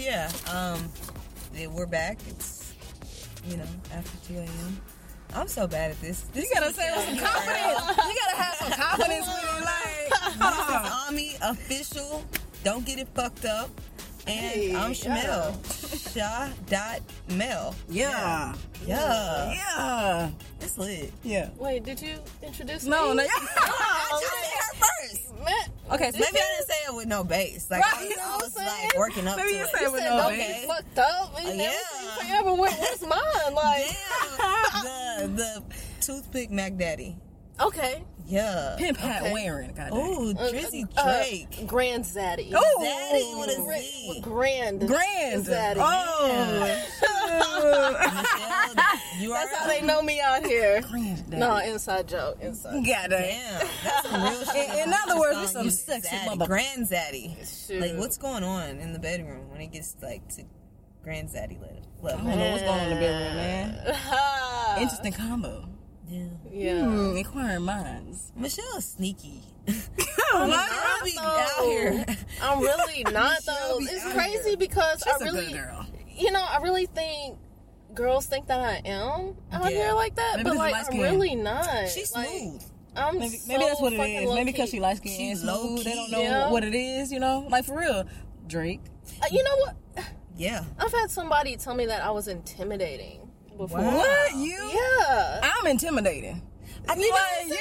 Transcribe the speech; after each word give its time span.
Yeah, 0.00 0.30
um, 0.50 0.90
we're 1.74 1.84
back. 1.84 2.18
It's 2.26 2.72
you 3.46 3.58
know 3.58 3.66
after 3.92 4.16
two 4.26 4.38
a.m. 4.38 4.80
I'm 5.34 5.46
so 5.46 5.66
bad 5.66 5.90
at 5.90 6.00
this. 6.00 6.22
This 6.32 6.44
You 6.48 6.54
gotta 6.54 6.72
say 6.72 6.88
it 6.88 6.96
with 6.96 7.04
some 7.06 7.18
confidence. 7.28 7.96
You 7.98 8.14
gotta 8.24 8.36
have 8.36 8.54
some 8.54 8.72
confidence 8.72 9.26
with 9.26 9.44
it. 9.44 9.64
Like, 9.64 10.10
This 10.56 10.68
is 10.68 10.92
Ami 11.08 11.36
official. 11.42 12.24
Don't 12.64 12.86
get 12.86 12.98
it 12.98 13.08
fucked 13.14 13.44
up. 13.44 13.68
And 14.26 14.40
Hey, 14.40 14.74
I'm. 14.74 14.92
Shamel. 14.92 15.54
Sha 16.14 16.48
dot 16.68 17.00
Mel. 17.30 17.74
yeah, 17.88 18.54
Yeah. 18.86 19.52
yeah, 19.54 20.30
It's 20.60 20.76
lit. 20.78 21.12
yeah. 21.22 21.50
Wait, 21.58 21.84
did 21.84 22.00
you 22.02 22.16
introduce 22.42 22.84
No, 22.84 23.10
me? 23.10 23.16
no. 23.16 23.22
no. 23.24 23.28
I 23.28 24.20
just 24.20 24.32
said 24.34 24.58
her 24.58 24.74
first. 24.74 25.44
Man, 25.44 25.54
Okay, 25.92 26.10
so 26.12 26.18
Maybe 26.18 26.26
I 26.38 26.56
didn't 26.56 26.66
say 26.68 26.74
it 26.88 26.94
with 26.94 27.06
no 27.06 27.24
bass. 27.24 27.70
Like 27.70 27.82
Right, 27.82 27.94
I, 27.98 28.02
you 28.04 28.16
know 28.16 28.22
I 28.24 28.36
was 28.36 28.56
like 28.56 28.96
working 28.98 29.26
up 29.28 29.36
Maybe 29.36 29.50
to 29.52 29.56
you 29.56 29.62
it. 29.64 29.70
say 29.76 29.84
it 29.84 29.92
with 29.92 30.02
no 30.04 30.16
don't 30.16 30.30
bass. 30.30 30.60
get 30.60 30.68
fucked 30.68 30.98
up. 30.98 31.34
And 31.40 31.58
Yeah. 31.60 31.70
everything 31.72 32.28
forever. 32.28 32.54
Where, 32.54 32.70
where's 32.72 33.02
mine? 33.02 33.20
Like, 33.54 33.96
Damn. 34.82 35.36
the 35.36 35.42
the 35.44 35.62
toothpick 36.00 36.50
Mac 36.50 36.76
Daddy. 36.76 37.16
Okay. 37.62 38.04
Yeah. 38.26 38.76
Pimp 38.78 38.96
hat 38.98 39.22
Okay. 39.22 39.32
wearing. 39.32 39.72
Goddamn. 39.72 39.98
Ooh, 39.98 40.30
Uh, 40.30 40.50
Drizzy 40.52 40.86
uh, 40.96 41.02
Drake. 41.18 41.66
Grand 41.66 42.04
Zaddy. 42.04 42.52
Ooh. 42.52 42.84
Zaddy 42.84 43.40
with 43.40 43.58
a 43.58 43.60
Gra- 43.62 44.20
Grand. 44.20 44.86
Grand. 44.86 45.44
Zaddy. 45.46 45.78
Oh. 45.80 46.60
Michelle, 46.60 47.90
you 49.20 49.30
That's 49.30 49.52
are 49.52 49.56
how 49.56 49.66
they 49.66 49.80
know 49.82 50.00
me 50.02 50.20
out 50.20 50.46
here. 50.46 50.80
Grand. 50.82 51.28
No, 51.30 51.56
inside 51.56 52.06
joke. 52.08 52.38
Inside. 52.40 52.84
Goddamn. 52.86 53.08
Damn, 53.10 53.68
that's 53.82 54.08
some 54.08 54.22
real 54.22 54.44
shit. 54.44 54.70
In- 54.78 54.88
in 54.88 54.94
other 54.94 55.18
words, 55.18 55.50
song, 55.52 55.64
we 55.64 55.70
some 55.70 55.94
sexy 56.00 56.16
zaddy, 56.16 56.26
mother- 56.26 56.46
Grand 56.46 56.86
Zaddy. 56.88 57.66
Shoot. 57.66 57.80
Like, 57.80 57.96
what's 57.96 58.16
going 58.16 58.44
on 58.44 58.78
in 58.78 58.92
the 58.92 58.98
bedroom 59.00 59.50
when 59.50 59.60
it 59.60 59.72
gets 59.72 59.96
like 60.02 60.28
to 60.36 60.44
Grand 61.02 61.28
Zaddy 61.30 61.58
level? 61.60 61.82
I 62.02 62.10
don't 62.12 62.38
know 62.38 62.50
what's 62.52 62.62
going 62.62 62.78
on 62.78 62.86
in 62.86 62.90
the 62.90 63.00
bedroom, 63.00 63.36
man. 63.36 64.78
Interesting 64.82 65.12
combo. 65.12 65.66
Yeah. 66.10 66.24
Yeah. 66.50 66.84
Hmm, 66.84 67.16
inquiring 67.16 67.62
minds. 67.64 68.32
Michelle 68.36 68.76
is 68.76 68.84
sneaky. 68.86 69.42
What? 70.32 70.70
I'll 70.70 71.04
be 71.04 71.18
out 71.20 71.64
here. 71.64 72.04
I'm 72.40 72.60
really 72.60 73.02
not 73.12 73.38
though. 73.44 73.78
It's 73.80 74.04
crazy 74.12 74.50
here. 74.50 74.56
because 74.56 75.02
She's 75.04 75.12
I 75.12 75.16
a 75.28 75.32
really, 75.32 75.46
good 75.46 75.54
girl. 75.54 75.86
you 76.08 76.30
know, 76.30 76.40
I 76.48 76.58
really 76.62 76.86
think 76.86 77.36
girls 77.94 78.26
think 78.26 78.46
that 78.46 78.60
I 78.60 78.80
am 78.88 79.34
out 79.50 79.64
Yeah. 79.64 79.70
here 79.70 79.92
like 79.94 80.14
that, 80.14 80.36
Maybe 80.36 80.50
but 80.50 80.56
like 80.56 80.74
I'm 80.76 80.84
skin. 80.84 81.00
really 81.00 81.34
not. 81.34 81.88
She's 81.88 82.12
Like, 82.14 82.28
smooth. 82.28 82.62
I'm 82.94 83.18
Maybe, 83.18 83.36
so 83.38 83.48
maybe 83.48 83.64
that's 83.64 83.80
what 83.80 83.92
it 83.92 84.00
is. 84.00 84.34
Maybe 84.34 84.52
because 84.52 84.70
she 84.70 84.78
likes 84.78 85.00
skin 85.00 85.12
She 85.16 85.30
and 85.30 85.38
smooth. 85.40 85.84
They 85.84 85.94
don't 85.94 86.10
know 86.12 86.20
Yeah. 86.22 86.50
what 86.50 86.62
it 86.62 86.74
is, 86.76 87.10
you 87.12 87.18
know? 87.18 87.46
Like 87.50 87.64
for 87.64 87.76
real. 87.78 88.04
Drake. 88.46 88.80
Uh, 89.22 89.26
you 89.32 89.42
know 89.42 89.56
what? 89.56 89.76
Yeah. 90.36 90.62
I've 90.78 90.92
had 90.92 91.10
somebody 91.10 91.56
tell 91.56 91.74
me 91.74 91.86
that 91.86 92.02
I 92.04 92.10
was 92.12 92.28
intimidating 92.28 93.28
before. 93.66 93.80
Wow. 93.80 93.96
What? 93.96 94.34
You? 94.36 94.70
Yeah. 94.74 95.40
I'm 95.42 95.66
intimidating. 95.66 96.42
I 96.88 96.94
mean, 96.96 97.10
like, 97.12 97.20
you're, 97.46 97.56
you're 97.56 97.60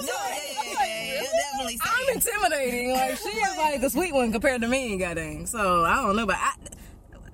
No, 0.00 0.06
not. 0.06 0.30
yeah, 0.30 0.36
yeah, 0.36 0.72
yeah, 0.72 1.14
yeah. 1.14 1.22
You'll 1.22 1.30
definitely 1.32 1.76
say 1.76 1.82
I'm 1.84 2.14
intimidating. 2.16 2.92
Like 2.92 3.16
she 3.22 3.28
is 3.28 3.56
like 3.58 3.80
the 3.80 3.90
sweet 3.90 4.12
one 4.12 4.32
compared 4.32 4.60
to 4.62 4.68
me, 4.68 4.96
goddamn. 4.98 5.46
So 5.46 5.84
I 5.84 5.96
don't 5.96 6.16
know, 6.16 6.26
but 6.26 6.36
I, 6.36 6.52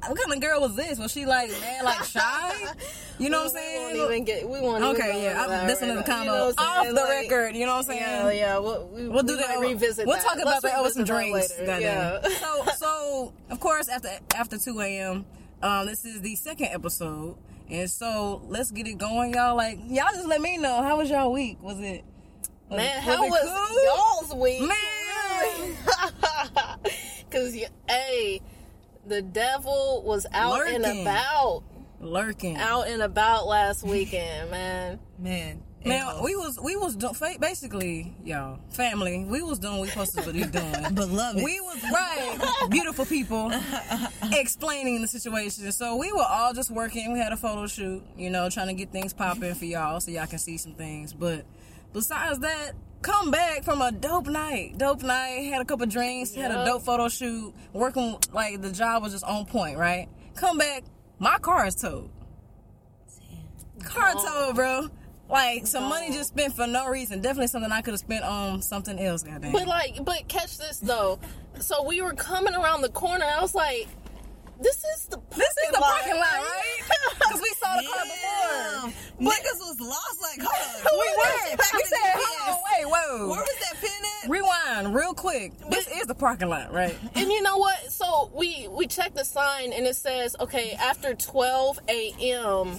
what 0.09 0.19
kind 0.21 0.35
of 0.35 0.41
girl 0.41 0.61
was 0.61 0.77
this? 0.77 0.99
Was 0.99 1.11
she 1.11 1.27
like 1.27 1.51
mad, 1.61 1.85
like 1.85 2.05
shy? 2.05 2.53
You 3.19 3.31
know 3.31 3.39
what 3.39 3.47
I'm 3.47 3.53
saying? 3.55 3.79
We 3.81 3.93
saying? 3.93 3.99
won't 3.99 4.13
even 4.13 4.25
get. 4.27 4.47
We 4.47 4.61
won't. 4.61 4.85
Okay, 4.85 5.23
yeah, 5.25 5.47
I'm 5.49 5.67
listening 5.67 5.93
to 5.93 5.97
the 5.97 6.03
combo 6.03 6.53
off 6.59 6.87
the 6.87 7.07
record. 7.09 7.57
You 7.57 7.65
know 7.65 7.77
what 7.77 7.89
I'm 7.89 7.97
saying? 7.97 8.01
Yeah, 8.03 8.31
yeah. 8.31 8.59
We'll, 8.59 8.89
we, 8.89 9.09
We'll 9.09 9.23
do 9.23 9.37
we 9.39 9.43
that. 9.43 9.59
might 9.59 9.69
Revisit. 9.71 10.07
We'll 10.07 10.17
that. 10.17 10.23
talk 10.23 10.35
about 10.35 10.47
Let's 10.47 10.63
that 10.65 10.79
over 10.79 10.91
some 10.91 11.05
revisit 11.05 11.17
drinks. 11.17 11.51
later. 11.59 11.67
goddamn. 11.67 12.21
Yeah. 12.25 12.29
So, 12.39 12.65
so 12.77 13.33
of 13.49 13.59
course, 13.59 13.89
after 13.89 14.11
after 14.35 14.59
2 14.59 14.81
a.m., 14.83 15.25
um, 15.63 15.87
this 15.87 16.05
is 16.05 16.21
the 16.21 16.37
second 16.37 16.67
episode, 16.73 17.37
and 17.71 17.91
so 17.91 18.43
let's 18.49 18.71
get 18.71 18.87
it 18.87 18.99
going, 18.99 19.35
y'all. 19.35 19.57
Like, 19.57 19.79
y'all 19.89 20.13
just 20.15 20.27
let 20.27 20.41
me 20.41 20.57
know 20.57 20.83
how 20.83 20.99
was 20.99 21.11
y'all 21.11 21.33
week? 21.33 21.63
Was 21.63 21.81
it? 21.81 22.05
Was 22.69 22.79
Man, 22.79 22.97
it, 22.99 23.03
how 23.03 23.25
it 23.25 23.31
was 23.31 23.69
cool? 23.69 23.85
y'all's 23.85 24.35
week? 24.43 24.63
Man. 24.63 25.77
Because, 27.29 27.55
hey, 27.89 28.41
the 29.07 29.21
devil 29.21 30.03
was 30.07 30.27
out 30.33 30.67
and 30.69 30.85
about, 30.85 31.65
lurking? 32.01 32.57
out 32.57 32.87
and 32.89 33.03
about 33.03 33.47
last 33.47 33.83
weekend, 33.83 34.51
man. 34.51 35.01
Man. 35.19 35.63
Man, 35.87 36.21
we 36.21 36.35
was 36.35 36.59
we 36.61 36.75
was 36.75 36.97
do, 36.97 37.11
basically 37.39 38.13
y'all 38.25 38.59
family. 38.71 39.25
We 39.25 39.41
was 39.43 39.61
doing 39.61 39.79
what 39.79 39.83
we 39.83 39.89
supposed 39.89 40.19
to 40.19 40.33
be 40.33 40.45
doing. 40.45 40.95
Beloved. 40.95 41.43
We 41.45 41.61
was 41.61 41.81
right, 41.93 42.69
beautiful 42.71 43.05
people, 43.07 43.53
explaining 44.33 45.01
the 45.01 45.07
situation. 45.07 45.71
So 45.71 45.97
we 45.97 46.11
were 46.13 46.27
all 46.29 46.53
just 46.53 46.73
working. 46.73 47.13
We 47.13 47.21
had 47.21 47.33
a 47.33 47.37
photo 47.37 47.69
shoot, 47.69 48.03
you 48.17 48.31
know, 48.31 48.51
trying 48.51 48.67
to 48.67 48.75
get 48.75 48.91
things 48.91 49.13
popping 49.13 49.55
for 49.55 49.65
y'all, 49.65 50.01
so 50.01 50.11
y'all 50.11 50.27
can 50.27 50.41
see 50.41 50.57
some 50.57 50.75
things. 50.75 51.13
But 51.13 51.45
besides 51.93 52.41
that, 52.41 52.73
come 53.03 53.31
back 53.31 53.63
from 53.63 53.81
a 53.81 53.93
dope 53.93 54.27
night. 54.27 54.79
Dope 54.79 55.03
night. 55.03 55.51
Had 55.53 55.63
a 55.63 55.65
couple 55.65 55.87
drinks. 55.87 56.35
Had 56.35 56.51
a 56.51 56.65
dope 56.65 56.83
photo 56.83 57.09
shoot. 57.09 57.55
Working 57.73 58.17
like 58.33 58.61
the 58.61 58.73
job 58.73 59.05
was 59.05 59.13
just 59.13 59.25
on 59.25 59.47
point. 59.47 59.79
Right. 59.79 60.09
Come 60.35 60.59
back. 60.59 60.83
My 61.21 61.39
car 61.39 61.67
is 61.67 61.77
towed. 61.77 62.11
Car 63.85 64.15
towed, 64.15 64.57
bro. 64.57 64.89
Like 65.29 65.67
some 65.67 65.85
money 65.89 66.13
just 66.13 66.29
spent 66.31 66.55
for 66.55 66.67
no 66.67 66.87
reason. 66.89 67.21
Definitely 67.21 67.49
something 67.49 67.73
I 67.73 67.81
could 67.83 67.93
have 67.93 68.01
spent 68.01 68.25
on 68.25 68.63
something 68.63 68.99
else. 68.99 69.23
Goddamn. 69.23 69.53
But, 69.53 69.67
like, 69.67 70.05
but 70.05 70.29
catch 70.29 70.59
this, 70.59 70.79
though. 70.79 71.19
So 71.59 71.85
we 71.85 72.01
were 72.01 72.13
coming 72.13 72.55
around 72.55 72.83
the 72.83 72.91
corner, 72.91 73.25
I 73.25 73.41
was 73.41 73.55
like, 73.55 73.89
this 74.61 74.77
is 74.77 75.07
the 75.07 75.21
this 75.37 75.49
is 75.67 75.73
the 75.73 75.81
lot, 75.81 75.91
parking 76.01 76.15
lot, 76.17 76.23
right? 76.23 76.81
Because 77.19 77.43
we 77.43 77.49
saw 77.61 77.77
the 77.77 77.87
car 77.87 78.05
Damn. 78.05 78.89
before. 78.89 79.31
Niggas 79.33 79.59
was 79.59 79.81
lost 79.81 80.23
like, 80.23 80.41
hold 80.41 80.87
on. 80.87 80.99
We 80.99 81.15
were. 81.17 81.57
We 81.75 81.83
said, 81.85 81.99
hold 82.15 82.57
on, 82.57 82.63
wait, 82.73 82.87
whoa. 82.87 83.29
Where 83.29 83.41
was 83.41 83.57
that 83.61 83.81
pin 83.81 83.91
at? 84.25 84.31
Rewind 84.31 84.95
real 84.95 85.13
quick. 85.13 85.53
This 85.71 85.87
is 85.89 86.07
the 86.07 86.15
parking 86.15 86.49
lot, 86.49 86.73
right? 86.73 86.97
And 87.17 87.31
you 87.31 87.43
know 87.43 87.57
what? 87.59 87.91
So 87.93 88.31
we 88.35 88.69
we 88.71 88.87
checked 88.87 89.17
the 89.17 89.25
sign 89.25 89.73
and 89.73 89.87
it 89.87 89.97
says, 89.97 90.37
okay, 90.41 90.73
after 90.73 91.15
12 91.15 91.81
a.m. 91.89 92.79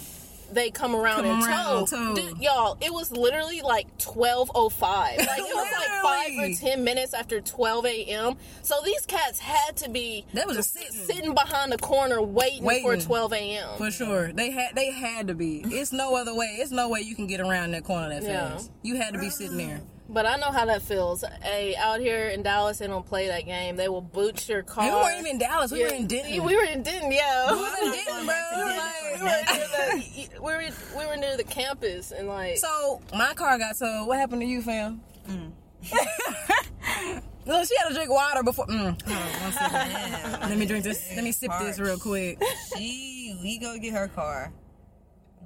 they 0.52 0.70
come 0.72 0.96
around 0.96 1.24
Come 1.24 1.26
and 1.26 1.44
around, 1.44 1.88
tow. 1.88 2.16
Dude, 2.16 2.38
y'all, 2.40 2.78
it 2.82 2.92
was 2.94 3.12
literally 3.12 3.62
like 3.62 3.88
12:05. 3.98 4.82
Like 4.82 5.20
it 5.20 5.56
was 5.56 5.72
like 5.72 6.02
five 6.02 6.32
or 6.38 6.54
ten 6.56 6.84
minutes 6.84 7.14
after 7.14 7.42
12 7.42 7.86
a.m. 7.86 8.36
So 8.64 8.76
these 8.86 9.06
cats 9.06 9.40
had 9.40 9.76
to 9.78 9.90
be 9.90 10.26
They 10.34 10.44
was 10.46 10.58
just 10.58 10.74
sitting. 10.74 10.92
sitting 10.92 11.34
behind 11.34 11.72
the 11.72 11.78
corner 11.78 12.22
waiting, 12.22 12.64
for 12.82 12.98
12 12.98 13.34
a.m. 13.34 13.78
For 13.78 13.92
sure, 13.92 14.32
they 14.34 14.52
had 14.52 14.76
they 14.76 14.92
had 14.92 15.28
to 15.28 15.34
be. 15.36 15.64
It's 15.66 15.92
no 15.92 16.16
other 16.16 16.34
way. 16.36 16.58
It's 16.60 16.72
no 16.72 16.90
way 16.90 17.02
you 17.02 17.16
can 17.16 17.28
get 17.28 17.40
around 17.40 17.72
that 17.72 17.84
corner 17.84 18.10
that 18.10 18.24
Yeah. 18.24 18.52
fast. 18.52 18.72
You 18.84 18.96
had 18.96 19.14
to 19.14 19.20
be 19.20 19.30
sitting 19.30 19.58
there. 19.58 19.82
But 20.10 20.26
I 20.26 20.38
know 20.38 20.52
how 20.52 20.66
that 20.66 20.82
feels. 20.84 21.24
Hey, 21.42 21.76
out 21.76 22.00
here 22.00 22.30
in 22.30 22.42
Dallas, 22.42 22.78
they 22.80 22.88
don't 22.88 23.06
play 23.06 23.28
that 23.28 23.46
game. 23.46 23.76
They 23.76 23.90
will 23.90 24.02
boot 24.02 24.48
your 24.48 24.64
car. 24.64 24.86
And 24.86 24.94
we 24.96 25.02
weren't 25.02 25.20
even 25.20 25.32
in 25.34 25.38
Dallas. 25.40 25.72
We 25.72 25.82
Yeah. 25.82 25.88
were 25.88 25.94
in 25.96 26.08
Denton. 26.08 26.44
We 26.46 26.56
were 26.56 26.64
in 26.64 26.82
Denton, 26.84 27.12
yeah. 27.12 27.52
We 27.52 27.60
was 27.60 27.80
in 27.82 27.92
Denton, 28.06 28.26
bro. 28.26 28.36
we, 28.56 28.64
were 28.64 29.28
near 29.28 29.68
the, 29.68 30.30
we 30.42 30.52
were 30.54 30.70
we 30.98 31.06
were 31.06 31.18
near 31.18 31.36
the 31.38 31.44
campus 31.44 32.12
and 32.12 32.28
like 32.30 32.58
So 32.58 33.02
my 33.14 33.34
car 33.34 33.58
got 33.58 33.78
towed. 33.78 34.08
What 34.08 34.18
happened 34.18 34.42
to 34.42 34.48
you, 34.48 34.62
fam? 34.62 35.02
Mm. 35.28 35.52
Look, 37.46 37.66
she 37.68 37.76
had 37.78 37.88
to 37.90 37.94
drink 37.94 38.10
water 38.10 38.44
before. 38.44 38.66
Mm. 38.68 39.02
Hold 39.08 39.18
on 39.18 39.42
one 39.42 39.52
second. 39.52 39.72
Damn. 39.72 40.50
Let 40.50 40.58
me 40.58 40.66
drink 40.66 40.84
this. 40.84 41.12
Let 41.16 41.24
me 41.24 41.32
sip 41.32 41.52
this 41.60 41.80
real 41.80 41.98
quick. 41.98 42.42
She, 42.78 43.38
we 43.42 43.58
go 43.60 43.78
get 43.78 43.94
her 43.94 44.08
car. 44.10 44.52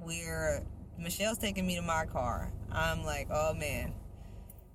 We're 0.04 0.62
Michelle's 0.98 1.38
taking 1.38 1.66
me 1.66 1.76
to 1.76 1.82
my 1.82 2.06
car. 2.06 2.50
I'm 2.72 3.04
like, 3.04 3.28
oh 3.32 3.54
man, 3.54 3.92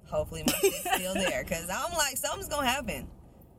hopefully 0.10 0.44
my 0.46 0.54
shit's 0.62 0.80
still 0.96 1.14
there, 1.14 1.44
cause 1.44 1.70
I'm 1.72 1.94
like, 1.94 2.18
something's 2.18 2.48
gonna 2.50 2.68
happen. 2.68 3.08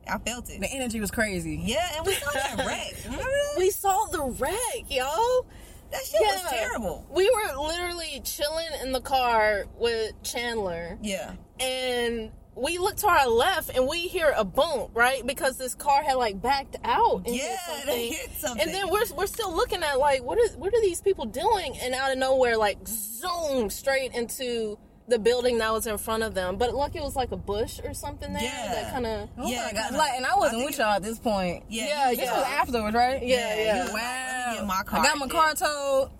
I 0.07 0.17
felt 0.17 0.49
it. 0.49 0.59
The 0.59 0.67
energy 0.71 0.99
was 0.99 1.11
crazy. 1.11 1.59
Yeah, 1.63 1.87
and 1.97 2.05
we 2.05 2.13
saw 2.13 2.31
that 2.31 2.57
wreck. 2.65 2.93
Remember 3.05 3.23
that? 3.23 3.55
we 3.57 3.69
saw 3.69 4.05
the 4.11 4.23
wreck, 4.23 4.85
y'all. 4.89 5.45
That 5.91 6.01
shit 6.05 6.19
was 6.21 6.45
terrible. 6.49 7.05
We 7.11 7.29
were 7.29 7.61
literally 7.61 8.21
chilling 8.23 8.67
in 8.83 8.91
the 8.91 9.01
car 9.01 9.65
with 9.77 10.13
Chandler 10.23 10.97
Yeah. 11.01 11.33
and 11.59 12.31
we 12.55 12.77
look 12.77 12.97
to 12.97 13.07
our 13.07 13.27
left 13.27 13.75
and 13.75 13.87
we 13.87 14.01
hear 14.07 14.33
a 14.35 14.43
bump, 14.43 14.91
right? 14.93 15.25
Because 15.25 15.57
this 15.57 15.73
car 15.75 16.03
had 16.03 16.13
like 16.15 16.41
backed 16.41 16.75
out 16.83 17.23
and 17.25 17.35
hit 17.35 17.43
Yeah, 17.43 17.57
something. 17.67 17.85
they 17.87 18.07
hit 18.09 18.29
something. 18.37 18.61
And 18.61 18.73
then 18.73 18.89
we're 18.91 19.05
we're 19.15 19.25
still 19.27 19.55
looking 19.55 19.81
at 19.81 19.97
like 19.97 20.23
what 20.23 20.37
is 20.39 20.55
what 20.57 20.73
are 20.73 20.81
these 20.81 21.01
people 21.01 21.25
doing? 21.25 21.75
And 21.81 21.93
out 21.95 22.11
of 22.11 22.17
nowhere, 22.17 22.57
like 22.57 22.77
zoom 22.87 23.69
straight 23.69 24.13
into 24.13 24.77
the 25.09 25.19
building 25.19 25.57
that 25.59 25.71
was 25.73 25.87
in 25.87 25.97
front 25.97 26.23
of 26.23 26.33
them. 26.35 26.57
But 26.57 26.73
lucky 26.73 26.99
it 26.99 27.03
was 27.03 27.15
like 27.15 27.31
a 27.31 27.37
bush 27.37 27.79
or 27.83 27.93
something 27.93 28.31
there 28.33 28.41
Yeah. 28.43 28.73
that 28.73 28.91
kind 28.93 29.05
of 29.05 29.29
Oh 29.37 29.47
Yeah, 29.49 29.63
my 29.65 29.71
God. 29.73 29.83
kinda- 29.83 29.97
Like, 29.97 30.13
and 30.15 30.25
I 30.25 30.35
wasn't 30.35 30.61
I 30.61 30.65
with 30.65 30.77
y'all 30.77 30.87
at 30.93 31.03
this 31.03 31.19
point. 31.19 31.65
Yeah, 31.69 31.87
Yeah, 31.87 32.09
you- 32.11 32.17
This 32.17 32.25
yeah. 32.25 32.37
was 32.37 32.45
afterwards, 32.45 32.95
right? 32.95 33.21
Yeah, 33.23 33.55
yeah. 33.55 33.85
you- 33.87 33.93
Wow. 33.93 34.43
Let 34.45 34.51
me 34.51 34.57
get 34.59 34.65
my 34.67 34.83
car. 34.83 34.99
I 34.99 35.03
got 35.03 35.17
my 35.17 35.27
car 35.27 35.53
towed. 35.55 36.11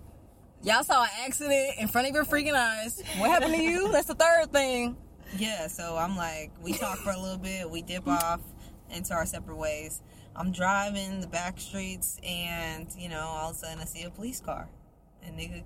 Y'all 0.62 0.84
saw 0.84 1.04
an 1.04 1.08
accident 1.24 1.76
in 1.78 1.88
front 1.88 2.08
of 2.08 2.14
your 2.14 2.24
freaking 2.24 2.54
eyes. 2.54 3.02
What 3.18 3.30
happened 3.30 3.54
to 3.54 3.62
you? 3.62 3.90
That's 3.92 4.06
the 4.08 4.14
third 4.14 4.52
thing. 4.52 4.96
yeah, 5.38 5.68
so 5.68 5.96
I'm 5.96 6.16
like, 6.16 6.50
we 6.60 6.72
talk 6.74 6.98
for 6.98 7.10
a 7.12 7.18
little 7.18 7.38
bit, 7.38 7.70
we 7.70 7.80
dip 7.82 8.06
off 8.08 8.40
into 8.90 9.14
our 9.14 9.24
separate 9.24 9.56
ways. 9.56 10.02
I'm 10.36 10.52
driving 10.52 11.20
the 11.20 11.26
back 11.28 11.58
streets, 11.60 12.18
and 12.22 12.86
you 12.98 13.08
know, 13.08 13.20
all 13.20 13.50
of 13.50 13.56
a 13.56 13.58
sudden 13.58 13.78
I 13.80 13.84
see 13.84 14.02
a 14.02 14.10
police 14.10 14.40
car, 14.40 14.68
and 15.24 15.36
nigga, 15.38 15.62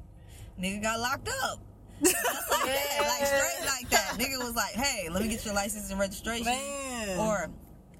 nigga 0.61 0.82
got 0.82 1.00
locked 1.00 1.29
up. 1.43 1.59
Just 2.02 2.17
like 2.50 3.26
straight 3.26 3.67
like 3.67 3.88
that. 3.91 4.14
Nigga 4.19 4.38
was 4.43 4.55
like, 4.55 4.73
"Hey, 4.75 5.08
let 5.11 5.23
me 5.23 5.29
get 5.29 5.44
your 5.44 5.55
license 5.55 5.91
and 5.91 5.99
registration, 6.00 6.46
Man. 6.46 7.19
or 7.19 7.50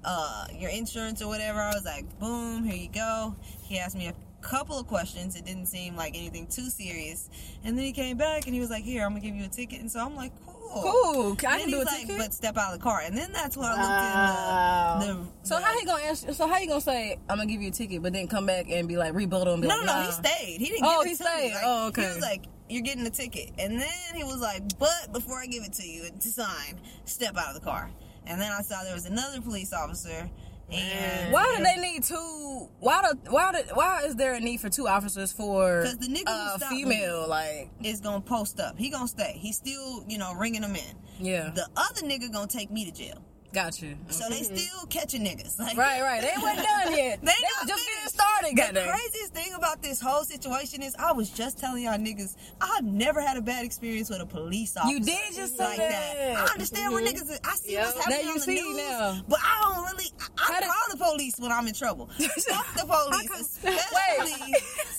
uh, 0.03 0.47
your 0.57 0.69
insurance 0.69 1.21
or 1.21 1.27
whatever." 1.27 1.59
I 1.59 1.69
was 1.73 1.85
like, 1.85 2.19
"Boom, 2.19 2.63
here 2.63 2.75
you 2.75 2.89
go." 2.89 3.35
He 3.63 3.77
asked 3.79 3.95
me 3.97 4.07
a 4.07 4.13
couple 4.41 4.77
of 4.79 4.87
questions. 4.87 5.35
It 5.35 5.45
didn't 5.45 5.65
seem 5.67 5.95
like 5.95 6.15
anything 6.15 6.47
too 6.47 6.69
serious, 6.69 7.29
and 7.63 7.77
then 7.77 7.85
he 7.85 7.91
came 7.91 8.17
back 8.17 8.45
and 8.45 8.53
he 8.53 8.59
was 8.61 8.69
like, 8.69 8.83
"Here, 8.83 9.03
I'm 9.03 9.09
gonna 9.11 9.21
give 9.21 9.35
you 9.35 9.45
a 9.45 9.49
ticket." 9.49 9.79
And 9.81 9.91
so 9.91 9.99
I'm 9.99 10.15
like, 10.15 10.31
"Cool." 10.45 10.51
Cool. 10.67 11.37
I 11.47 11.59
can 11.61 11.69
do 11.69 11.81
a 11.81 11.83
like, 11.83 12.01
ticket. 12.01 12.17
but 12.17 12.33
step 12.33 12.57
out 12.57 12.73
of 12.73 12.79
the 12.79 12.83
car. 12.83 12.99
And 13.01 13.15
then 13.17 13.31
that's 13.31 13.55
when 13.55 13.65
I 13.69 14.99
looked 14.99 15.07
in 15.07 15.15
the. 15.17 15.23
the 15.23 15.47
so 15.47 15.57
how 15.61 15.77
he 15.79 15.85
gonna 15.85 16.03
answer? 16.03 16.33
So 16.33 16.47
how 16.47 16.57
you 16.57 16.67
gonna 16.67 16.81
say 16.81 17.17
I'm 17.29 17.37
gonna 17.37 17.45
give 17.49 17.61
you 17.61 17.69
a 17.69 17.71
ticket, 17.71 18.01
but 18.01 18.11
then 18.13 18.27
come 18.27 18.45
back 18.45 18.65
and 18.69 18.87
be 18.87 18.97
like 18.97 19.13
rebuttal 19.13 19.53
and 19.53 19.61
be 19.61 19.67
No, 19.69 19.75
like, 19.77 19.85
no, 19.85 19.93
no. 19.93 19.99
nah. 20.01 20.05
He 20.07 20.11
stayed. 20.11 20.59
He 20.61 20.69
didn't. 20.71 20.85
Oh, 20.85 21.03
give 21.03 21.11
it 21.13 21.17
he 21.17 21.17
to 21.17 21.23
me. 21.23 21.29
stayed. 21.29 21.53
Like, 21.53 21.63
Oh, 21.65 21.87
okay. 21.87 22.01
He 22.01 22.07
was 22.07 22.19
like, 22.21 22.43
"You're 22.69 22.81
getting 22.83 23.03
the 23.03 23.09
ticket," 23.09 23.51
and 23.59 23.79
then 23.79 23.87
he 24.15 24.23
was 24.23 24.37
like, 24.39 24.77
"But 24.79 25.11
before 25.13 25.39
I 25.39 25.45
give 25.47 25.63
it 25.63 25.73
to 25.73 25.87
you 25.87 26.09
to 26.09 26.27
sign, 26.31 26.79
step 27.05 27.37
out 27.37 27.49
of 27.49 27.53
the 27.55 27.61
car." 27.65 27.91
And 28.27 28.41
then 28.41 28.51
I 28.51 28.61
saw 28.61 28.83
there 28.83 28.93
was 28.95 29.05
another 29.05 29.39
police 29.41 29.71
officer. 29.73 30.29
And 30.71 31.31
Why 31.31 31.53
do 31.55 31.63
they 31.63 31.75
need 31.79 32.03
two? 32.03 32.69
Why 32.79 33.03
do 33.03 33.19
why 33.29 33.51
do, 33.51 33.59
why 33.75 34.01
is 34.05 34.15
there 34.15 34.33
a 34.33 34.39
need 34.39 34.59
for 34.61 34.67
two 34.69 34.87
officers 34.87 35.31
for 35.31 35.83
'Cause 35.83 35.97
the 35.97 36.07
nigga 36.07 36.59
me- 36.71 36.83
female? 36.83 37.27
Like, 37.27 37.69
is 37.83 38.01
gonna 38.01 38.19
post 38.19 38.59
up? 38.59 38.75
He 38.75 38.89
gonna 38.89 39.07
stay. 39.07 39.37
He's 39.39 39.57
still, 39.57 40.03
you 40.07 40.17
know, 40.17 40.33
ringing 40.33 40.61
them 40.61 40.75
in. 40.75 40.95
yeah, 41.19 41.51
The 41.53 41.67
other 41.77 42.01
nigga 42.01 42.31
gonna 42.33 42.47
take 42.47 42.71
me 42.71 42.83
to 42.85 42.91
jail. 42.91 43.21
Got 43.55 43.81
you. 43.81 43.95
So 44.09 44.27
they 44.29 44.43
still 44.43 44.85
catching 44.89 45.23
niggas. 45.23 45.57
Like, 45.65 45.77
Right, 45.77 46.01
right. 46.01 46.21
They 46.21 46.33
wasn't 46.41 46.67
done 46.67 46.91
yet. 46.97 47.19
They 47.23 47.31
They, 47.31 47.31
just 47.67 47.85
finished. 47.85 47.87
getting 47.87 48.09
started. 48.09 48.75
The 48.75 48.91
craziest 48.91 49.33
thing 49.33 49.53
about 49.53 49.81
this 49.81 50.01
whole 50.01 50.23
situation 50.25 50.83
is 50.83 50.93
I 50.99 51.13
was 51.13 51.29
just 51.29 51.57
telling 51.57 51.83
y'all 51.83 51.97
niggas 51.97 52.35
I've 52.59 52.83
never 52.83 53.21
had 53.21 53.37
a 53.37 53.41
bad 53.41 53.63
experience 53.63 54.09
with 54.09 54.19
a 54.21 54.25
police 54.25 54.75
officer. 54.75 54.93
You 54.93 54.99
did 54.99 55.33
just 55.33 55.55
say 55.57 55.63
like 55.63 55.77
that. 55.77 56.35
I 56.37 56.51
understand 56.51 56.91
where 56.93 57.01
mm-hmm. 57.01 57.15
niggas. 57.15 57.31
Is. 57.31 57.39
I 57.45 57.55
see 57.55 57.71
Yep. 57.73 57.85
what's 57.85 57.97
happening 57.97 58.17
Now 58.17 58.23
you 58.25 58.29
on 58.31 58.35
the 58.35 58.41
see 58.43 58.61
news, 58.61 58.77
now. 58.77 59.21
but 59.29 59.39
I 59.41 59.61
don't 59.73 59.85
really. 59.85 60.11
I, 60.37 60.57
I 60.57 60.61
call 60.61 60.97
the 60.97 60.97
police 61.13 61.39
when 61.39 61.51
I'm 61.53 61.67
in 61.67 61.73
trouble. 61.73 62.07
Fuck 62.17 62.73
the 62.75 62.85
police, 62.85 63.57
especially 63.63 64.53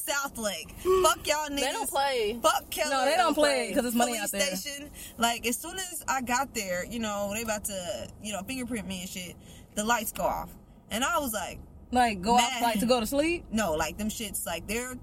Southlake. 0.07 0.73
Fuck 1.03 1.27
y'all 1.27 1.49
niggas. 1.49 1.57
They 1.61 1.73
don't 1.73 1.91
play. 1.91 2.39
Fuck 2.43 2.71
Keller. 2.71 2.91
No, 2.91 3.05
they 3.05 3.17
don't 3.17 3.35
play 3.35 3.73
'cause 3.75 3.85
it's 3.85 3.95
money 3.95 4.13
Police 4.17 4.35
out 4.35 4.39
there. 4.41 4.57
Station. 4.57 4.91
Like 5.19 5.47
as 5.47 5.57
soon 5.57 5.77
as 5.77 6.03
I 6.09 6.23
got 6.23 6.55
there, 6.55 6.85
you 6.85 6.99
know 6.99 7.31
they 7.35 7.43
about 7.43 7.65
to, 7.67 8.09
you 8.23 8.33
know, 8.33 8.43
fingerprint 8.47 8.87
me 8.87 9.01
and 9.03 9.09
shit. 9.11 9.35
The 9.75 9.85
lights 9.85 10.13
go 10.13 10.25
off, 10.25 10.51
and 10.91 11.05
I 11.05 11.19
was 11.19 11.33
like. 11.33 11.59
Like 11.93 12.21
go 12.21 12.35
off 12.35 12.63
like 12.63 12.81
to 12.81 12.87
go 12.87 12.99
to 12.99 13.07
sleep. 13.07 13.45
No, 13.53 13.75
like 13.75 13.97
them 13.97 14.09
shits, 14.09 14.45
like 14.45 14.67
they're 14.67 14.95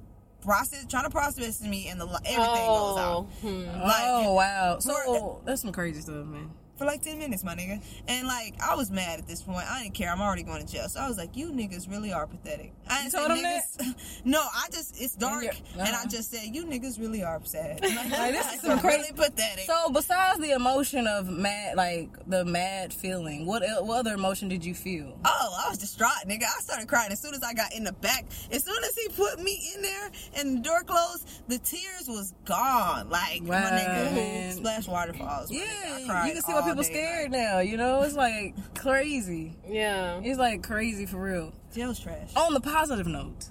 process 0.42 0.86
trying 0.86 1.06
to 1.06 1.10
process 1.10 1.62
me, 1.62 1.88
and 1.88 2.00
the 2.00 2.06
everything 2.06 2.36
goes 2.38 2.98
Oh, 2.98 2.98
out. 3.00 3.24
hmm. 3.42 3.66
Like 3.82 4.04
oh 4.06 4.34
wow. 4.34 4.80
So 4.80 5.42
that's 5.46 5.62
some 5.62 5.72
crazy 5.72 6.02
stuff, 6.02 6.26
man. 6.26 6.52
For 6.78 6.86
like 6.86 7.02
ten 7.02 7.20
minutes, 7.20 7.44
my 7.44 7.56
nigga. 7.56 7.82
And 8.08 8.28
like 8.28 8.56
I 8.62 8.76
was 8.76 8.90
mad 8.92 9.20
at 9.20 9.28
this 9.28 9.42
point. 9.42 9.70
I 9.70 9.84
didn't 9.84 9.96
care. 9.96 10.12
I'm 10.12 10.22
already 10.22 10.44
going 10.44 10.66
to 10.66 10.72
jail. 10.72 10.90
So 10.90 11.00
I 11.00 11.08
was 11.08 11.18
like, 11.18 11.36
"You 11.38 11.52
niggas 11.52 11.90
really 11.90 12.12
are 12.14 12.26
pathetic." 12.28 12.74
I 12.90 13.06
You 13.06 13.12
told 13.12 13.32
him 13.32 13.42
that? 13.44 13.64
No, 14.26 14.40
I 14.42 14.68
just 14.72 15.00
it's 15.02 15.16
dark, 15.16 15.44
you're- 15.44 15.58
and 15.74 15.82
I 15.82 15.92
uh-huh. 15.92 16.06
just 16.10 16.32
said, 16.32 16.56
"You 16.56 16.66
niggas 16.66 17.00
really 17.00 17.24
are 17.24 17.40
sad." 17.44 17.82
Like, 17.84 18.10
Like, 18.12 18.32
this 18.34 18.54
is 18.56 18.62
some 18.62 18.80
crazy- 18.80 19.12
really 19.14 19.30
pathetic. 19.30 19.66
So 19.66 19.90
besides 19.92 20.40
the 20.40 20.52
emotion 20.52 21.08
of 21.08 21.28
mad, 21.30 21.76
like 21.78 22.10
the 22.28 22.44
mad 22.46 22.94
feeling, 22.94 23.46
what 23.46 23.64
what 23.86 24.00
other 24.00 24.14
emotion 24.14 24.50
did 24.50 24.66
you 24.66 24.74
feel? 24.74 25.18
Oh, 25.26 25.64
I 25.66 25.70
was 25.70 25.78
distraught, 25.78 26.12
nigga. 26.28 26.44
I 26.44 26.60
started 26.62 26.88
crying 26.88 27.12
as 27.12 27.20
soon 27.22 27.34
as 27.34 27.44
I 27.44 27.54
got 27.54 27.74
in 27.76 27.84
the 27.84 27.94
back. 27.94 28.26
As 28.52 28.64
soon 28.64 28.84
as 28.84 28.96
he 28.96 29.08
put 29.10 29.40
me 29.42 29.72
in 29.76 29.82
there 29.82 30.12
and 30.38 30.58
the 30.58 30.62
door 30.62 30.82
closed, 30.84 31.28
the 31.48 31.58
tears 31.60 32.08
was 32.08 32.34
gone. 32.46 33.10
Like 33.10 33.42
Wow, 33.44 33.62
my 33.62 33.78
nigga, 33.78 34.14
man. 34.16 34.56
splash 34.56 34.88
waterfalls. 34.88 35.52
my 35.52 35.58
nigga. 35.58 35.62
I 35.94 36.00
Yeah, 36.00 36.08
cried 36.08 36.28
you 36.28 36.34
can 36.34 36.42
see 36.44 36.54
why 36.54 36.63
all 36.64 36.70
people 36.70 36.84
scared 36.84 37.32
night. 37.32 37.38
now. 37.38 37.60
You 37.60 37.78
know, 37.78 38.02
it's 38.02 38.16
like 38.16 38.56
crazy. 38.76 39.56
Yeah. 39.68 40.20
It's 40.24 40.40
like 40.40 40.64
crazy 40.64 41.06
for 41.06 41.18
real. 41.18 41.54
Jail's 41.74 42.00
trash. 42.00 42.36
On 42.36 42.54
the 42.54 42.62
positive 42.62 43.08
note, 43.08 43.50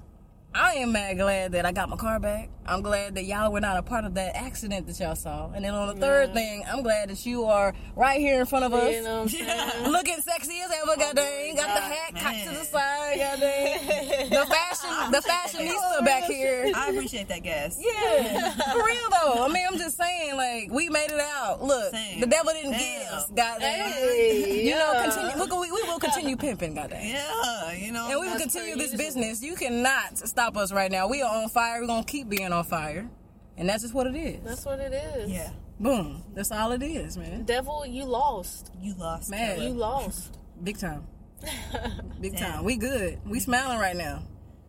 I 0.55 0.75
am 0.75 0.93
mad 0.93 1.17
glad 1.17 1.53
that 1.53 1.65
I 1.67 1.73
got 1.73 1.89
my 1.89 1.97
car 1.97 2.21
back. 2.21 2.51
I'm 2.65 2.81
glad 2.83 3.17
that 3.17 3.25
y'all 3.25 3.51
were 3.53 3.61
not 3.61 3.77
a 3.77 3.83
part 3.83 4.05
of 4.05 4.15
that 4.15 4.37
accident 4.37 4.87
that 4.87 4.99
y'all 5.01 5.17
saw. 5.17 5.51
And 5.53 5.65
then 5.65 5.75
on 5.75 5.89
the 5.89 6.01
third 6.01 6.33
thing, 6.33 6.65
I'm 6.71 6.83
glad 6.83 7.11
that 7.11 7.27
you 7.27 7.45
are 7.45 7.75
right 7.97 8.21
here 8.21 8.39
in 8.41 8.47
front 8.47 8.65
of 8.65 8.73
us. 8.73 8.95
You 8.95 9.03
know 9.03 9.15
what 9.17 9.23
I'm 9.23 9.29
saying? 9.31 9.47
Yeah. 9.47 9.89
Looking 9.89 10.21
sexy 10.21 10.61
as 10.61 10.71
ever, 10.71 10.93
oh, 10.93 10.97
goddamn. 10.97 11.57
Got 11.57 11.75
the 11.75 11.81
hat 11.81 12.15
cocked 12.17 12.45
to 12.45 12.51
the 12.51 12.65
side, 12.65 13.19
goddamn. 13.19 14.31
The 14.31 14.47
fashion, 14.47 15.11
the 15.13 15.19
fashionista 15.21 16.05
back 16.05 16.25
here. 16.25 16.71
I 16.75 16.91
appreciate 16.91 17.29
that, 17.29 17.43
gas. 17.43 17.79
Yeah, 17.81 18.51
for 18.73 18.85
real 18.85 19.11
though. 19.11 19.45
I 19.45 19.49
mean, 19.53 19.67
I'm 19.71 19.79
just 19.79 19.97
saying, 19.97 20.37
like, 20.37 20.71
we 20.71 20.89
made 20.89 21.11
it 21.11 21.21
out. 21.21 21.63
Look, 21.65 21.93
Same. 21.93 22.21
the 22.21 22.27
devil 22.27 22.53
didn't 22.53 22.73
get 22.73 23.07
Damn. 23.09 23.15
us, 23.19 23.27
goddamn. 23.35 23.91
Hey, 23.93 24.65
You 24.67 24.75
know, 24.75 25.01
continue. 25.03 25.37
Look, 25.37 25.51
we, 25.61 25.71
we 25.73 25.83
will 25.83 25.99
continue 25.99 26.37
pimping, 26.37 26.75
goddamn. 26.75 27.05
Yeah, 27.07 27.73
you 27.73 27.91
know. 27.93 28.09
And 28.09 28.21
we 28.21 28.29
will 28.29 28.39
continue 28.39 28.77
this 28.77 28.95
business. 28.95 29.43
You 29.43 29.57
cannot 29.57 30.17
stop 30.19 30.57
us 30.57 30.73
right 30.73 30.91
now. 30.91 31.09
We 31.09 31.23
are 31.23 31.43
on 31.43 31.49
fire. 31.49 31.81
We're 31.81 31.87
gonna 31.89 32.05
keep 32.05 32.29
being 32.29 32.52
on 32.53 32.65
fire, 32.65 33.09
and 33.57 33.69
that's 33.69 33.83
just 33.83 33.95
what 33.95 34.07
it 34.07 34.15
is. 34.17 34.43
That's 34.45 34.65
what 34.65 34.79
it 34.81 34.93
is. 34.93 35.31
yeah, 35.31 35.51
Boom. 35.81 36.23
That's 36.35 36.53
all 36.53 36.73
it 36.73 36.83
is, 36.83 37.17
man. 37.17 37.45
Devil, 37.45 37.85
you 37.87 38.05
lost. 38.05 38.71
you 38.81 38.95
lost. 38.95 39.31
Man. 39.31 39.59
Kayla. 39.59 39.63
You 39.65 39.71
lost. 39.75 40.39
Big 40.63 40.79
time. 40.79 41.07
Big 42.21 42.37
Damn. 42.37 42.53
time. 42.53 42.65
We 42.65 42.77
good. 42.77 43.19
We 43.27 43.41
smiling 43.41 43.79
right 43.81 43.97
now. 43.97 44.23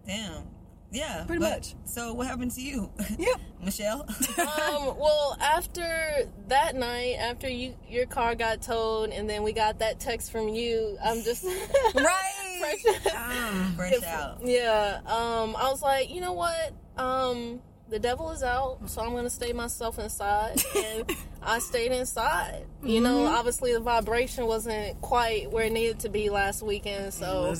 Damn. 0.07 0.47
Yeah. 0.91 1.23
Pretty 1.25 1.39
but- 1.39 1.51
much. 1.51 1.75
So 1.85 2.13
what 2.13 2.25
happened 2.27 2.51
to 2.51 2.61
you? 2.61 2.89
Yep. 3.19 3.39
Michelle. 3.63 4.01
um, 4.01 4.97
well, 4.97 5.37
after 5.39 6.27
that 6.47 6.75
night, 6.75 7.15
after 7.19 7.47
you 7.49 7.75
your 7.87 8.05
car 8.07 8.33
got 8.35 8.61
towed, 8.63 9.11
and 9.11 9.29
then 9.29 9.43
we 9.43 9.53
got 9.53 9.79
that 9.79 9.99
text 9.99 10.31
from 10.31 10.49
you, 10.49 10.97
I'm 11.03 11.21
just 11.21 11.45
Right. 11.95 13.73
Fresh 13.77 14.03
out. 14.03 14.39
yeah. 14.43 14.99
Um, 15.05 15.55
I 15.55 15.69
was 15.69 15.81
like, 15.81 16.09
you 16.13 16.21
know 16.21 16.33
what? 16.33 16.73
Um, 16.97 17.61
the 17.93 17.99
devil 17.99 18.31
is 18.31 18.41
out, 18.41 18.79
so 18.89 19.01
I'm 19.03 19.13
gonna 19.13 19.29
stay 19.29 19.53
myself 19.53 19.99
inside, 19.99 20.59
and 20.75 21.15
I 21.43 21.59
stayed 21.59 21.91
inside. 21.91 22.65
You 22.83 23.01
know, 23.01 23.19
Mm-hmm. 23.19 23.35
obviously 23.35 23.71
the 23.73 23.79
vibration 23.79 24.47
wasn't 24.47 24.99
quite 25.01 25.51
where 25.51 25.65
it 25.65 25.71
needed 25.71 25.99
to 25.99 26.09
be 26.09 26.29
last 26.31 26.63
weekend, 26.63 27.13
so 27.13 27.49
I 27.51 27.53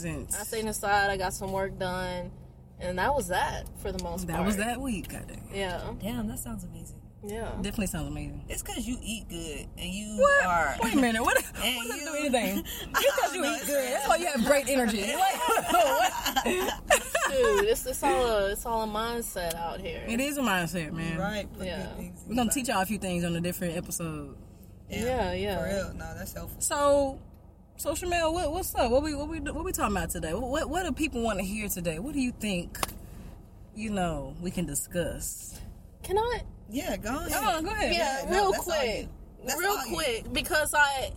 stayed 0.43 0.65
inside. 0.65 1.11
I 1.11 1.17
got 1.17 1.33
some 1.33 1.51
work 1.51 1.77
done, 1.77 2.31
and 2.79 2.97
that 2.97 3.13
was 3.13 3.27
that 3.27 3.69
for 3.77 3.91
the 3.91 4.03
most 4.03 4.27
part. 4.27 4.39
That 4.39 4.45
was 4.45 4.57
that 4.57 4.81
week. 4.81 5.09
Goddamn. 5.09 5.39
Yeah, 5.53 5.81
Damn, 6.01 6.27
that 6.27 6.39
sounds 6.39 6.63
amazing. 6.63 6.99
Yeah. 7.25 7.51
Definitely 7.57 7.87
sounds 7.87 8.07
amazing. 8.07 8.43
It's 8.49 8.61
because 8.61 8.87
you 8.87 8.97
eat 9.01 9.29
good 9.29 9.67
and 9.77 9.89
you 9.93 10.17
What? 10.17 10.45
are. 10.45 10.75
Wait 10.83 10.93
a 10.93 10.97
minute. 10.97 11.21
What? 11.23 11.37
And 11.63 11.77
What 11.77 11.87
does 11.87 11.97
you- 11.99 12.05
do 12.05 12.15
anything? 12.15 12.63
Because 12.93 13.35
you 13.35 13.41
No, 13.41 13.51
eat 13.51 13.55
it's 13.57 13.65
good. 13.67 13.93
That's 13.93 14.07
why 14.07 14.15
you 14.17 14.25
have 14.27 14.45
great 14.45 14.67
energy. 14.69 15.01
Dude, 16.43 17.65
it's, 17.65 17.85
it's 17.85 18.03
all 18.03 18.25
a 18.25 18.51
it's 18.51 18.65
all 18.65 18.83
a 18.83 18.87
mindset 18.87 19.55
out 19.55 19.79
here. 19.79 20.03
It 20.07 20.19
is 20.19 20.37
a 20.37 20.41
mindset, 20.41 20.91
man. 20.91 21.17
Right. 21.17 21.47
Yeah. 21.59 21.87
We're 22.27 22.35
gonna 22.35 22.51
teach 22.51 22.67
y'all 22.67 22.81
a 22.81 22.85
few 22.85 22.97
things 22.99 23.23
on 23.23 23.35
a 23.35 23.41
different 23.41 23.77
episode. 23.77 24.35
Yeah, 24.89 25.33
yeah. 25.33 25.57
For 25.59 25.65
real. 25.65 25.93
No, 25.95 26.13
that's 26.15 26.33
helpful. 26.33 26.61
So, 26.61 27.19
so 27.77 27.93
Shamel, 27.93 28.33
what, 28.33 28.51
what's 28.51 28.75
up? 28.75 28.91
What 28.91 29.01
we 29.03 29.15
what 29.15 29.27
we 29.29 29.39
what 29.39 29.63
we 29.63 29.71
talking 29.71 29.95
about 29.95 30.09
today? 30.11 30.33
What 30.33 30.49
what, 30.49 30.69
what 30.69 30.83
do 30.85 30.91
people 30.91 31.21
want 31.21 31.39
to 31.39 31.45
hear 31.45 31.67
today? 31.69 31.97
What 31.99 32.13
do 32.13 32.19
you 32.21 32.31
think? 32.31 32.77
You 33.75 33.89
know, 33.89 34.35
we 34.41 34.51
can 34.51 34.65
discuss. 34.67 35.59
Can 36.03 36.17
I? 36.19 36.41
Yeah, 36.69 36.97
go 36.97 37.09
ahead. 37.17 37.31
Oh, 37.35 37.61
go 37.61 37.69
ahead. 37.69 37.93
Yeah, 37.93 38.25
no, 38.29 38.31
real 38.31 38.51
that's 38.51 38.67
all 38.67 38.73
quick. 38.75 39.07
That's 39.45 39.59
real 39.59 39.71
all 39.71 39.87
you. 39.87 39.95
quick, 39.95 40.33
because 40.33 40.73
I, 40.73 41.11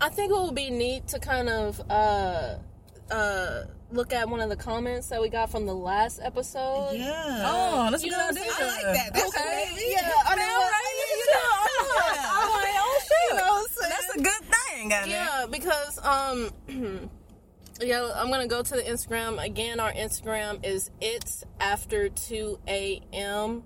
I 0.00 0.08
think 0.08 0.30
it 0.32 0.40
would 0.40 0.54
be 0.54 0.70
neat 0.70 1.08
to 1.08 1.18
kind 1.18 1.48
of 1.48 1.80
uh, 1.90 2.56
uh, 3.10 3.64
look 3.90 4.12
at 4.12 4.28
one 4.28 4.40
of 4.40 4.48
the 4.48 4.56
comments 4.56 5.08
that 5.08 5.20
we 5.20 5.28
got 5.28 5.50
from 5.50 5.66
the 5.66 5.74
last 5.74 6.20
episode. 6.22 6.92
Yeah. 6.94 7.12
Oh, 7.44 7.88
that's 7.90 8.02
a 8.02 8.06
You 8.06 8.12
good 8.12 8.18
know 8.18 8.24
what 8.26 8.36
I'm 8.36 8.42
idea. 8.42 8.52
I 8.58 8.64
like 8.66 8.82
that. 8.96 9.14
That's 9.14 9.36
okay. 9.36 9.68
a. 9.70 9.90
Yeah, 9.92 10.12
I 10.26 10.36
mean, 10.36 10.46
right, 10.46 10.94
you 10.96 11.16
you 11.18 11.26
know, 11.26 11.40
know, 11.40 12.30
I'm 12.30 12.50
like, 12.52 12.74
oh 12.76 13.00
shit. 13.00 13.30
You 13.30 13.36
know 13.36 13.44
what 13.44 13.70
I'm? 13.82 13.90
That's 13.90 14.14
a 14.14 14.22
good 14.22 14.54
thing, 14.54 14.88
goddamn. 14.88 15.10
Yeah, 15.10 15.46
because 15.50 15.98
um 16.04 16.50
yeah, 17.80 18.10
I'm 18.16 18.30
gonna 18.30 18.46
go 18.46 18.62
to 18.62 18.74
the 18.74 18.82
Instagram 18.82 19.42
again. 19.44 19.80
Our 19.80 19.92
Instagram 19.92 20.64
is 20.64 20.90
it's 21.00 21.44
after 21.60 22.08
two 22.08 22.58
a.m. 22.68 23.64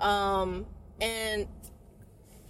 Um, 0.00 0.66
and 1.00 1.46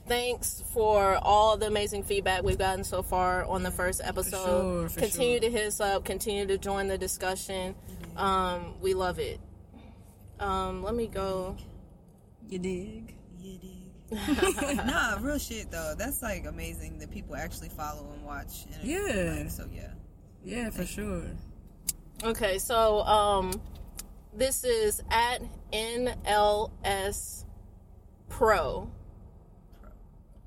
thanks 0.07 0.63
for 0.73 1.19
all 1.23 1.57
the 1.57 1.67
amazing 1.67 2.03
feedback 2.05 2.43
we've 2.43 2.59
gotten 2.59 2.85
so 2.85 3.03
far 3.03 3.45
on 3.45 3.63
the 3.63 3.71
first 3.71 4.01
episode. 4.05 4.45
sure, 4.45 4.89
for 4.89 5.01
continue 5.01 5.41
sure. 5.41 5.51
to 5.51 5.51
hit 5.51 5.67
us 5.67 5.81
up. 5.81 6.05
Continue 6.05 6.47
to 6.47 6.59
join 6.59 6.89
the 6.89 6.99
discussion. 6.99 7.75
Um, 8.17 8.75
we 8.81 8.95
love 8.95 9.19
it. 9.19 9.41
Um, 10.39 10.83
let 10.83 10.95
me 10.95 11.07
go. 11.07 11.57
You 12.49 12.59
dig? 12.59 13.15
You 13.39 13.59
dig. 13.59 13.77
nah, 14.87 15.17
real 15.21 15.39
shit 15.39 15.71
though. 15.71 15.95
That's 15.97 16.23
like 16.23 16.47
amazing 16.47 16.99
that 16.99 17.11
people 17.13 17.37
actually 17.37 17.69
follow 17.69 18.11
and 18.13 18.25
watch. 18.25 18.65
And 18.75 18.85
Yeah. 18.85 19.35
like, 19.39 19.51
so 19.51 19.69
yeah. 19.73 19.91
Yeah, 20.43 20.71
for 20.71 20.85
sure. 20.87 21.23
Okay, 22.25 22.59
so 22.59 23.03
um, 23.03 23.53
this 24.35 24.65
is 24.65 25.03
at 25.11 25.43
NLS 25.73 27.40
Pro 28.31 28.91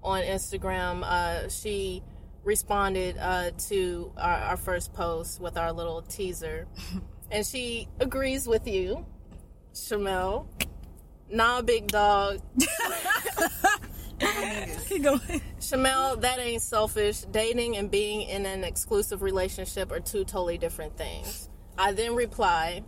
on 0.01 0.23
Instagram. 0.23 1.03
Uh, 1.03 1.47
she 1.49 2.01
responded 2.43 3.17
uh, 3.19 3.51
to 3.69 4.11
our, 4.17 4.33
our 4.33 4.57
first 4.57 4.93
post 4.93 5.39
with 5.39 5.57
our 5.57 5.71
little 5.71 6.01
teaser, 6.01 6.67
and 7.31 7.45
she 7.45 7.87
agrees 7.99 8.47
with 8.47 8.67
you, 8.67 9.05
Shamel. 9.73 10.47
Nah, 11.29 11.61
big 11.61 11.87
dog. 11.87 12.41
Keep 14.87 15.03
going. 15.03 15.41
Shamel, 15.59 16.21
that 16.21 16.39
ain't 16.39 16.61
selfish. 16.61 17.21
Dating 17.21 17.77
and 17.77 17.89
being 17.89 18.21
in 18.21 18.45
an 18.45 18.63
exclusive 18.63 19.21
relationship 19.21 19.91
are 19.91 19.99
two 19.99 20.23
totally 20.25 20.57
different 20.57 20.97
things. 20.97 21.49
I 21.77 21.91
then 21.93 22.15
reply, 22.15 22.83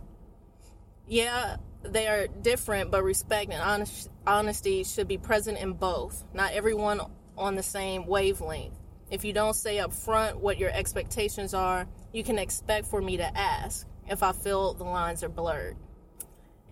Yeah, 1.08 1.56
they 1.82 2.06
are 2.06 2.26
different, 2.28 2.90
but 2.90 3.02
respect 3.02 3.52
and 3.52 3.60
honest, 3.60 4.10
honesty 4.26 4.84
should 4.84 5.08
be 5.08 5.18
present 5.18 5.58
in 5.58 5.72
both. 5.72 6.24
Not 6.34 6.52
everyone 6.52 7.00
on 7.36 7.54
the 7.54 7.62
same 7.62 8.06
wavelength. 8.06 8.74
If 9.10 9.24
you 9.24 9.32
don't 9.32 9.54
say 9.54 9.78
up 9.78 9.92
front 9.92 10.38
what 10.38 10.58
your 10.58 10.70
expectations 10.70 11.54
are, 11.54 11.86
you 12.12 12.24
can 12.24 12.38
expect 12.38 12.86
for 12.86 13.00
me 13.00 13.18
to 13.18 13.38
ask 13.38 13.86
if 14.08 14.22
I 14.22 14.32
feel 14.32 14.74
the 14.74 14.84
lines 14.84 15.22
are 15.22 15.28
blurred. 15.28 15.76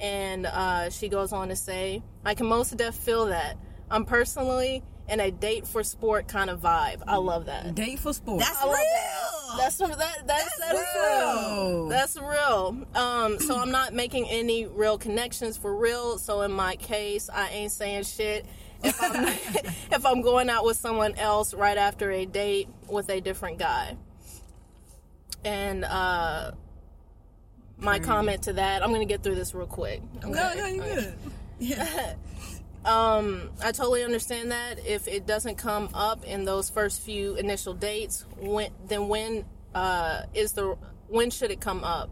And 0.01 0.47
uh, 0.47 0.91
she 0.91 1.09
goes 1.09 1.33
on 1.33 1.49
to 1.49 1.57
say, 1.57 2.03
I 2.25 2.35
can 2.35 2.47
most 2.47 2.77
def 2.77 2.95
feel 2.95 3.27
that. 3.27 3.57
I'm 3.91 4.05
personally 4.05 4.83
in 5.09 5.21
a 5.21 5.31
date 5.31 5.67
for 5.67 5.83
sport 5.83 6.29
kind 6.29 6.51
of 6.51 6.61
vibe. 6.61 7.03
I 7.07 7.17
love 7.17 7.47
that. 7.47 7.75
Date 7.75 7.99
for 7.99 8.13
sport. 8.13 8.41
That's 8.41 8.63
I 8.63 8.65
love 8.65 8.77
real. 8.77 9.59
That's 9.59 9.77
that, 9.77 9.99
that, 9.99 10.27
that's, 10.27 10.59
that 10.59 10.75
is 10.75 10.87
real. 10.95 11.71
real. 11.71 11.89
That's 11.89 12.17
real. 12.17 12.87
Um, 12.95 13.39
so 13.39 13.57
I'm 13.57 13.71
not 13.71 13.93
making 13.93 14.27
any 14.29 14.67
real 14.67 14.99
connections 14.99 15.57
for 15.57 15.75
real. 15.77 16.19
So 16.19 16.43
in 16.43 16.53
my 16.53 16.77
case, 16.77 17.29
I 17.33 17.49
ain't 17.51 17.73
saying 17.73 18.05
shit. 18.05 18.47
If 18.83 19.01
I'm 19.03 19.27
if 19.93 20.07
I'm 20.07 20.23
going 20.23 20.49
out 20.51 20.65
with 20.65 20.77
someone 20.77 21.15
else 21.17 21.55
right 21.55 21.77
after 21.77 22.11
a 22.11 22.25
date 22.27 22.69
with 22.89 23.09
a 23.11 23.21
different 23.21 23.59
guy. 23.59 23.97
And 25.45 25.85
uh, 25.85 26.53
my 27.77 27.99
comment 27.99 28.45
to 28.45 28.55
that, 28.55 28.83
I'm 28.83 28.93
gonna 28.93 29.05
get 29.05 29.23
through 29.23 29.35
this 29.35 29.55
real 29.55 29.67
quick. 29.67 30.01
no, 30.23 30.31
no, 30.31 30.67
you 30.67 30.83
good. 30.83 31.15
Um, 32.85 33.51
I 33.63 33.73
totally 33.73 34.03
understand 34.05 34.51
that. 34.53 34.85
If 34.87 35.09
it 35.09 35.27
doesn't 35.27 35.57
come 35.57 35.89
up 35.95 36.25
in 36.25 36.45
those 36.45 36.69
first 36.69 37.01
few 37.03 37.35
initial 37.37 37.75
dates, 37.75 38.25
when 38.39 38.71
then 38.87 39.09
when 39.09 39.45
uh, 39.75 40.23
is 40.35 40.53
the 40.53 40.77
when 41.09 41.31
should 41.31 41.51
it 41.51 41.61
come 41.61 41.83
up? 41.85 42.11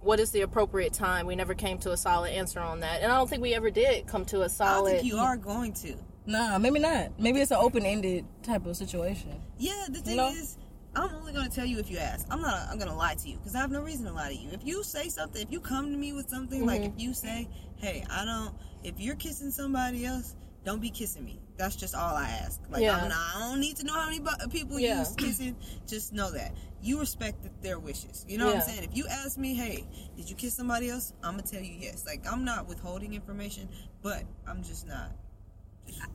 What 0.00 0.18
is 0.20 0.30
the 0.32 0.40
appropriate 0.42 0.92
time? 0.92 1.26
We 1.26 1.36
never 1.36 1.54
came 1.54 1.78
to 1.78 1.92
a 1.92 1.96
solid 1.96 2.30
answer 2.32 2.60
on 2.60 2.80
that, 2.80 3.02
and 3.02 3.10
I 3.12 3.16
don't 3.16 3.28
think 3.30 3.42
we 3.42 3.54
ever 3.54 3.70
did 3.70 4.06
come 4.06 4.24
to 4.26 4.38
a 4.38 4.40
don't 4.40 4.48
solid. 4.50 4.90
think 4.92 5.04
you 5.04 5.16
are 5.16 5.36
going 5.36 5.72
to. 5.74 5.94
Nah, 6.26 6.58
maybe 6.58 6.78
not. 6.78 7.18
Maybe 7.18 7.40
it's 7.40 7.50
an 7.50 7.58
open 7.60 7.84
ended 7.84 8.24
type 8.44 8.64
of 8.66 8.76
situation. 8.76 9.40
Yeah, 9.58 9.86
the 9.90 10.00
thing 10.00 10.16
No. 10.16 10.28
is, 10.28 10.56
I'm 10.94 11.12
only 11.16 11.32
going 11.32 11.48
to 11.48 11.54
tell 11.54 11.64
you 11.66 11.78
if 11.80 11.90
you 11.90 11.98
ask. 11.98 12.26
I'm 12.30 12.40
not. 12.40 12.68
I'm 12.70 12.78
going 12.78 12.90
to 12.90 12.94
lie 12.96 13.14
to 13.14 13.28
you 13.28 13.38
because 13.38 13.56
I 13.56 13.58
have 13.58 13.72
no 13.72 13.80
reason 13.82 14.06
to 14.06 14.12
lie 14.12 14.28
to 14.28 14.34
you. 14.36 14.50
If 14.52 14.64
you 14.64 14.84
say 14.84 15.08
something, 15.08 15.42
if 15.42 15.50
you 15.50 15.58
come 15.60 15.90
to 15.90 15.96
me 15.96 16.12
with 16.12 16.28
something, 16.28 16.64
like 16.66 16.82
if 16.82 16.92
you 16.96 17.12
say, 17.14 17.48
"Hey, 17.76 18.04
I 18.10 18.24
don't," 18.24 18.54
if 18.84 18.98
you're 19.00 19.16
kissing 19.16 19.50
somebody 19.50 20.04
else, 20.04 20.34
don't 20.64 20.80
be 20.80 20.90
kissing 20.90 21.24
me. 21.24 21.40
That's 21.56 21.76
just 21.76 21.94
all 21.94 22.14
I 22.16 22.28
ask. 22.44 22.60
Like 22.70 22.82
Yeah. 22.82 22.96
I'm 22.96 23.08
not, 23.08 23.18
I 23.36 23.50
don't 23.50 23.60
need 23.60 23.76
to 23.76 23.84
know 23.84 23.94
how 23.94 24.06
many 24.06 24.20
bu- 24.20 24.48
people 24.48 24.78
Yeah. 24.78 25.04
you 25.08 25.14
kissing. 25.16 25.56
Just 25.86 26.12
know 26.12 26.30
that 26.32 26.54
you 26.80 26.98
respect 27.00 27.42
th- 27.42 27.54
their 27.62 27.78
wishes. 27.78 28.24
You 28.28 28.38
know 28.38 28.46
what 28.46 28.56
I'm 28.56 28.62
saying? 28.62 28.84
If 28.84 28.96
you 28.96 29.06
ask 29.08 29.36
me, 29.38 29.54
"Hey, 29.54 29.86
did 30.16 30.28
you 30.30 30.34
kiss 30.36 30.54
somebody 30.54 30.88
else?" 30.90 31.12
I'm 31.22 31.32
gonna 31.36 31.42
tell 31.42 31.60
you 31.60 31.74
yes. 31.78 32.04
Like 32.06 32.26
I'm 32.30 32.44
not 32.44 32.68
withholding 32.68 33.12
information, 33.14 33.68
but 34.02 34.22
I'm 34.46 34.62
just 34.62 34.86
not. 34.86 35.12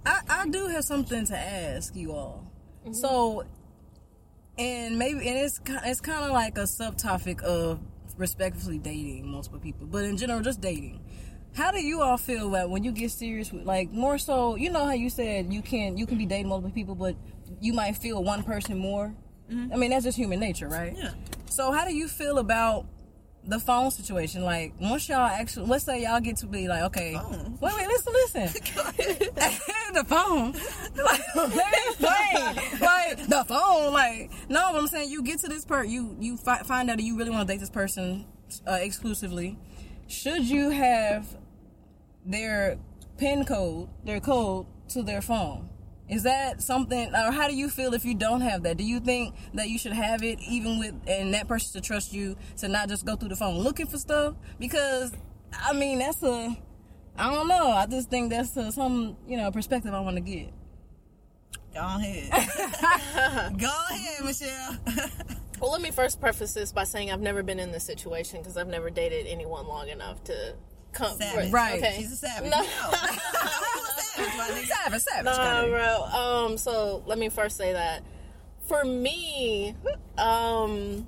I, 0.05 0.21
I 0.29 0.47
do 0.49 0.67
have 0.67 0.83
something 0.85 1.25
to 1.27 1.37
ask 1.37 1.95
you 1.95 2.13
all. 2.13 2.49
Mm-hmm. 2.83 2.93
So, 2.93 3.43
and 4.57 4.97
maybe, 4.97 5.27
and 5.27 5.37
it's 5.37 5.59
it's 5.85 6.01
kind 6.01 6.23
of 6.25 6.31
like 6.31 6.57
a 6.57 6.61
subtopic 6.63 7.41
of 7.41 7.79
respectfully 8.17 8.79
dating 8.79 9.27
multiple 9.29 9.59
people, 9.59 9.85
but 9.85 10.03
in 10.05 10.17
general, 10.17 10.41
just 10.41 10.61
dating. 10.61 11.01
How 11.57 11.71
do 11.71 11.81
you 11.83 12.03
all 12.03 12.17
feel 12.17 12.51
that 12.51 12.69
when 12.69 12.83
you 12.83 12.91
get 12.91 13.09
serious 13.09 13.51
with, 13.51 13.65
like, 13.65 13.91
more 13.91 14.19
so, 14.19 14.55
you 14.55 14.69
know 14.69 14.85
how 14.85 14.93
you 14.93 15.09
said 15.09 15.51
you 15.51 15.63
can 15.63 15.97
you 15.97 16.05
can 16.05 16.15
be 16.19 16.27
dating 16.27 16.49
multiple 16.49 16.69
people, 16.69 16.93
but 16.93 17.15
you 17.59 17.73
might 17.73 17.97
feel 17.97 18.23
one 18.23 18.43
person 18.43 18.77
more. 18.77 19.15
I 19.49 19.75
mean, 19.75 19.89
that's 19.89 20.03
just 20.03 20.17
human 20.17 20.39
nature, 20.39 20.67
right? 20.67 20.93
Yeah. 20.95 21.11
So, 21.49 21.71
how 21.71 21.83
do 21.83 21.95
you 21.95 22.07
feel 22.07 22.37
about 22.37 22.85
the 23.43 23.59
phone 23.59 23.89
situation? 23.89 24.43
Like, 24.43 24.73
once 24.79 25.09
y'all 25.09 25.25
actually, 25.25 25.65
let's 25.65 25.83
say 25.83 26.03
y'all 26.03 26.19
get 26.19 26.37
to 26.37 26.45
be 26.47 26.67
like, 26.67 26.83
okay, 26.83 27.15
Phone? 27.15 27.57
wait, 27.59 27.73
wait, 27.75 27.87
listen, 27.87 28.13
listen. 28.13 28.43
the 29.93 30.05
phone. 30.07 30.53
Like, 31.03 31.35
let 31.35 31.49
me 31.55 31.79
explain. 31.89 32.81
like 32.81 33.27
the 33.27 33.45
phone. 33.47 33.93
Like 33.93 34.31
no, 34.49 34.69
but 34.73 34.79
I'm 34.81 34.87
saying 34.87 35.09
you 35.09 35.23
get 35.23 35.39
to 35.39 35.47
this 35.47 35.65
part. 35.65 35.87
You 35.87 36.15
you 36.19 36.37
fi- 36.37 36.63
find 36.63 36.89
out 36.89 36.97
that 36.97 37.03
you 37.03 37.17
really 37.17 37.29
want 37.31 37.47
to 37.47 37.53
date 37.53 37.59
this 37.59 37.69
person 37.69 38.25
uh, 38.67 38.79
exclusively. 38.81 39.57
Should 40.07 40.43
you 40.43 40.71
have 40.71 41.27
their 42.27 42.77
pin 43.17 43.45
code, 43.45 43.89
their 44.03 44.19
code 44.19 44.67
to 44.89 45.01
their 45.01 45.21
phone? 45.21 45.69
Is 46.09 46.23
that 46.23 46.61
something, 46.61 47.13
or 47.13 47.31
how 47.31 47.47
do 47.49 47.55
you 47.55 47.67
feel 47.67 47.93
if 47.93 48.05
you 48.05 48.15
don't 48.15 48.41
have 48.41 48.63
that? 48.63 48.77
Do 48.77 48.83
you 48.83 48.99
think 48.99 49.35
that 49.55 49.69
you 49.69 49.77
should 49.77 49.91
have 49.91 50.23
it, 50.23 50.39
even 50.39 50.79
with 50.79 50.95
and 51.05 51.33
that 51.33 51.47
person 51.47 51.81
to 51.81 51.85
trust 51.85 52.13
you 52.13 52.37
to 52.57 52.69
not 52.69 52.87
just 52.87 53.05
go 53.05 53.15
through 53.17 53.29
the 53.29 53.35
phone 53.35 53.57
looking 53.57 53.87
for 53.87 53.97
stuff? 53.97 54.35
Because 54.57 55.11
I 55.51 55.73
mean, 55.73 55.99
that's 55.99 56.23
a 56.23 56.57
I 57.17 57.33
don't 57.33 57.47
know. 57.47 57.71
I 57.71 57.87
just 57.87 58.09
think 58.09 58.29
that's 58.29 58.55
uh 58.55 58.71
some 58.71 59.17
you 59.27 59.35
know 59.35 59.51
perspective 59.51 59.93
I 59.93 59.99
want 59.99 60.15
to 60.15 60.21
get. 60.21 60.53
Go 61.73 61.81
ahead. 61.81 62.31
Go 63.59 63.73
ahead, 63.89 64.23
Michelle. 64.23 64.77
well, 65.59 65.71
let 65.71 65.81
me 65.81 65.91
first 65.91 66.21
preface 66.21 66.53
this 66.53 66.71
by 66.71 66.85
saying 66.85 67.11
I've 67.11 67.19
never 67.19 67.43
been 67.43 67.59
in 67.59 67.71
this 67.71 67.83
situation 67.83 68.39
because 68.39 68.55
I've 68.55 68.67
never 68.67 68.89
dated 68.89 69.27
anyone 69.27 69.67
long 69.67 69.89
enough 69.89 70.23
to 70.25 70.55
come. 70.97 71.17
Savage. 71.17 71.51
Right. 71.51 71.77
Okay. 71.81 71.95
She's 71.97 72.11
a 72.11 72.15
savage. 72.15 72.51
No. 72.51 72.61
No. 72.61 72.67
savage. 74.15 74.67
Savage, 74.67 75.01
savage. 75.01 75.25
Nah, 75.25 75.67
bro. 75.67 76.03
Um, 76.03 76.57
so 76.57 77.03
let 77.05 77.17
me 77.17 77.29
first 77.29 77.57
say 77.57 77.73
that 77.73 78.03
for 78.67 78.83
me, 78.83 79.75
um, 80.17 81.07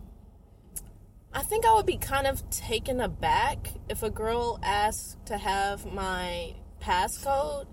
I 1.34 1.42
think 1.44 1.66
I 1.66 1.74
would 1.76 1.86
be 1.86 1.98
kind 1.98 2.26
of 2.26 2.50
taken 2.50 3.00
aback 3.02 3.72
if 3.90 4.02
a 4.02 4.10
girl 4.10 4.60
asked 4.64 5.26
to 5.28 5.38
have 5.38 5.86
my 5.86 6.56
passcode 6.82 7.68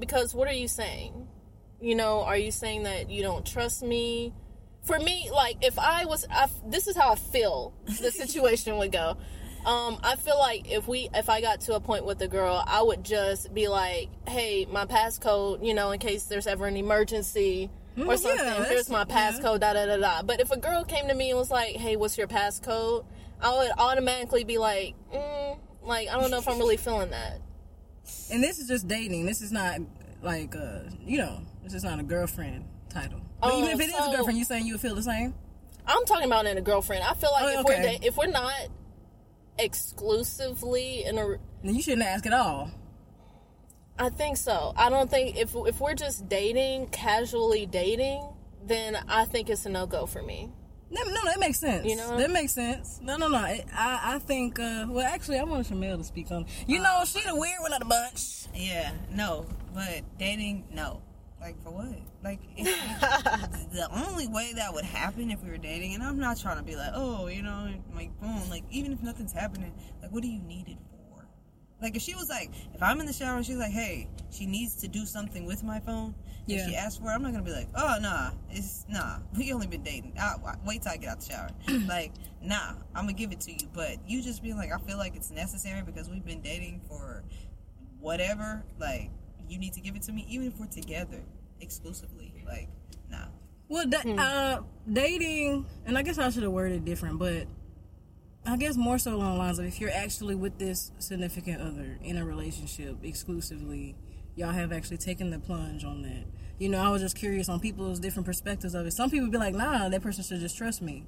because 0.00 0.34
what 0.34 0.48
are 0.48 0.54
you 0.54 0.68
saying? 0.68 1.28
You 1.80 1.94
know, 1.94 2.22
are 2.22 2.36
you 2.36 2.50
saying 2.50 2.84
that 2.84 3.10
you 3.10 3.22
don't 3.22 3.44
trust 3.46 3.82
me? 3.82 4.32
For 4.82 4.98
me, 4.98 5.28
like 5.32 5.58
if 5.62 5.78
I 5.78 6.04
was, 6.04 6.26
I, 6.30 6.48
this 6.66 6.86
is 6.86 6.96
how 6.96 7.12
I 7.12 7.16
feel 7.16 7.74
the 7.84 8.10
situation 8.10 8.76
would 8.78 8.92
go. 8.92 9.16
Um, 9.66 9.98
I 10.04 10.14
feel 10.14 10.38
like 10.38 10.70
if 10.70 10.86
we, 10.86 11.08
if 11.12 11.28
I 11.28 11.40
got 11.40 11.60
to 11.62 11.74
a 11.74 11.80
point 11.80 12.06
with 12.06 12.22
a 12.22 12.28
girl, 12.28 12.62
I 12.66 12.80
would 12.82 13.02
just 13.04 13.52
be 13.52 13.66
like, 13.66 14.08
"Hey, 14.28 14.64
my 14.70 14.86
passcode, 14.86 15.66
you 15.66 15.74
know, 15.74 15.90
in 15.90 15.98
case 15.98 16.24
there's 16.24 16.46
ever 16.46 16.66
an 16.66 16.76
emergency 16.76 17.68
or 17.96 18.04
Mm, 18.04 18.08
yeah, 18.10 18.16
something. 18.16 18.46
that's- 18.46 18.68
Here's 18.68 18.88
my 18.88 19.04
yeah. 19.08 19.30
passcode, 19.32 19.58
da 19.60 19.72
da 19.72 19.86
da 19.86 19.96
da." 19.96 20.22
But 20.22 20.40
if 20.40 20.52
a 20.52 20.56
girl 20.56 20.84
came 20.84 21.08
to 21.08 21.14
me 21.14 21.30
and 21.30 21.38
was 21.38 21.50
like, 21.50 21.74
"Hey, 21.76 21.96
what's 21.96 22.16
your 22.16 22.28
passcode?" 22.28 23.04
I 23.40 23.54
would 23.58 23.72
automatically 23.76 24.44
be 24.44 24.56
like, 24.58 24.94
mm, 25.12 25.58
"Like, 25.82 26.08
I 26.08 26.18
don't 26.20 26.30
know 26.30 26.38
if 26.38 26.46
I'm 26.48 26.58
really 26.58 26.76
feeling 26.76 27.10
that." 27.10 27.40
And 28.30 28.42
this 28.44 28.60
is 28.60 28.68
just 28.68 28.86
dating. 28.86 29.26
This 29.26 29.42
is 29.42 29.50
not 29.50 29.80
like 30.22 30.54
uh 30.54 30.82
you 31.04 31.18
know, 31.18 31.40
this 31.64 31.74
is 31.74 31.82
not 31.82 31.98
a 31.98 32.04
girlfriend 32.04 32.66
title. 32.88 33.20
But 33.40 33.52
Oh, 33.52 33.58
even 33.58 33.70
if 33.72 33.80
it 33.80 33.88
is 33.88 33.96
so- 33.96 34.12
a 34.12 34.14
girlfriend, 34.14 34.38
you 34.38 34.44
saying 34.44 34.64
you 34.66 34.74
would 34.74 34.80
feel 34.80 34.94
the 34.94 35.02
same? 35.02 35.34
I'm 35.88 36.04
talking 36.06 36.26
about 36.26 36.46
in 36.46 36.56
a 36.56 36.60
girlfriend. 36.62 37.02
I 37.04 37.14
feel 37.14 37.30
like 37.32 37.44
Oh, 37.44 37.48
if 37.48 37.66
okay. 37.66 37.80
we're 37.80 37.82
da- 37.98 38.06
if 38.06 38.16
we're 38.16 38.26
not 38.28 38.52
exclusively 39.58 41.04
in 41.04 41.18
a 41.18 41.36
Then 41.62 41.74
you 41.74 41.82
shouldn't 41.82 42.06
ask 42.06 42.26
at 42.26 42.32
all. 42.32 42.70
I 43.98 44.10
think 44.10 44.36
so. 44.36 44.74
I 44.76 44.90
don't 44.90 45.10
think 45.10 45.36
if 45.36 45.54
if 45.54 45.80
we're 45.80 45.94
just 45.94 46.28
dating, 46.28 46.88
casually 46.88 47.66
dating, 47.66 48.28
then 48.64 48.96
I 49.08 49.24
think 49.24 49.48
it's 49.48 49.64
a 49.66 49.70
no 49.70 49.86
go 49.86 50.06
for 50.06 50.22
me. 50.22 50.50
No, 50.88 51.02
no, 51.02 51.24
that 51.24 51.40
makes 51.40 51.58
sense. 51.58 51.84
You 51.84 51.96
know? 51.96 52.16
that 52.16 52.30
makes 52.30 52.52
sense. 52.52 53.00
No, 53.02 53.16
no, 53.16 53.26
no. 53.26 53.38
I, 53.38 53.64
I 53.74 54.18
think. 54.20 54.60
Uh, 54.60 54.86
well, 54.88 55.04
actually, 55.04 55.38
I 55.38 55.44
want 55.44 55.66
Shamel 55.66 55.98
to 55.98 56.04
speak 56.04 56.30
on. 56.30 56.46
You 56.66 56.80
know, 56.80 57.02
she 57.04 57.22
the 57.22 57.34
weird 57.34 57.60
one 57.60 57.72
of 57.72 57.80
the 57.80 57.86
bunch. 57.86 58.46
Yeah, 58.54 58.92
no, 59.10 59.46
but 59.74 60.02
dating, 60.18 60.64
no. 60.70 61.02
Like 61.40 61.62
for 61.62 61.70
what? 61.70 61.98
Like 62.24 62.40
if, 62.56 62.66
the 63.72 63.88
only 63.92 64.26
way 64.26 64.52
that 64.56 64.72
would 64.72 64.84
happen 64.84 65.30
if 65.30 65.42
we 65.42 65.50
were 65.50 65.58
dating, 65.58 65.94
and 65.94 66.02
I'm 66.02 66.18
not 66.18 66.38
trying 66.40 66.56
to 66.56 66.62
be 66.62 66.76
like, 66.76 66.92
oh, 66.94 67.26
you 67.28 67.42
know, 67.42 67.68
like 67.94 68.18
boom, 68.20 68.48
like 68.50 68.64
even 68.70 68.92
if 68.92 69.02
nothing's 69.02 69.32
happening, 69.32 69.72
like 70.02 70.12
what 70.12 70.22
do 70.22 70.28
you 70.28 70.40
need 70.40 70.68
it 70.68 70.78
for? 70.90 71.26
Like 71.80 71.94
if 71.94 72.02
she 72.02 72.14
was 72.14 72.28
like, 72.28 72.50
if 72.74 72.82
I'm 72.82 73.00
in 73.00 73.06
the 73.06 73.12
shower 73.12 73.36
and 73.36 73.44
she's 73.44 73.58
like, 73.58 73.72
hey, 73.72 74.08
she 74.30 74.46
needs 74.46 74.76
to 74.76 74.88
do 74.88 75.04
something 75.04 75.44
with 75.44 75.62
my 75.62 75.78
phone. 75.80 76.14
Yeah. 76.46 76.58
If 76.58 76.68
she 76.70 76.76
asks 76.76 76.98
for 76.98 77.10
it, 77.10 77.14
I'm 77.14 77.22
not 77.22 77.32
gonna 77.32 77.44
be 77.44 77.52
like, 77.52 77.68
oh 77.76 77.96
nah, 78.00 78.30
it's 78.50 78.86
nah. 78.88 79.18
We 79.36 79.52
only 79.52 79.66
been 79.66 79.82
dating. 79.82 80.14
I'll- 80.18 80.40
wait 80.64 80.82
till 80.82 80.92
I 80.92 80.96
get 80.96 81.10
out 81.10 81.20
the 81.20 81.26
shower. 81.32 81.50
like 81.86 82.12
nah, 82.40 82.72
I'm 82.94 83.02
gonna 83.02 83.12
give 83.12 83.32
it 83.32 83.40
to 83.42 83.52
you. 83.52 83.68
But 83.74 83.98
you 84.06 84.22
just 84.22 84.42
being 84.42 84.56
like, 84.56 84.70
I 84.72 84.78
feel 84.78 84.96
like 84.96 85.16
it's 85.16 85.30
necessary 85.30 85.82
because 85.82 86.08
we've 86.08 86.24
been 86.24 86.40
dating 86.40 86.80
for 86.88 87.24
whatever. 88.00 88.64
Like 88.78 89.10
you 89.48 89.58
need 89.58 89.72
to 89.74 89.80
give 89.80 89.96
it 89.96 90.02
to 90.02 90.12
me, 90.12 90.26
even 90.28 90.46
if 90.46 90.58
we're 90.58 90.66
together 90.66 91.20
exclusively. 91.60 92.32
Like 92.46 92.68
nah. 93.10 93.26
Well, 93.68 93.86
da- 93.86 94.14
uh, 94.16 94.62
dating, 94.90 95.66
and 95.84 95.98
I 95.98 96.02
guess 96.02 96.18
I 96.18 96.30
should 96.30 96.44
have 96.44 96.52
worded 96.52 96.78
it 96.78 96.84
different, 96.84 97.18
but 97.18 97.46
I 98.44 98.56
guess 98.56 98.76
more 98.76 98.98
so 98.98 99.14
along 99.14 99.32
the 99.32 99.38
lines 99.38 99.58
of 99.58 99.66
if 99.66 99.80
you're 99.80 99.90
actually 99.90 100.36
with 100.36 100.58
this 100.58 100.92
significant 100.98 101.60
other 101.60 101.98
in 102.02 102.16
a 102.16 102.24
relationship 102.24 102.96
exclusively, 103.02 103.96
y'all 104.36 104.52
have 104.52 104.72
actually 104.72 104.98
taken 104.98 105.30
the 105.30 105.38
plunge 105.40 105.84
on 105.84 106.02
that. 106.02 106.24
You 106.58 106.68
know, 106.68 106.78
I 106.78 106.90
was 106.90 107.02
just 107.02 107.16
curious 107.16 107.48
on 107.48 107.58
people's 107.58 107.98
different 107.98 108.24
perspectives 108.24 108.74
of 108.74 108.86
it. 108.86 108.92
Some 108.92 109.10
people 109.10 109.28
be 109.28 109.38
like, 109.38 109.54
nah, 109.54 109.88
that 109.88 110.00
person 110.00 110.22
should 110.22 110.40
just 110.40 110.56
trust 110.56 110.80
me. 110.80 111.04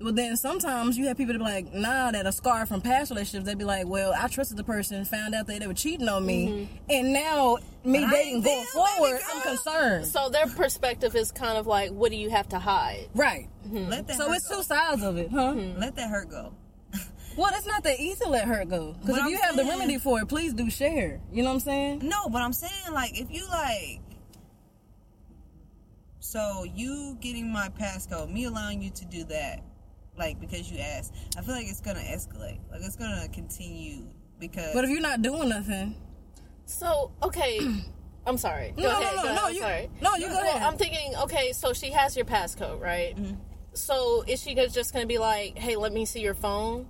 But 0.00 0.14
then 0.14 0.36
sometimes 0.36 0.96
you 0.96 1.06
have 1.08 1.16
people 1.16 1.32
that 1.32 1.38
be 1.40 1.44
like, 1.44 1.74
nah, 1.74 2.12
that 2.12 2.24
are 2.24 2.32
scarred 2.32 2.68
from 2.68 2.80
past 2.80 3.10
relationships. 3.10 3.46
They'd 3.46 3.58
be 3.58 3.64
like, 3.64 3.86
well, 3.86 4.14
I 4.16 4.28
trusted 4.28 4.56
the 4.56 4.62
person, 4.62 5.04
found 5.04 5.34
out 5.34 5.48
that 5.48 5.60
they 5.60 5.66
were 5.66 5.74
cheating 5.74 6.08
on 6.08 6.24
me, 6.24 6.48
mm-hmm. 6.48 6.74
and 6.88 7.12
now 7.12 7.58
me 7.84 8.00
But 8.04 8.10
dating 8.10 8.42
going 8.42 8.64
forward, 8.66 9.18
baby 9.18 9.24
I'm 9.34 9.42
concerned. 9.42 10.06
So 10.06 10.28
their 10.28 10.46
perspective 10.46 11.16
is 11.16 11.32
kind 11.32 11.58
of 11.58 11.66
like, 11.66 11.90
what 11.90 12.12
do 12.12 12.16
you 12.16 12.30
have 12.30 12.48
to 12.50 12.60
hide? 12.60 13.08
Right. 13.14 13.48
Mm-hmm. 13.66 13.90
Let 13.90 14.06
that 14.06 14.16
So 14.16 14.32
it's 14.32 14.48
go. 14.48 14.56
two 14.56 14.62
sides 14.62 15.02
of 15.02 15.16
it, 15.16 15.30
huh? 15.30 15.54
Mm-hmm. 15.54 15.80
Let 15.80 15.96
that 15.96 16.10
hurt 16.10 16.30
go. 16.30 16.52
Well, 17.36 17.52
it's 17.54 17.68
not 17.68 17.84
that 17.84 18.00
easy 18.00 18.24
to 18.24 18.30
let 18.30 18.48
hurt 18.48 18.68
go. 18.68 18.96
Because 19.00 19.18
if 19.18 19.22
I'm 19.22 19.30
you 19.30 19.38
have 19.38 19.54
the 19.54 19.62
remedy 19.62 19.98
for 19.98 20.20
it, 20.20 20.26
please 20.26 20.52
do 20.52 20.68
share. 20.70 21.20
You 21.32 21.44
know 21.44 21.50
what 21.50 21.54
I'm 21.54 21.60
saying? 21.60 22.00
No, 22.02 22.28
but 22.28 22.42
I'm 22.42 22.52
saying 22.52 22.92
like 22.92 23.16
if 23.16 23.30
you 23.30 23.46
like 23.48 24.00
so 26.28 26.66
you 26.74 27.16
getting 27.20 27.50
my 27.50 27.70
passcode, 27.70 28.30
me 28.30 28.44
allowing 28.44 28.82
you 28.82 28.90
to 28.90 29.04
do 29.06 29.24
that, 29.24 29.62
like 30.18 30.40
because 30.40 30.70
you 30.70 30.78
asked, 30.78 31.14
I 31.36 31.42
feel 31.42 31.54
like 31.54 31.66
it's 31.68 31.80
gonna 31.80 32.00
escalate. 32.00 32.58
Like 32.70 32.80
it's 32.82 32.96
gonna 32.96 33.28
continue 33.32 34.06
because 34.38 34.74
But 34.74 34.84
if 34.84 34.90
you're 34.90 35.00
not 35.00 35.22
doing 35.22 35.48
nothing, 35.48 35.94
So, 36.66 37.12
okay. 37.22 37.60
I'm 38.26 38.36
sorry. 38.36 38.72
Go 38.76 38.82
No, 38.82 38.90
ahead. 39.00 39.16
no, 39.16 39.16
no, 39.16 39.22
go 39.22 39.34
no, 39.34 39.40
ahead, 39.42 39.54
you- 39.54 39.60
sorry. 39.62 39.90
no, 40.02 40.14
you 40.16 40.26
go 40.28 40.34
Well, 40.34 40.56
ahead. 40.56 40.62
I'm 40.62 40.76
thinking, 40.76 41.14
okay, 41.22 41.52
so 41.52 41.72
she 41.72 41.90
has 41.92 42.14
your 42.14 42.26
passcode, 42.26 42.78
right? 42.80 43.16
Mm-hmm. 43.16 43.36
So 43.72 44.22
is 44.26 44.42
she 44.42 44.54
gonna- 44.54 44.68
just 44.68 44.92
going 44.92 45.02
to 45.04 45.06
be 45.08 45.18
like, 45.18 45.56
"Hey, 45.56 45.76
let 45.76 45.92
me 45.92 46.04
see 46.04 46.20
your 46.20 46.34
phone," 46.34 46.86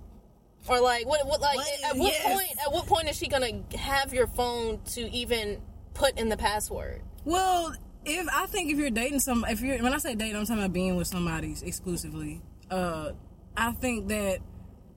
or 0.67 0.81
like, 0.81 1.07
what? 1.07 1.25
What? 1.27 1.39
Like, 1.39 1.55
What? 1.57 1.67
at 1.85 1.95
what 1.95 2.11
Yes. 2.11 2.33
point? 2.33 2.57
At 2.65 2.73
what 2.73 2.85
point 2.87 3.09
is 3.09 3.15
she 3.15 3.27
going 3.27 3.65
to 3.69 3.77
have 3.77 4.13
your 4.13 4.27
phone 4.27 4.81
to 4.95 5.01
even 5.15 5.61
put 5.93 6.19
in 6.19 6.27
the 6.29 6.37
password? 6.37 7.01
well, 7.25 7.73
if 8.05 8.27
I 8.33 8.45
think 8.47 8.71
if 8.71 8.77
you're 8.77 8.89
dating 8.89 9.19
some, 9.19 9.45
if 9.47 9.61
you're 9.61 9.77
when 9.83 9.93
I 9.93 9.97
say 9.99 10.15
dating, 10.15 10.35
I'm 10.37 10.45
talking 10.45 10.63
about 10.63 10.73
being 10.73 10.95
with 10.97 11.07
somebody 11.07 11.55
exclusively. 11.61 12.41
Uh, 12.71 13.11
I 13.57 13.71
think 13.73 14.07
that 14.09 14.39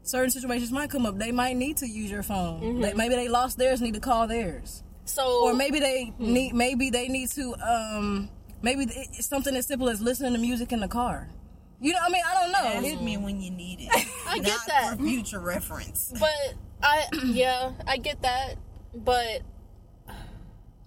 certain 0.02 0.30
situations 0.30 0.70
might 0.72 0.90
come 0.90 1.06
up. 1.06 1.18
They 1.18 1.32
might 1.32 1.56
need 1.56 1.78
to 1.78 1.86
use 1.86 2.10
your 2.10 2.22
phone. 2.22 2.60
Mm-hmm. 2.60 2.80
Like, 2.80 2.96
maybe 2.96 3.14
they 3.14 3.28
lost 3.28 3.58
theirs, 3.58 3.80
need 3.80 3.94
to 3.94 4.00
call 4.00 4.26
theirs. 4.26 4.82
So, 5.04 5.44
or 5.44 5.54
maybe 5.54 5.80
they 5.80 6.12
Hmm. 6.16 6.32
need 6.32 6.54
maybe 6.54 6.88
they 6.90 7.08
need 7.08 7.28
to 7.30 7.54
um 7.56 8.30
maybe 8.62 8.86
it's 8.88 9.26
something 9.26 9.54
as 9.56 9.66
simple 9.66 9.88
as 9.88 10.00
listening 10.00 10.32
to 10.34 10.38
music 10.38 10.70
in 10.72 10.78
the 10.78 10.86
car 10.86 11.28
you 11.80 11.92
know 11.92 11.98
i 12.00 12.08
mean 12.08 12.22
i 12.24 12.34
don't 12.34 12.52
know 12.52 12.88
ask 12.88 13.02
me 13.02 13.16
when 13.16 13.40
you 13.40 13.50
need 13.50 13.80
it. 13.80 13.88
I 14.28 14.38
get 14.38 14.46
not 14.52 14.66
that. 14.68 14.96
for 14.96 15.02
future 15.02 15.40
reference. 15.40 16.12
but 16.20 16.30
I, 16.84 17.06
yeah, 17.24 17.72
I 17.86 17.96
get 17.96 18.22
that, 18.22 18.54
but 18.94 19.42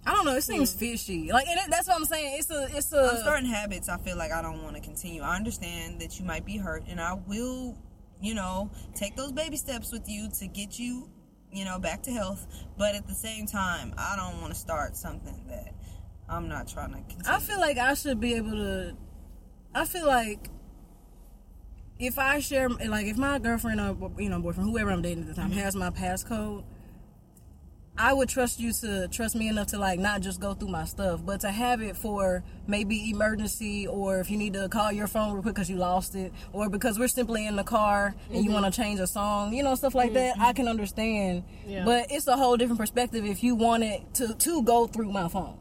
i 0.06 0.12
don't 0.14 0.24
know 0.24 0.36
it 0.36 0.42
seems 0.42 0.72
Hmm. 0.72 0.78
fishy 0.78 1.32
like 1.32 1.46
and 1.48 1.58
it, 1.58 1.64
that's 1.70 1.88
what 1.88 1.96
i'm 1.96 2.04
saying 2.04 2.36
it's 2.38 2.50
a 2.50 2.68
it's 2.76 2.92
a 2.92 3.10
On 3.16 3.24
certain 3.24 3.46
habits, 3.46 3.88
I 3.88 3.98
feel 3.98 4.16
like 4.16 4.32
I 4.32 4.40
don't 4.42 4.62
want 4.62 4.76
to 4.76 4.80
continue. 4.82 5.22
I 5.22 5.36
understand 5.36 6.00
that 6.00 6.18
you 6.18 6.24
might 6.24 6.44
be 6.46 6.56
hurt, 6.56 6.84
and 6.88 7.00
I 7.00 7.14
will, 7.14 7.76
you 8.20 8.34
know, 8.34 8.70
take 8.94 9.16
those 9.16 9.32
baby 9.32 9.56
steps 9.56 9.92
with 9.92 10.08
you 10.08 10.28
to 10.38 10.46
get 10.46 10.78
you, 10.78 11.10
you 11.52 11.64
know, 11.64 11.78
back 11.78 12.02
to 12.04 12.10
health. 12.10 12.46
But 12.78 12.94
at 12.94 13.06
the 13.06 13.14
same 13.14 13.46
time, 13.46 13.92
I 13.98 14.14
don't 14.16 14.40
want 14.40 14.52
to 14.54 14.58
start 14.58 14.96
something 14.96 15.44
that 15.48 15.74
I'm 16.28 16.48
not 16.48 16.68
trying 16.68 16.90
to 16.92 16.98
continue. 17.00 17.24
I 17.26 17.38
feel 17.40 17.60
like 17.60 17.78
I 17.78 17.94
should 17.94 18.20
be 18.20 18.34
able 18.34 18.52
to. 18.52 18.96
I 19.74 19.84
feel 19.84 20.06
like 20.06 20.48
if 21.98 22.18
I 22.18 22.40
share, 22.40 22.68
like, 22.68 23.06
if 23.06 23.16
my 23.16 23.38
girlfriend 23.38 23.80
or 23.80 23.96
you 24.18 24.28
know 24.28 24.40
boyfriend, 24.40 24.68
whoever 24.70 24.90
I'm 24.90 25.02
dating 25.02 25.24
at 25.24 25.28
the 25.28 25.34
time, 25.34 25.50
Mm-hmm. 25.50 25.60
has 25.60 25.74
my 25.76 25.90
passcode, 25.90 26.64
I 27.98 28.12
would 28.12 28.28
trust 28.28 28.60
you 28.60 28.72
to 28.72 29.08
trust 29.08 29.34
me 29.34 29.48
enough 29.48 29.68
to 29.68 29.78
like 29.78 29.98
not 29.98 30.20
just 30.20 30.40
go 30.40 30.54
through 30.54 30.68
my 30.68 30.84
stuff, 30.84 31.24
but 31.24 31.40
to 31.40 31.50
have 31.50 31.80
it 31.80 31.96
for 31.96 32.42
maybe 32.66 33.10
emergency 33.10 33.86
or 33.86 34.20
if 34.20 34.30
you 34.30 34.36
need 34.36 34.52
to 34.52 34.68
call 34.68 34.92
your 34.92 35.06
phone 35.06 35.32
real 35.32 35.42
quick 35.42 35.54
because 35.54 35.70
you 35.70 35.76
lost 35.76 36.14
it, 36.14 36.32
or 36.52 36.68
because 36.68 36.98
we're 36.98 37.08
simply 37.08 37.46
in 37.46 37.56
the 37.56 37.64
car 37.64 38.14
and 38.28 38.36
you 38.36 38.50
mm-hmm. 38.50 38.60
want 38.60 38.72
to 38.72 38.80
change 38.80 39.00
a 39.00 39.06
song, 39.06 39.54
you 39.54 39.62
know, 39.62 39.74
stuff 39.74 39.94
like 39.94 40.12
that. 40.12 40.36
I 40.36 40.46
mm-hmm. 40.46 40.56
can 40.56 40.68
understand, 40.68 41.44
Yeah. 41.66 41.84
but 41.84 42.06
it's 42.10 42.26
a 42.26 42.36
whole 42.36 42.56
different 42.56 42.80
perspective 42.80 43.24
if 43.24 43.42
you 43.42 43.54
want 43.54 43.82
it 43.84 44.02
to 44.14 44.34
to 44.34 44.62
go 44.62 44.86
through 44.86 45.12
my 45.12 45.28
phone. 45.28 45.58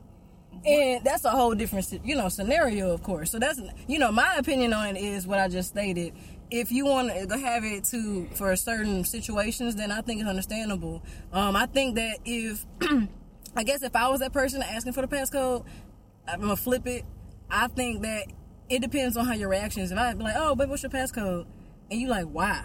And 0.66 1.04
that's 1.04 1.26
a 1.26 1.30
whole 1.30 1.54
different 1.54 1.88
you 2.04 2.16
know 2.16 2.28
scenario 2.28 2.92
of 2.92 3.04
course. 3.04 3.32
So 3.32 3.40
that's 3.40 3.62
you 3.88 4.00
know 4.00 4.12
my 4.12 4.36
opinion 4.36 4.74
on 4.74 4.96
it 4.96 5.02
is 5.02 5.28
what 5.28 5.40
i 5.40 5.48
just 5.48 5.70
stated 5.70 6.14
if 6.52 6.72
you 6.72 6.86
want 6.86 7.10
to 7.10 7.38
have 7.38 7.64
it 7.64 7.84
to 7.86 8.28
for 8.36 8.56
certain 8.56 9.04
situations 9.04 9.76
then 9.76 9.92
i 9.92 10.02
think 10.02 10.22
it's 10.22 10.30
understandable. 10.30 11.04
Um 11.34 11.56
i 11.56 11.66
think 11.66 11.96
that 11.96 12.20
if 12.26 12.66
i 13.56 13.64
guess 13.64 13.84
if 13.84 13.96
i 13.96 14.08
was 14.08 14.20
that 14.20 14.34
person 14.34 14.62
asking 14.62 14.94
for 14.94 15.02
the 15.02 15.08
passcode 15.08 15.66
i'm 16.28 16.42
gonna 16.42 16.56
flip 16.56 16.88
it. 16.88 17.04
I 17.50 17.68
think 17.68 18.02
that 18.02 18.26
it 18.70 18.82
depends 18.82 19.16
on 19.18 19.26
how 19.26 19.34
your 19.34 19.50
reaction 19.50 19.84
is 19.84 19.92
if 19.92 19.98
i 19.98 20.14
be 20.14 20.24
like 20.24 20.36
oh 20.38 20.56
babe 20.56 20.70
what's 20.70 20.84
your 20.84 20.90
passcode? 20.92 21.46
And 21.92 22.00
you 22.02 22.08
like 22.08 22.26
why 22.26 22.64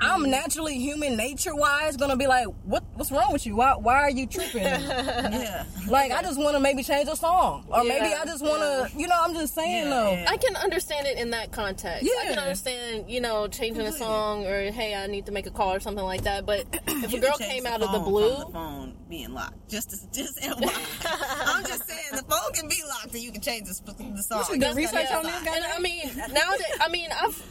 I'm 0.00 0.30
naturally 0.30 0.78
human 0.78 1.16
nature 1.16 1.54
wise 1.54 1.96
gonna 1.96 2.16
be 2.16 2.26
like, 2.26 2.46
what 2.64 2.82
what's 2.94 3.10
wrong 3.12 3.32
with 3.32 3.46
you? 3.46 3.56
Why 3.56 3.74
why 3.74 3.96
are 3.96 4.10
you 4.10 4.26
tripping? 4.26 4.62
yeah. 4.62 5.64
Like 5.88 6.12
I 6.12 6.22
just 6.22 6.38
want 6.38 6.54
to 6.56 6.60
maybe 6.60 6.82
change 6.82 7.08
a 7.08 7.16
song, 7.16 7.66
or 7.68 7.84
maybe 7.84 8.06
I 8.14 8.24
just 8.24 8.42
want 8.42 8.60
to, 8.62 8.98
you 8.98 9.06
know, 9.08 9.16
I'm 9.20 9.34
just 9.34 9.54
saying 9.54 9.84
Yeah, 9.84 9.90
though. 9.90 10.10
yeah. 10.12 10.24
I 10.28 10.36
can 10.36 10.56
understand 10.56 11.06
it 11.06 11.18
in 11.18 11.30
that 11.30 11.52
context. 11.52 12.02
Yeah. 12.04 12.12
I 12.20 12.24
can 12.26 12.38
understand, 12.38 13.10
you 13.10 13.20
know, 13.20 13.46
changing 13.48 13.86
a 13.86 13.92
song 13.92 14.46
or 14.46 14.70
hey, 14.70 14.94
I 14.94 15.06
need 15.06 15.26
to 15.26 15.32
make 15.32 15.46
a 15.46 15.50
call 15.50 15.72
or 15.74 15.80
something 15.80 16.04
like 16.04 16.22
that. 16.22 16.46
But 16.46 16.66
if 16.86 17.12
a 17.12 17.18
girl 17.18 17.36
came 17.38 17.66
out 17.66 17.82
of 17.82 17.92
the 17.92 17.98
blue, 18.00 18.28
the 18.30 18.46
phone 18.52 18.96
being 19.08 19.34
locked, 19.34 19.68
just 19.68 19.90
to, 19.90 19.96
just 20.12 20.38
I'm 20.44 21.64
just 21.64 21.86
saying 21.88 22.08
the 22.12 22.22
phone 22.28 22.52
can 22.54 22.68
be 22.68 22.80
locked 22.88 23.12
and 23.14 23.22
you 23.22 23.32
can 23.32 23.40
change 23.40 23.68
the, 23.68 23.74
sp- 23.76 23.96
the 23.98 24.22
song. 24.22 24.44
should 24.44 24.60
do 24.60 24.72
research 24.74 25.10
on 25.10 25.24
this, 25.24 25.34
outside. 25.34 25.56
and 25.56 25.64
I 25.64 25.78
mean, 25.80 26.06
nowadays, 26.16 26.78
I 26.80 26.88
mean, 26.88 27.08
I've, 27.12 27.42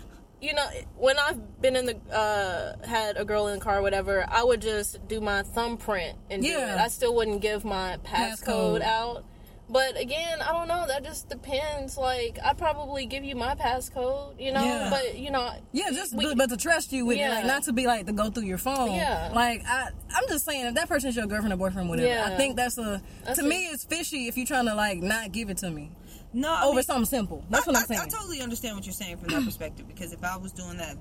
you 0.42 0.54
know, 0.54 0.66
when 0.98 1.18
I've 1.20 1.62
been 1.62 1.76
in 1.76 1.86
the, 1.86 1.98
uh, 2.16 2.86
had 2.88 3.18
a 3.18 3.26
girl 3.26 3.48
in 3.48 3.60
the 3.60 3.64
car 3.64 3.80
or 3.80 3.82
whatever, 3.82 4.26
I 4.30 4.44
would 4.44 4.62
just 4.62 5.06
do 5.08 5.20
my 5.20 5.44
thumbprint 5.44 6.18
and 6.30 6.42
do 6.42 6.48
Yeah. 6.50 6.76
it. 6.76 6.80
I 6.80 6.88
still 6.88 7.14
wouldn't 7.16 7.42
give 7.42 7.66
my 7.66 7.98
passcode 8.06 8.80
Passcode. 8.80 8.82
out. 8.82 9.26
But 9.72 10.00
again, 10.02 10.42
I 10.42 10.52
don't 10.52 10.68
know. 10.68 10.88
That 10.88 11.04
just 11.04 11.30
depends. 11.30 11.96
Like, 11.96 12.40
I'd 12.44 12.58
probably 12.58 13.06
give 13.06 13.24
you 13.24 13.36
my 13.36 13.54
passcode, 13.54 14.40
you 14.42 14.52
know. 14.52 14.64
Yeah. 14.64 14.90
But 14.90 15.20
you 15.20 15.30
know, 15.30 15.52
Yeah, 15.74 15.92
just 15.92 16.16
we- 16.16 16.26
but, 16.26 16.38
but 16.38 16.50
to 16.50 16.58
trust 16.58 16.92
you 16.92 17.06
with 17.06 17.20
Yeah. 17.20 17.30
like 17.36 17.46
not 17.46 17.64
to 17.64 17.74
be 17.74 17.86
like 17.86 18.08
to 18.08 18.12
go 18.14 18.32
through 18.32 18.46
your 18.46 18.58
phone. 18.58 18.94
Yeah. 18.94 19.30
Like 19.32 19.62
I, 19.68 19.90
I'm 20.16 20.28
just 20.28 20.46
saying 20.46 20.66
if 20.66 20.74
that 20.74 20.88
person's 20.90 21.16
your 21.16 21.28
girlfriend 21.28 21.54
or 21.54 21.58
boyfriend, 21.58 21.88
whatever. 21.88 22.08
Yeah. 22.08 22.26
I 22.26 22.36
think 22.36 22.56
that's 22.56 22.80
a 22.80 23.00
That's 23.26 23.38
to 23.40 23.46
a- 23.46 23.48
me 23.48 23.66
it's 23.68 23.84
fishy 23.86 24.28
if 24.28 24.38
you're 24.38 24.48
trying 24.48 24.66
to 24.66 24.74
like 24.74 25.04
not 25.04 25.32
give 25.34 25.52
it 25.52 25.58
to 25.58 25.70
me 25.70 25.92
No, 26.32 26.52
I 26.52 26.64
over 26.66 26.76
mean, 26.76 26.84
something 26.84 27.06
simple. 27.06 27.44
That's 27.50 27.68
I, 27.68 27.72
what 27.72 27.80
I'm 27.80 27.86
saying. 27.86 28.02
I, 28.02 28.08
totally 28.08 28.42
understand 28.42 28.76
what 28.76 28.86
you're 28.86 28.94
saying 28.94 29.18
from 29.18 29.30
that 29.30 29.44
perspective 29.44 29.88
because 29.88 30.14
if 30.14 30.24
I 30.24 30.38
was 30.38 30.52
doing 30.52 30.78
that, 30.78 30.98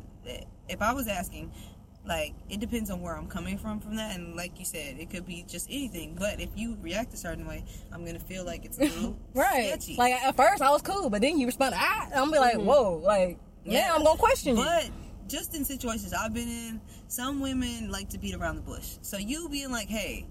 if 0.68 0.80
I 0.80 0.92
was 0.92 1.06
asking, 1.06 1.52
like, 2.06 2.34
it 2.48 2.60
depends 2.60 2.90
on 2.90 3.02
where 3.02 3.14
I'm 3.14 3.26
coming 3.26 3.58
from 3.58 3.80
from 3.80 3.96
that, 3.96 4.16
and 4.16 4.34
like 4.34 4.58
you 4.58 4.64
said, 4.64 4.98
it 4.98 5.10
could 5.10 5.26
be 5.26 5.44
just 5.46 5.68
anything. 5.68 6.16
But 6.18 6.40
if 6.40 6.48
you 6.56 6.78
react 6.80 7.12
a 7.12 7.18
certain 7.18 7.46
way, 7.46 7.64
I'm 7.92 8.04
gonna 8.04 8.18
feel 8.18 8.44
like 8.44 8.64
it's 8.64 8.78
a 8.78 8.84
little 8.84 9.18
right. 9.34 9.68
sketchy. 9.68 9.96
Like 9.96 10.14
at 10.14 10.36
first 10.36 10.62
I 10.62 10.70
was 10.70 10.80
cool, 10.80 11.10
but 11.10 11.20
then 11.20 11.38
you 11.38 11.46
respond, 11.46 11.74
ah, 11.76 12.06
I'm 12.06 12.30
gonna 12.30 12.32
be 12.32 12.38
like, 12.38 12.56
whoa, 12.56 12.96
like 13.04 13.38
yeah, 13.64 13.94
I'm 13.94 14.02
gonna 14.02 14.18
question 14.18 14.56
you. 14.56 14.64
But 14.64 14.90
just 15.28 15.54
in 15.54 15.64
situations 15.64 16.14
I've 16.14 16.32
been 16.32 16.48
in, 16.48 16.80
some 17.08 17.40
women 17.40 17.90
like 17.90 18.08
to 18.10 18.18
beat 18.18 18.34
around 18.34 18.56
the 18.56 18.62
bush. 18.62 18.96
So 19.02 19.18
you 19.18 19.48
being 19.50 19.70
like, 19.70 19.88
"Hey, 19.88 20.26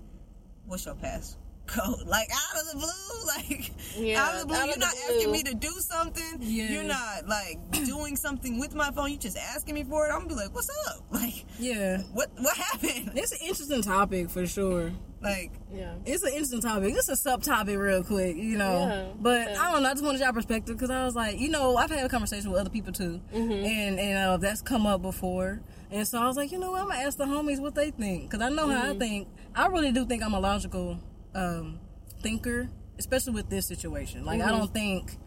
what's 0.66 0.86
your 0.86 0.96
pass? 0.96 1.38
Coat, 1.68 2.06
like 2.06 2.30
out 2.34 2.62
of 2.62 2.72
the 2.72 2.78
blue, 2.78 3.28
like 3.28 3.72
Yeah, 3.98 4.24
out 4.24 4.34
of 4.36 4.42
the 4.42 4.48
blue. 4.48 4.58
You're 4.58 4.78
not 4.78 4.94
blue. 5.08 5.16
asking 5.16 5.32
me 5.32 5.44
to 5.44 5.54
do 5.54 5.70
something. 5.80 6.38
Yeah. 6.40 6.72
You're 6.72 6.84
not 6.84 7.28
like 7.28 7.60
doing 7.86 8.16
something 8.16 8.60
with 8.60 8.74
my 8.76 8.92
phone. 8.92 9.12
You 9.12 9.18
just 9.18 9.38
asking 9.38 9.76
me 9.76 9.84
for 9.84 10.06
it. 10.08 10.12
I'm 10.12 10.20
gonna 10.20 10.30
be 10.30 10.36
like, 10.36 10.56
what's 10.56 10.70
up? 10.88 11.04
Like, 11.12 11.46
Yeah. 11.60 12.02
what 12.14 12.30
what 12.38 12.56
happened? 12.58 13.12
It's 13.16 13.32
an 13.32 13.40
interesting 13.42 13.82
topic 13.82 14.30
for 14.30 14.46
sure. 14.48 14.92
Like, 15.22 15.52
Yeah. 15.74 15.94
It's 16.06 16.22
an 16.24 16.30
interesting 16.34 16.62
topic. 16.62 16.94
It's 16.96 17.10
a 17.10 17.14
subtopic, 17.14 17.78
real 17.80 18.04
quick, 18.04 18.36
you 18.38 18.58
know. 18.58 18.88
Yeah, 18.88 19.08
but 19.20 19.50
yeah. 19.52 19.62
I 19.62 19.72
don't 19.72 19.82
know. 19.84 19.90
I 19.90 19.94
just 19.94 20.04
wanted 20.04 20.22
your 20.22 20.32
perspective 20.34 20.76
because 20.78 20.92
I 20.92 21.04
was 21.06 21.16
like, 21.16 21.40
you 21.40 21.50
know, 21.50 21.76
I've 21.76 21.90
had 21.90 22.06
a 22.06 22.10
conversation 22.10 22.52
with 22.52 22.62
other 22.62 22.70
people 22.70 22.94
too, 22.94 23.20
Mm-hmm. 23.34 23.52
and 23.52 24.00
and 24.00 24.18
uh, 24.30 24.38
that's 24.38 24.62
come 24.62 24.86
up 24.86 25.02
before. 25.02 25.62
And 25.90 26.06
so 26.08 26.20
I 26.22 26.28
was 26.28 26.36
like, 26.38 26.52
you 26.52 26.60
know, 26.60 26.72
what? 26.72 26.82
I'm 26.82 26.88
gonna 26.90 27.00
ask 27.02 27.18
the 27.18 27.26
homies 27.26 27.60
what 27.60 27.74
they 27.74 27.90
think 27.92 28.30
because 28.30 28.46
I 28.46 28.50
know 28.50 28.68
how 28.68 28.84
I 28.84 28.90
Mm-hmm. 28.90 29.00
think. 29.00 29.28
I 29.56 29.66
really 29.68 29.92
do 29.92 30.06
think 30.06 30.22
I'm 30.24 30.34
a 30.36 30.40
logical 30.40 31.00
um, 31.36 31.80
thinker, 32.22 32.70
especially 32.98 33.34
with 33.34 33.50
this 33.50 33.66
situation. 33.68 34.26
Like, 34.26 34.40
Mm-hmm. 34.40 34.50
I 34.50 34.52
don't 34.58 34.74
think 34.74 35.18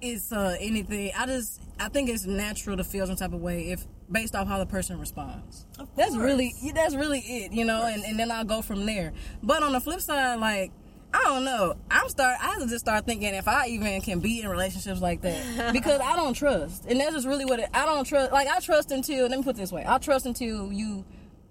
it's 0.00 0.32
uh, 0.32 0.56
anything. 0.60 1.12
I 1.16 1.26
just 1.26 1.60
I 1.78 1.88
think 1.88 2.08
it's 2.08 2.24
natural 2.24 2.76
to 2.78 2.84
feel 2.84 3.06
some 3.06 3.16
type 3.16 3.32
of 3.32 3.40
way 3.40 3.70
if 3.70 3.86
based 4.10 4.34
off 4.34 4.48
how 4.48 4.58
the 4.58 4.66
person 4.66 4.98
responds. 4.98 5.66
That's 5.96 6.16
really 6.16 6.54
that's 6.74 6.94
really 6.94 7.20
it, 7.20 7.52
you 7.52 7.64
know, 7.64 7.82
and, 7.84 8.02
and 8.04 8.18
then 8.18 8.30
I'll 8.30 8.44
go 8.44 8.62
from 8.62 8.86
there. 8.86 9.12
But 9.42 9.62
on 9.62 9.72
the 9.72 9.80
flip 9.80 10.00
side, 10.00 10.36
like 10.40 10.72
I 11.12 11.22
don't 11.24 11.44
know. 11.44 11.74
I'm 11.90 12.08
start. 12.08 12.36
I 12.40 12.46
have 12.52 12.60
to 12.60 12.66
just 12.68 12.84
start 12.84 13.04
thinking 13.04 13.34
if 13.34 13.46
I 13.48 13.66
even 13.66 14.00
can 14.00 14.20
be 14.20 14.40
in 14.40 14.48
relationships 14.48 15.00
like 15.00 15.20
that 15.22 15.72
because 15.72 16.00
I 16.00 16.14
don't 16.16 16.34
trust, 16.34 16.86
and 16.86 16.98
that's 17.00 17.12
just 17.14 17.26
really 17.26 17.44
what 17.44 17.58
it. 17.60 17.68
I 17.74 17.84
don't 17.84 18.04
trust. 18.06 18.32
Like 18.32 18.48
I 18.48 18.60
trust 18.60 18.92
until 18.92 19.26
let 19.28 19.36
me 19.36 19.42
put 19.44 19.56
it 19.56 19.58
this 19.58 19.72
way. 19.72 19.84
I 19.86 19.98
trust 19.98 20.24
until 20.24 20.72
you, 20.72 21.04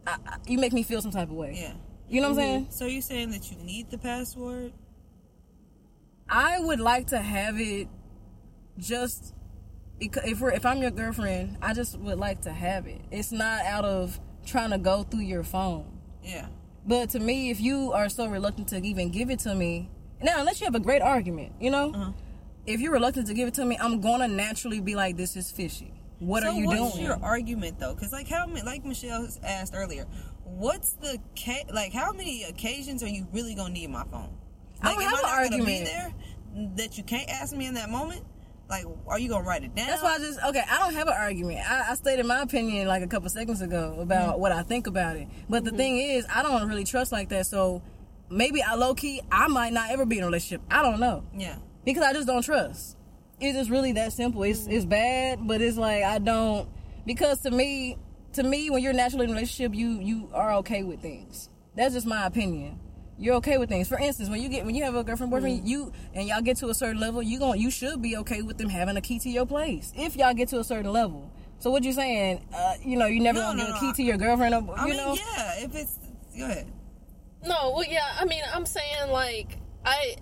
I- 0.08 0.18
you 0.48 0.58
make 0.58 0.74
me 0.74 0.82
feel 0.82 1.02
some 1.02 1.12
type 1.12 1.30
of 1.30 1.36
way. 1.36 1.56
yeah. 1.62 1.74
You 2.10 2.22
know 2.22 2.30
what 2.32 2.39
I'm 2.39 2.43
saying? 2.45 2.67
So 2.72 2.86
you're 2.86 3.02
saying 3.02 3.32
that 3.32 3.52
you 3.52 3.58
need 3.58 3.91
the 3.91 3.98
password? 3.98 4.74
I 6.30 6.60
would 6.60 6.80
like 6.80 7.08
to 7.08 7.19
have 7.19 7.60
it 7.60 7.88
just 8.78 9.34
if 10.00 10.39
we're 10.39 10.52
if 10.52 10.65
I'm 10.65 10.78
your 10.82 10.91
girlfriend, 10.91 11.58
I 11.62 11.74
just 11.74 11.98
would 12.00 12.17
like 12.17 12.41
to 12.41 12.52
have 12.52 12.88
it. 12.88 13.02
It's 13.12 13.32
not 13.32 13.65
out 13.65 13.86
of 13.86 14.19
trying 14.45 14.72
to 14.72 14.78
go 14.78 15.04
through 15.04 15.22
your 15.22 15.43
phone. 15.43 16.00
Yeah. 16.24 16.48
But 16.88 17.10
to 17.12 17.19
me, 17.19 17.50
if 17.52 17.60
you 17.60 17.91
are 17.91 18.10
so 18.10 18.28
reluctant 18.28 18.69
to 18.69 18.78
even 18.78 19.10
give 19.10 19.30
it 19.30 19.39
to 19.39 19.54
me, 19.54 19.89
now 20.22 20.39
unless 20.39 20.62
you 20.62 20.65
have 20.65 20.76
a 20.76 20.80
great 20.80 21.02
argument, 21.02 21.54
you 21.60 21.69
know, 21.69 21.91
Uh-huh. 21.93 22.12
if 22.65 22.80
you're 22.80 22.93
reluctant 22.93 23.28
to 23.28 23.34
give 23.34 23.48
it 23.48 23.54
to 23.56 23.65
me, 23.65 23.78
I'm 23.80 24.00
gonna 24.02 24.28
naturally 24.28 24.80
be 24.80 24.95
like, 24.95 25.17
"This 25.17 25.36
is 25.36 25.52
fishy. 25.52 25.93
What 26.19 26.43
so 26.43 26.50
are 26.50 26.54
you 26.54 26.65
what's 26.67 26.93
doing?" 26.93 27.06
your 27.06 27.19
argument 27.24 27.80
though? 27.80 27.93
Because 27.93 28.12
like 28.13 28.28
how 28.28 28.48
like 28.65 28.86
Michelle 28.86 29.24
has 29.24 29.39
asked 29.43 29.74
earlier, 29.76 30.06
what's 30.58 30.94
the 30.94 31.18
ca- 31.38 31.66
like 31.74 31.94
how 31.94 32.12
many 32.12 32.44
occasions 32.44 33.04
are 33.04 33.08
you 33.08 33.28
really 33.34 33.56
gonna 33.56 33.74
need 33.74 33.90
my 33.90 34.04
phone? 34.12 34.36
I 34.82 34.88
Like, 34.90 34.96
don't 35.00 35.04
am 35.04 35.10
have 35.10 35.14
I 35.14 35.18
an 35.18 35.24
not 35.44 35.52
gonna 35.52 35.66
be 35.66 35.72
argument. 35.80 35.86
there 35.86 36.14
that 36.78 36.98
you 36.98 37.04
can't 37.04 37.30
ask 37.30 37.56
me 37.56 37.66
in 37.68 37.74
that 37.76 37.90
moment? 37.90 38.22
Like, 38.70 38.86
are 39.08 39.18
you 39.20 39.30
gonna 39.30 39.46
write 39.48 39.64
it 39.64 39.74
down? 39.76 39.88
That's 39.88 40.04
why 40.04 40.16
I 40.16 40.18
just 40.20 40.40
okay. 40.48 40.64
I 40.70 40.78
don't 40.80 40.94
have 40.94 41.08
an 41.08 41.16
argument. 41.18 41.60
I, 41.70 41.92
I 41.92 41.96
stated 41.96 42.26
my 42.26 42.42
opinion 42.42 42.88
like 42.88 43.02
a 43.04 43.08
couple 43.08 43.30
seconds 43.30 43.62
ago 43.62 43.96
about 44.00 44.34
Mm-hmm. 44.34 44.42
what 44.42 44.52
I 44.52 44.62
think 44.64 44.86
about 44.88 45.16
it. 45.18 45.28
But 45.50 45.64
the 45.66 45.72
thing 45.72 45.98
is, 45.98 46.26
I 46.34 46.44
don't 46.44 46.68
really 46.70 46.84
trust 46.84 47.12
like 47.12 47.30
that. 47.30 47.46
So 47.48 47.82
maybe 48.30 48.62
I 48.62 48.76
low 48.76 48.94
key, 48.94 49.22
I 49.32 49.48
might 49.48 49.74
not 49.74 49.90
ever 49.92 50.06
be 50.06 50.18
in 50.18 50.24
a 50.24 50.28
relationship. 50.28 50.62
I 50.70 50.82
don't 50.84 51.00
know 51.00 51.24
Yeah. 51.36 51.56
because 51.84 52.04
I 52.04 52.14
just 52.14 52.28
don't 52.28 52.44
trust. 52.44 52.96
It's 53.42 53.58
just 53.58 53.70
really 53.72 53.94
that 53.94 54.14
simple. 54.14 54.44
It's 54.44 54.68
it's 54.68 54.86
bad, 54.86 55.48
but 55.48 55.62
it's 55.62 55.78
like 55.78 56.04
I 56.04 56.20
don't 56.20 56.70
because 57.08 57.40
to 57.42 57.52
me, 57.52 57.98
to 58.34 58.44
me, 58.44 58.70
when 58.70 58.82
you're 58.84 58.94
naturally 58.94 59.26
in 59.26 59.32
a 59.32 59.34
relationship, 59.34 59.74
you 59.76 60.00
you 60.00 60.30
are 60.34 60.54
okay 60.56 60.84
with 60.84 61.02
things. 61.02 61.50
That's 61.76 61.94
just 61.94 62.06
my 62.08 62.26
opinion. 62.26 62.80
You're 63.18 63.36
okay 63.36 63.58
with 63.58 63.68
things. 63.70 63.88
For 63.89 64.00
instance, 64.00 64.30
when 64.30 64.42
you 64.42 64.50
get 64.50 64.65
when 64.65 64.76
you 64.76 64.84
have 64.86 64.96
a 64.96 65.04
girlfriend 65.04 65.32
boyfriend, 65.32 65.68
you 65.68 65.92
and 66.13 66.28
y'all 66.28 66.42
get 66.42 66.58
to 66.58 66.70
a 66.70 66.74
certain 66.74 67.00
level, 67.00 67.22
you 67.22 67.38
going 67.39 67.60
you 67.60 67.70
should 67.72 68.02
be 68.02 68.18
okay 68.18 68.42
with 68.42 68.58
them 68.58 68.70
having 68.70 68.96
a 68.98 69.02
key 69.02 69.20
to 69.20 69.30
your 69.30 69.46
place 69.46 69.92
if 69.96 70.15
y'all 70.15 70.34
get 70.34 70.48
to 70.50 70.60
a 70.60 70.63
certain 70.63 70.92
level. 70.92 71.32
So 71.60 71.70
what 71.72 71.84
you 71.84 71.92
saying? 71.92 72.46
Uh, 72.56 72.76
you 72.82 72.98
know, 72.98 73.08
you 73.08 73.20
never 73.20 73.39
No, 73.39 73.48
gonna 73.48 73.63
no, 73.63 73.68
give 73.68 73.76
a 73.76 73.80
key 73.80 73.89
I- 73.89 73.94
to 73.94 74.04
your 74.04 74.18
girlfriend. 74.18 74.56
Or, 74.56 74.78
I 74.80 74.84
you 74.84 74.94
mean, 74.94 74.98
know, 74.98 75.15
yeah. 75.15 75.54
If 75.65 75.76
it's 75.76 75.98
go 76.38 76.46
ahead. 76.46 76.72
No, 77.46 77.72
well, 77.76 77.84
yeah. 77.86 78.15
I 78.20 78.26
mean, 78.26 78.44
I'm 78.54 78.65
saying 78.65 79.12
like 79.12 79.58
I, 79.86 80.15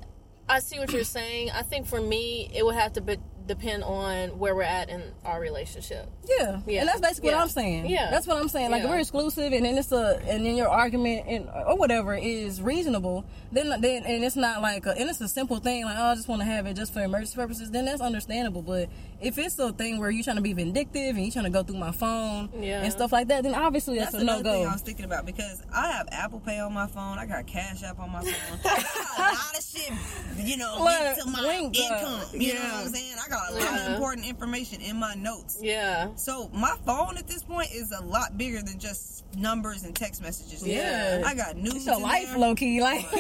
I 0.49 0.59
see 0.59 0.79
what 0.79 0.91
you're 0.91 1.03
saying. 1.03 1.51
I 1.51 1.61
think 1.61 1.85
for 1.85 2.01
me, 2.01 2.49
it 2.55 2.65
would 2.65 2.75
have 2.75 2.93
to 2.93 3.01
be, 3.01 3.17
depend 3.47 3.83
on 3.83 4.37
where 4.37 4.55
we're 4.55 4.61
at 4.63 4.89
in 4.89 5.01
our 5.25 5.39
relationship. 5.39 6.09
Yeah, 6.27 6.59
Yeah. 6.67 6.81
and 6.81 6.89
that's 6.89 7.01
basically 7.01 7.29
Yeah. 7.29 7.37
what 7.37 7.41
I'm 7.43 7.49
saying. 7.49 7.85
Yeah. 7.87 8.09
that's 8.11 8.27
what 8.27 8.37
I'm 8.37 8.49
saying. 8.49 8.71
Like 8.71 8.83
if 8.83 8.89
we're 8.89 8.99
exclusive, 8.99 9.53
and 9.53 9.65
then 9.65 9.77
it's 9.77 9.91
a, 9.91 10.21
and 10.27 10.45
then 10.45 10.55
your 10.55 10.67
argument 10.69 11.25
and 11.27 11.47
or 11.67 11.75
whatever 11.77 12.15
is 12.15 12.61
reasonable, 12.61 13.25
then 13.51 13.69
then 13.81 14.03
and 14.03 14.23
it's 14.23 14.35
not 14.35 14.61
like, 14.61 14.85
a, 14.85 14.91
and 14.91 15.09
it's 15.09 15.21
a 15.21 15.27
simple 15.27 15.57
thing 15.57 15.85
like, 15.85 15.97
oh, 15.97 16.07
I 16.11 16.15
just 16.15 16.27
want 16.27 16.41
to 16.41 16.45
have 16.45 16.67
it 16.67 16.75
just 16.75 16.93
for 16.93 17.01
emergency 17.01 17.35
purposes. 17.35 17.71
Then 17.71 17.85
that's 17.85 18.01
understandable. 18.01 18.61
But 18.61 18.89
if 19.19 19.37
it's 19.37 19.57
a 19.59 19.71
thing 19.71 19.99
where 19.99 20.11
you're 20.11 20.23
trying 20.23 20.35
to 20.35 20.41
be 20.41 20.53
vindictive 20.53 21.15
and 21.15 21.19
you're 21.25 21.31
trying 21.31 21.45
to 21.45 21.51
go 21.51 21.63
through 21.63 21.77
my 21.79 21.91
phone 21.91 22.49
Yeah. 22.59 22.83
and 22.83 22.91
stuff 22.91 23.11
like 23.11 23.29
that, 23.29 23.43
then 23.43 23.55
obviously 23.55 23.97
that's, 23.97 24.11
That's 24.11 24.21
a 24.21 24.25
no 24.25 24.33
another 24.39 24.51
thing 24.51 24.63
go. 24.63 24.69
I 24.69 24.73
was 24.73 24.81
thinking 24.81 25.05
about 25.05 25.25
because 25.25 25.63
I 25.73 25.91
have 25.93 26.07
Apple 26.11 26.39
Pay 26.39 26.59
on 26.59 26.73
my 26.73 26.87
phone. 26.87 27.17
I 27.17 27.25
got 27.25 27.47
Cash 27.47 27.83
App 27.83 27.99
on 27.99 28.11
my 28.11 28.21
phone. 28.21 28.59
I 28.63 28.75
got 29.17 29.17
a 29.17 29.21
lot 29.33 29.57
of 29.57 29.63
shit, 30.37 30.47
you 30.47 30.57
know, 30.57 30.75
Look, 30.79 30.87
linked 30.87 31.21
to 31.21 31.29
my 31.29 31.41
linked 31.41 31.77
up. 31.79 31.91
income. 31.91 32.41
You 32.41 32.53
know 32.53 32.59
what 32.61 32.73
I'm 32.73 32.87
saying? 32.93 33.15
I 33.25 33.29
got 33.29 33.49
a 33.49 33.53
lot 33.55 33.61
Yeah. 33.63 33.85
of 33.87 33.93
important 33.93 34.27
information 34.27 34.81
in 34.81 34.97
my 34.97 35.15
notes. 35.15 35.57
Yeah. 35.61 36.09
So 36.15 36.49
my 36.53 36.75
phone 36.85 37.17
at 37.17 37.27
this 37.27 37.43
point 37.43 37.69
is 37.73 37.91
a 37.91 38.03
lot 38.03 38.37
bigger 38.37 38.61
than 38.61 38.77
just 38.79 39.23
numbers 39.35 39.83
and 39.83 39.95
text 39.95 40.21
messages. 40.21 40.65
Yeah. 40.65 41.23
I 41.25 41.33
got 41.33 41.57
news. 41.57 41.75
It's 41.75 41.85
your 41.87 41.95
in 41.95 42.01
life, 42.03 42.29
there. 42.29 42.37
low 42.37 42.55
key. 42.55 42.81
Like 42.81 43.01
you 43.13 43.17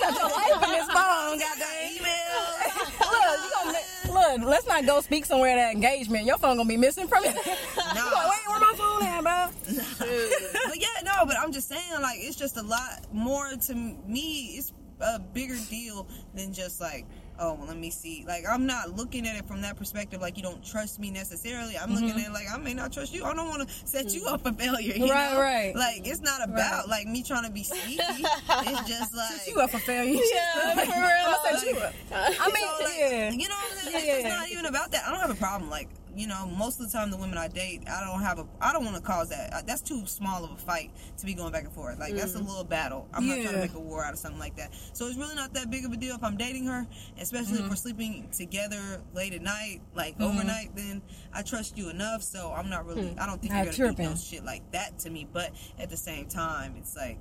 got 0.00 0.14
your 0.14 0.30
life 0.30 0.64
in 0.64 0.70
this 0.72 0.86
phone. 0.86 0.94
I 1.34 1.36
got 1.38 1.58
Goddamn. 1.58 1.90
emails. 1.92 3.00
Look, 3.00 3.44
you 3.44 3.50
gonna 3.54 3.72
mi- 3.72 4.03
look. 4.14 4.40
Let's 4.48 4.66
not 4.66 4.86
go 4.86 5.00
speak 5.00 5.24
somewhere 5.26 5.50
at 5.50 5.56
that 5.56 5.74
engagement. 5.74 6.24
Your 6.24 6.38
phone 6.38 6.56
gonna 6.56 6.68
be 6.68 6.76
missing 6.76 7.06
from 7.08 7.24
you. 7.24 7.30
You 7.30 7.34
like, 7.36 8.30
Wait, 8.30 8.48
where 8.48 8.60
my 8.60 8.74
phone 8.76 9.02
at, 9.02 9.22
bro? 9.22 9.48
but 10.68 10.80
yeah, 10.80 10.88
no, 11.04 11.26
but 11.26 11.36
I'm 11.38 11.52
just 11.52 11.68
saying, 11.68 12.00
like, 12.00 12.18
it's 12.20 12.36
just 12.36 12.56
a 12.56 12.62
lot 12.62 13.06
more 13.12 13.50
to 13.66 13.74
me. 13.74 14.56
It's 14.56 14.72
a 15.00 15.18
bigger 15.18 15.56
deal 15.68 16.06
than 16.34 16.52
just 16.52 16.80
like, 16.80 17.04
oh, 17.38 17.54
well, 17.54 17.66
let 17.66 17.76
me 17.76 17.90
see. 17.90 18.24
Like, 18.26 18.44
I'm 18.48 18.66
not 18.66 18.96
looking 18.96 19.26
at 19.26 19.36
it 19.36 19.46
from 19.46 19.62
that 19.62 19.76
perspective. 19.76 20.20
Like, 20.20 20.36
you 20.36 20.42
don't 20.42 20.64
trust 20.64 20.98
me 20.98 21.10
necessarily. 21.10 21.76
I'm 21.76 21.92
looking 21.92 22.10
mm-hmm. 22.10 22.18
at 22.20 22.26
it 22.26 22.32
like 22.32 22.46
I 22.52 22.58
may 22.58 22.74
not 22.74 22.92
trust 22.92 23.12
you. 23.14 23.24
I 23.24 23.34
don't 23.34 23.48
want 23.48 23.68
to 23.68 23.74
set 23.86 24.14
you 24.14 24.26
up 24.26 24.42
for 24.42 24.50
mm-hmm. 24.50 24.58
failure. 24.58 24.94
You 24.94 25.10
Right, 25.10 25.32
know? 25.32 25.40
right. 25.40 25.76
Like, 25.76 26.06
it's 26.06 26.20
not 26.20 26.42
about 26.42 26.88
Right. 26.88 26.88
like 26.88 27.06
me 27.06 27.22
trying 27.22 27.44
to 27.44 27.50
be 27.50 27.62
sneaky. 27.62 27.98
it's 28.00 28.88
just 28.88 29.14
like 29.14 29.30
Set 29.32 29.48
you 29.54 29.60
up 29.60 29.70
for 29.70 29.78
failure. 29.78 30.20
Yeah, 30.34 30.74
for 30.74 30.80
real. 30.80 30.94
I'ma 30.94 31.58
set 31.58 31.68
you 31.70 31.76
up. 31.78 31.94
I 32.12 32.46
mean, 32.48 32.56
So, 32.78 32.84
like, 32.84 32.94
yeah. 32.98 33.30
You 33.30 33.48
know 33.48 33.54
what 33.54 33.72
I'm 33.72 33.78
saying? 33.78 33.92
Yeah, 33.92 33.98
It's 33.98 34.06
yeah, 34.06 34.14
just 34.14 34.26
yeah. 34.26 34.36
not 34.36 34.48
even 34.50 34.66
about 34.66 34.90
that. 34.92 35.04
I 35.06 35.10
don't 35.10 35.20
have 35.20 35.30
a 35.30 35.34
problem. 35.34 35.70
Like, 35.70 35.88
you 36.16 36.26
know, 36.26 36.46
most 36.46 36.80
of 36.80 36.86
the 36.90 36.92
time 36.96 37.10
the 37.10 37.16
women 37.16 37.36
I 37.38 37.48
date, 37.48 37.82
I 37.88 38.04
don't 38.04 38.20
have 38.22 38.38
a, 38.38 38.46
I 38.60 38.72
don't 38.72 38.84
want 38.84 38.96
to 38.96 39.02
cause 39.02 39.28
that. 39.30 39.66
That's 39.66 39.82
too 39.82 40.06
small 40.06 40.44
of 40.44 40.50
a 40.52 40.56
fight 40.56 40.90
to 41.18 41.26
be 41.26 41.34
going 41.34 41.52
back 41.52 41.64
and 41.64 41.72
forth. 41.72 41.98
Like, 41.98 42.14
that's 42.14 42.34
a 42.34 42.38
Mm. 42.38 42.46
little 42.46 42.64
battle. 42.64 43.08
I'm 43.12 43.26
not 43.28 43.34
trying 43.40 43.54
to 43.54 43.60
make 43.60 43.74
a 43.74 43.80
war 43.80 44.04
out 44.04 44.12
of 44.12 44.18
something 44.18 44.38
like 44.38 44.56
that. 44.56 44.72
So 44.92 45.06
it's 45.06 45.16
really 45.16 45.34
not 45.34 45.52
that 45.54 45.70
big 45.70 45.84
of 45.84 45.92
a 45.92 45.96
deal 45.96 46.14
if 46.14 46.22
I'm 46.22 46.36
dating 46.36 46.66
her, 46.66 46.86
especially 47.20 47.54
Mm-hmm. 47.56 47.64
if 47.64 47.70
we're 47.70 47.76
sleeping 47.76 48.28
together 48.32 49.00
late 49.14 49.32
at 49.34 49.42
night, 49.42 49.80
like 49.94 50.20
overnight. 50.20 50.74
Then 50.76 51.02
I 51.32 51.42
trust 51.42 51.76
you 51.76 51.88
enough, 51.90 52.22
so 52.22 52.52
I'm 52.56 52.70
not 52.70 52.86
really. 52.86 53.14
I 53.18 53.26
don't 53.26 53.40
think 53.40 53.52
Not 53.52 53.76
you're 53.76 53.88
gonna 53.92 53.96
do 53.96 54.10
no 54.10 54.16
shit 54.16 54.44
like 54.44 54.70
that 54.72 54.98
to 55.00 55.10
me. 55.10 55.26
But 55.32 55.52
at 55.78 55.90
the 55.90 55.96
same 55.96 56.26
time, 56.26 56.74
it's 56.78 56.96
like. 56.96 57.18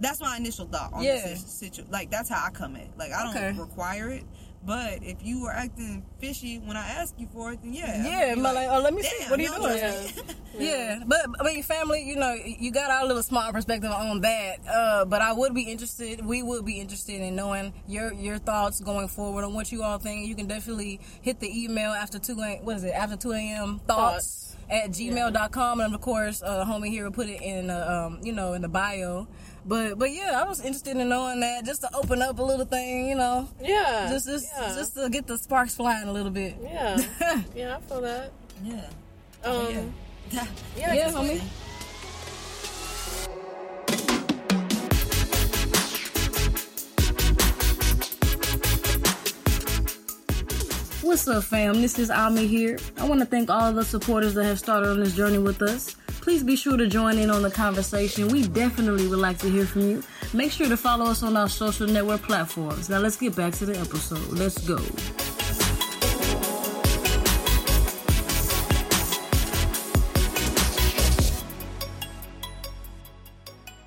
That's 0.00 0.20
my 0.20 0.36
initial 0.36 0.66
thought 0.66 0.92
on 0.92 1.00
Mm-hmm. 1.00 1.04
Yeah. 1.04 1.26
this 1.26 1.40
situation. 1.44 1.90
Like 1.90 2.08
that's 2.10 2.28
how 2.28 2.44
I 2.46 2.50
come 2.50 2.76
at. 2.76 2.82
it. 2.82 2.90
Like 2.96 3.10
I 3.12 3.24
don't 3.24 3.36
Okay. 3.36 3.58
require 3.58 4.10
it, 4.10 4.24
but 4.64 4.98
if 5.02 5.16
you 5.24 5.42
were 5.42 5.50
acting 5.52 6.04
fishy 6.18 6.58
when 6.58 6.76
I 6.76 6.88
ask 6.88 7.14
you 7.18 7.28
for 7.32 7.52
it, 7.52 7.60
then 7.62 7.72
yeah, 7.72 7.94
I'm 7.98 8.04
Yeah, 8.04 8.28
gonna 8.34 8.42
but 8.42 8.54
like, 8.54 8.68
oh, 8.70 8.80
let 8.80 8.92
me 8.94 9.02
see. 9.02 9.24
What 9.28 9.38
are 9.38 9.42
you 9.42 9.48
don't 9.48 9.62
doing? 9.62 9.78
trust 9.80 10.28
me." 10.28 10.34
Yeah, 10.58 11.02
but 11.06 11.20
I 11.40 11.44
mean, 11.44 11.62
family, 11.62 12.02
you 12.02 12.16
know, 12.16 12.34
you 12.34 12.70
got 12.72 12.90
our 12.90 13.06
little 13.06 13.22
small 13.22 13.52
perspective 13.52 13.90
on 13.90 14.20
that. 14.22 14.56
Uh, 14.68 15.04
but 15.04 15.22
I 15.22 15.32
would 15.32 15.54
be 15.54 15.62
interested. 15.62 16.24
We 16.24 16.42
would 16.42 16.64
be 16.64 16.80
interested 16.80 17.20
in 17.20 17.36
knowing 17.36 17.72
your 17.86 18.12
your 18.12 18.38
thoughts 18.38 18.80
going 18.80 19.08
forward 19.08 19.44
on 19.44 19.54
what 19.54 19.70
you 19.72 19.82
all 19.82 19.98
think. 19.98 20.26
You 20.26 20.34
can 20.34 20.46
definitely 20.48 21.00
hit 21.22 21.38
the 21.40 21.48
email 21.64 21.92
after 21.92 22.18
two. 22.18 22.40
a- 22.40 22.60
What 22.62 22.76
is 22.76 22.84
it? 22.84 22.90
After 22.90 23.16
two 23.16 23.32
a.m. 23.32 23.80
Thoughts. 23.86 24.44
At 24.70 24.90
gmail.com 24.90 25.80
and 25.80 25.94
of 25.94 26.02
course, 26.02 26.42
uh, 26.42 26.62
homie 26.66 26.90
here 26.90 27.04
will 27.04 27.10
put 27.12 27.26
it 27.26 27.40
in, 27.40 27.70
uh, 27.70 28.10
um, 28.10 28.20
you 28.22 28.34
know, 28.34 28.52
in 28.52 28.60
the 28.60 28.68
bio. 28.68 29.26
But 29.68 29.98
but 29.98 30.10
yeah, 30.10 30.40
I 30.42 30.48
was 30.48 30.60
interested 30.60 30.96
in 30.96 31.08
knowing 31.10 31.40
that 31.40 31.62
just 31.66 31.82
to 31.82 31.90
open 31.94 32.22
up 32.22 32.38
a 32.38 32.42
little 32.42 32.64
thing, 32.64 33.06
you 33.10 33.14
know, 33.14 33.46
Yeah. 33.60 34.08
just 34.10 34.26
just 34.26 34.46
yeah. 34.56 34.74
just 34.74 34.94
to 34.94 35.10
get 35.10 35.26
the 35.26 35.36
sparks 35.36 35.74
flying 35.74 36.08
a 36.08 36.12
little 36.12 36.30
bit. 36.30 36.56
yeah. 36.62 36.96
yeah, 37.54 37.76
I 37.76 37.80
feel 37.82 38.00
that. 38.00 38.32
yeah. 38.64 38.88
Um, 39.44 39.92
yeah. 40.30 40.46
yeah, 40.76 40.94
Yeah, 40.94 41.04
just- 41.04 41.16
homie. 41.18 41.42
What's 51.02 51.26
up, 51.28 51.44
fam? 51.44 51.80
This 51.80 51.98
is 51.98 52.10
Ami 52.10 52.46
here. 52.46 52.78
I 52.98 53.06
want 53.08 53.20
to 53.20 53.26
thank 53.26 53.48
all 53.50 53.72
the 53.72 53.84
supporters 53.84 54.34
that 54.34 54.44
have 54.44 54.58
started 54.58 54.90
on 54.90 55.00
this 55.00 55.14
journey 55.14 55.38
with 55.38 55.62
us. 55.62 55.96
Please 56.20 56.42
be 56.42 56.56
sure 56.56 56.76
to 56.76 56.86
join 56.86 57.18
in 57.18 57.30
on 57.30 57.42
the 57.42 57.50
conversation. 57.50 58.28
We 58.28 58.46
definitely 58.46 59.08
would 59.08 59.18
like 59.18 59.38
to 59.38 59.50
hear 59.50 59.64
from 59.64 59.82
you. 59.82 60.02
Make 60.34 60.52
sure 60.52 60.68
to 60.68 60.76
follow 60.76 61.06
us 61.06 61.22
on 61.22 61.36
our 61.36 61.48
social 61.48 61.86
network 61.86 62.22
platforms. 62.22 62.88
Now 62.90 62.98
let's 62.98 63.16
get 63.16 63.34
back 63.34 63.54
to 63.54 63.66
the 63.66 63.78
episode. 63.78 64.28
Let's 64.28 64.58
go. 64.66 64.78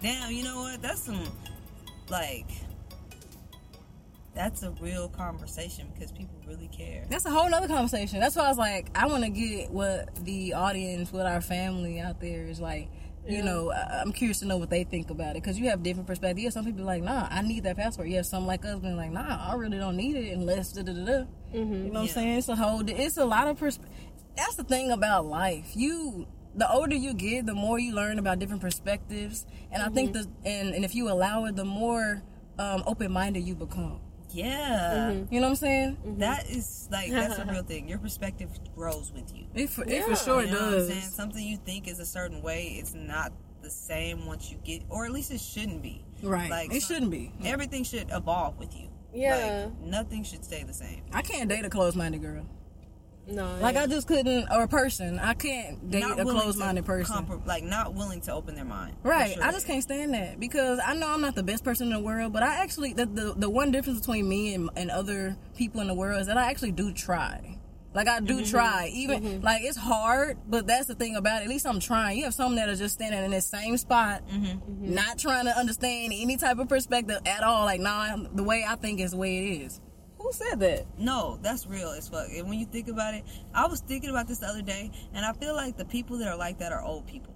Damn, 0.02 0.32
you 0.32 0.44
know 0.44 0.58
what? 0.62 0.82
That's 0.82 1.04
some 1.04 1.24
like 2.10 2.48
that's 4.34 4.64
a 4.64 4.72
real 4.80 5.10
conversation 5.10 5.90
because 5.94 6.12
people 6.12 6.36
really 6.48 6.68
care. 6.70 7.06
That's 7.10 7.26
a 7.26 7.30
whole 7.32 7.54
other 7.54 7.68
conversation. 7.68 8.20
That's 8.20 8.36
why 8.36 8.44
I 8.46 8.50
was 8.50 8.58
like, 8.58 8.90
I 8.96 9.08
want 9.08 9.24
to 9.24 9.30
get 9.30 9.72
what 9.72 10.24
the 10.24 10.54
audience, 10.54 11.12
what 11.12 11.26
our 11.26 11.42
family 11.42 12.00
out 12.00 12.22
there 12.22 12.46
is 12.46 12.60
like. 12.60 12.90
You 13.28 13.38
Yeah. 13.38 13.44
know, 13.44 13.72
I- 13.72 14.00
I'm 14.02 14.12
curious 14.12 14.40
to 14.40 14.46
know 14.46 14.58
what 14.58 14.70
they 14.72 14.84
think 14.84 15.12
about 15.12 15.32
it 15.32 15.44
because 15.44 15.60
you 15.60 15.70
have 15.70 15.84
different 15.84 16.08
perspectives. 16.08 16.42
Yeah, 16.44 16.50
some 16.50 16.66
people 16.66 16.84
like, 16.86 17.04
nah, 17.04 17.28
I 17.30 17.42
need 17.44 17.64
that 17.66 17.76
passport. 17.76 18.08
Yeah, 18.08 18.24
some 18.24 18.48
like 18.48 18.66
us 18.66 18.80
been 18.80 18.96
like, 18.98 19.12
nah, 19.12 19.52
I 19.52 19.54
really 19.56 19.78
don't 19.78 19.96
need 19.96 20.16
it 20.16 20.32
unless 20.36 20.72
da 20.72 20.82
da 20.82 20.92
da 20.94 21.06
da. 21.06 21.24
You 21.54 21.66
know 21.66 21.90
what 21.92 21.98
I'm 22.04 22.08
saying? 22.08 22.38
It's 22.40 22.50
a 22.50 22.56
whole. 22.56 22.82
It's 22.90 23.18
a 23.18 23.26
lot 23.26 23.48
of 23.48 23.60
persp. 23.60 23.80
That's 24.38 24.56
the 24.56 24.64
thing 24.64 24.90
about 24.92 25.26
life. 25.28 25.72
You, 25.76 26.26
the 26.56 26.72
older 26.72 26.96
you 26.96 27.14
get, 27.14 27.46
the 27.46 27.54
more 27.54 27.78
you 27.78 27.94
learn 27.94 28.18
about 28.18 28.40
different 28.40 28.62
perspectives, 28.62 29.46
and 29.72 29.84
I 29.84 29.90
think 29.90 30.14
the 30.14 30.26
and 30.44 30.74
and 30.74 30.84
if 30.84 30.96
you 30.96 31.08
allow 31.12 31.46
it, 31.46 31.56
the 31.56 31.66
more 31.66 32.24
um, 32.58 32.82
open 32.88 33.12
minded 33.12 33.42
you 33.44 33.54
become. 33.56 34.00
Yeah. 34.34 35.12
Mm-hmm. 35.14 35.34
You 35.34 35.42
know 35.42 35.48
what 35.48 35.52
I'm 35.52 35.56
saying? 35.56 35.98
Mm-hmm. 35.98 36.20
That 36.20 36.50
is 36.50 36.88
like 36.92 37.12
that's 37.12 37.38
a 37.38 37.46
real 37.52 37.64
thing. 37.64 37.88
Your 37.88 38.00
perspective 38.00 38.50
grows 38.76 39.12
with 39.14 39.36
you. 39.36 39.46
It 39.54 39.70
for, 39.70 39.84
it 39.84 39.90
Yeah. 39.92 40.06
for 40.06 40.16
sure 40.16 40.44
You 40.44 40.52
know 40.52 40.58
what 40.60 40.66
I'm 40.66 40.72
does. 40.72 40.88
saying? 40.88 41.02
Something 41.02 41.46
you 41.48 41.58
think 41.58 41.88
is 41.88 42.00
a 42.00 42.06
certain 42.06 42.42
way, 42.42 42.78
it's 42.80 42.94
not 42.94 43.32
the 43.62 43.70
same 43.70 44.26
once 44.26 44.50
you 44.52 44.58
get, 44.64 44.82
or 44.90 45.06
at 45.06 45.12
least 45.12 45.32
it 45.32 45.40
shouldn't 45.42 45.82
be. 45.84 46.04
Right. 46.24 46.50
Like 46.50 46.74
it 46.74 46.82
some- 46.82 46.96
shouldn't 46.96 47.12
be. 47.12 47.32
Everything 47.46 47.84
should 47.84 48.10
evolve 48.12 48.58
with 48.58 48.76
you. 48.76 48.88
Yeah. 49.14 49.66
Like, 49.66 49.82
nothing 49.82 50.24
should 50.24 50.44
stay 50.46 50.64
the 50.64 50.74
same. 50.74 51.04
I 51.14 51.22
can't 51.22 51.50
date 51.50 51.66
a 51.66 51.70
closed 51.70 51.98
minded 51.98 52.22
girl. 52.22 52.46
No. 53.32 53.58
Like 53.60 53.76
yeah. 53.76 53.84
I 53.84 53.88
just 53.88 54.08
couldn't, 54.08 54.48
or 54.52 54.64
a 54.64 54.68
person. 54.68 55.20
I 55.20 55.34
can't 55.34 55.90
date 55.90 56.02
Not 56.02 56.20
a 56.20 56.26
willing 56.26 56.42
closed 56.42 56.60
minded 56.60 56.86
person. 56.86 57.16
compro- 57.16 57.46
like 57.46 57.64
not 57.64 57.94
willing 57.94 58.22
to 58.22 58.34
open 58.34 58.56
their 58.56 58.66
mind. 58.66 58.96
Right. 59.04 59.34
sure. 59.36 59.44
I 59.44 59.52
just 59.52 59.68
can't 59.68 59.84
stand 59.84 60.14
that 60.14 60.40
because 60.40 60.80
I 60.86 60.94
know 60.94 61.10
I'm 61.10 61.22
not 61.22 61.36
the 61.36 61.44
best 61.44 61.64
person 61.64 61.88
in 61.88 61.94
the 61.94 62.00
world, 62.00 62.34
but 62.34 62.44
I 62.44 62.56
actually 62.62 62.94
the 62.94 63.06
the, 63.06 63.34
the 63.36 63.50
one 63.50 63.72
difference 63.72 64.00
between 64.00 64.28
me 64.28 64.54
and, 64.54 64.70
and 64.76 64.92
other 64.92 65.38
people 65.56 65.82
in 65.82 65.88
the 65.88 65.94
world 65.94 66.22
is 66.22 66.28
that 66.28 66.38
I 66.38 66.50
actually 66.50 66.72
do 66.72 66.92
try. 66.94 67.58
Like 67.94 68.08
I 68.08 68.22
do 68.22 68.36
mm-hmm. 68.36 68.50
try, 68.50 68.90
even 68.94 69.22
mm-hmm. 69.22 69.44
like 69.44 69.64
it's 69.64 69.78
hard, 69.78 70.38
but 70.48 70.66
that's 70.66 70.88
the 70.88 70.96
thing 70.96 71.18
about 71.18 71.42
it. 71.42 71.46
At 71.46 71.50
least 71.50 71.68
I'm 71.68 71.82
trying. 71.82 72.18
You 72.18 72.24
have 72.24 72.34
some 72.34 72.56
that 72.56 72.70
are 72.70 72.76
just 72.76 72.96
standing 72.96 73.22
in 73.22 73.32
the 73.32 73.42
same 73.42 73.76
spot, 73.76 74.24
mm-hmm. 74.30 74.94
not 74.94 75.18
trying 75.18 75.46
to 75.46 75.52
understand 75.52 76.14
any 76.16 76.38
type 76.38 76.58
of 76.60 76.70
perspective 76.70 77.20
at 77.26 77.44
all. 77.44 77.66
Like, 77.66 77.82
nah, 77.82 78.16
the 78.34 78.44
way 78.44 78.64
I 78.68 78.76
think 78.76 79.02
is 79.02 79.12
the 79.12 79.18
way 79.18 79.38
it 79.40 79.62
is. 79.64 79.82
Who 80.22 80.32
said 80.32 80.60
that? 80.60 80.86
No, 80.98 81.38
that's 81.42 81.66
real 81.68 81.90
as 81.90 82.08
fuck. 82.10 82.28
And 82.36 82.48
when 82.50 82.60
you 82.60 82.66
think 82.66 82.88
about 82.88 83.14
it, 83.14 83.24
I 83.54 83.68
was 83.68 83.82
thinking 83.82 84.10
about 84.10 84.28
this 84.28 84.40
the 84.40 84.48
other 84.48 84.62
day, 84.62 84.92
and 85.14 85.26
I 85.26 85.34
feel 85.34 85.56
like 85.56 85.78
the 85.78 85.86
people 85.86 86.18
that 86.20 86.28
are 86.28 86.38
like 86.38 86.60
that 86.60 86.72
are 86.72 86.82
old 86.84 87.08
people. 87.08 87.36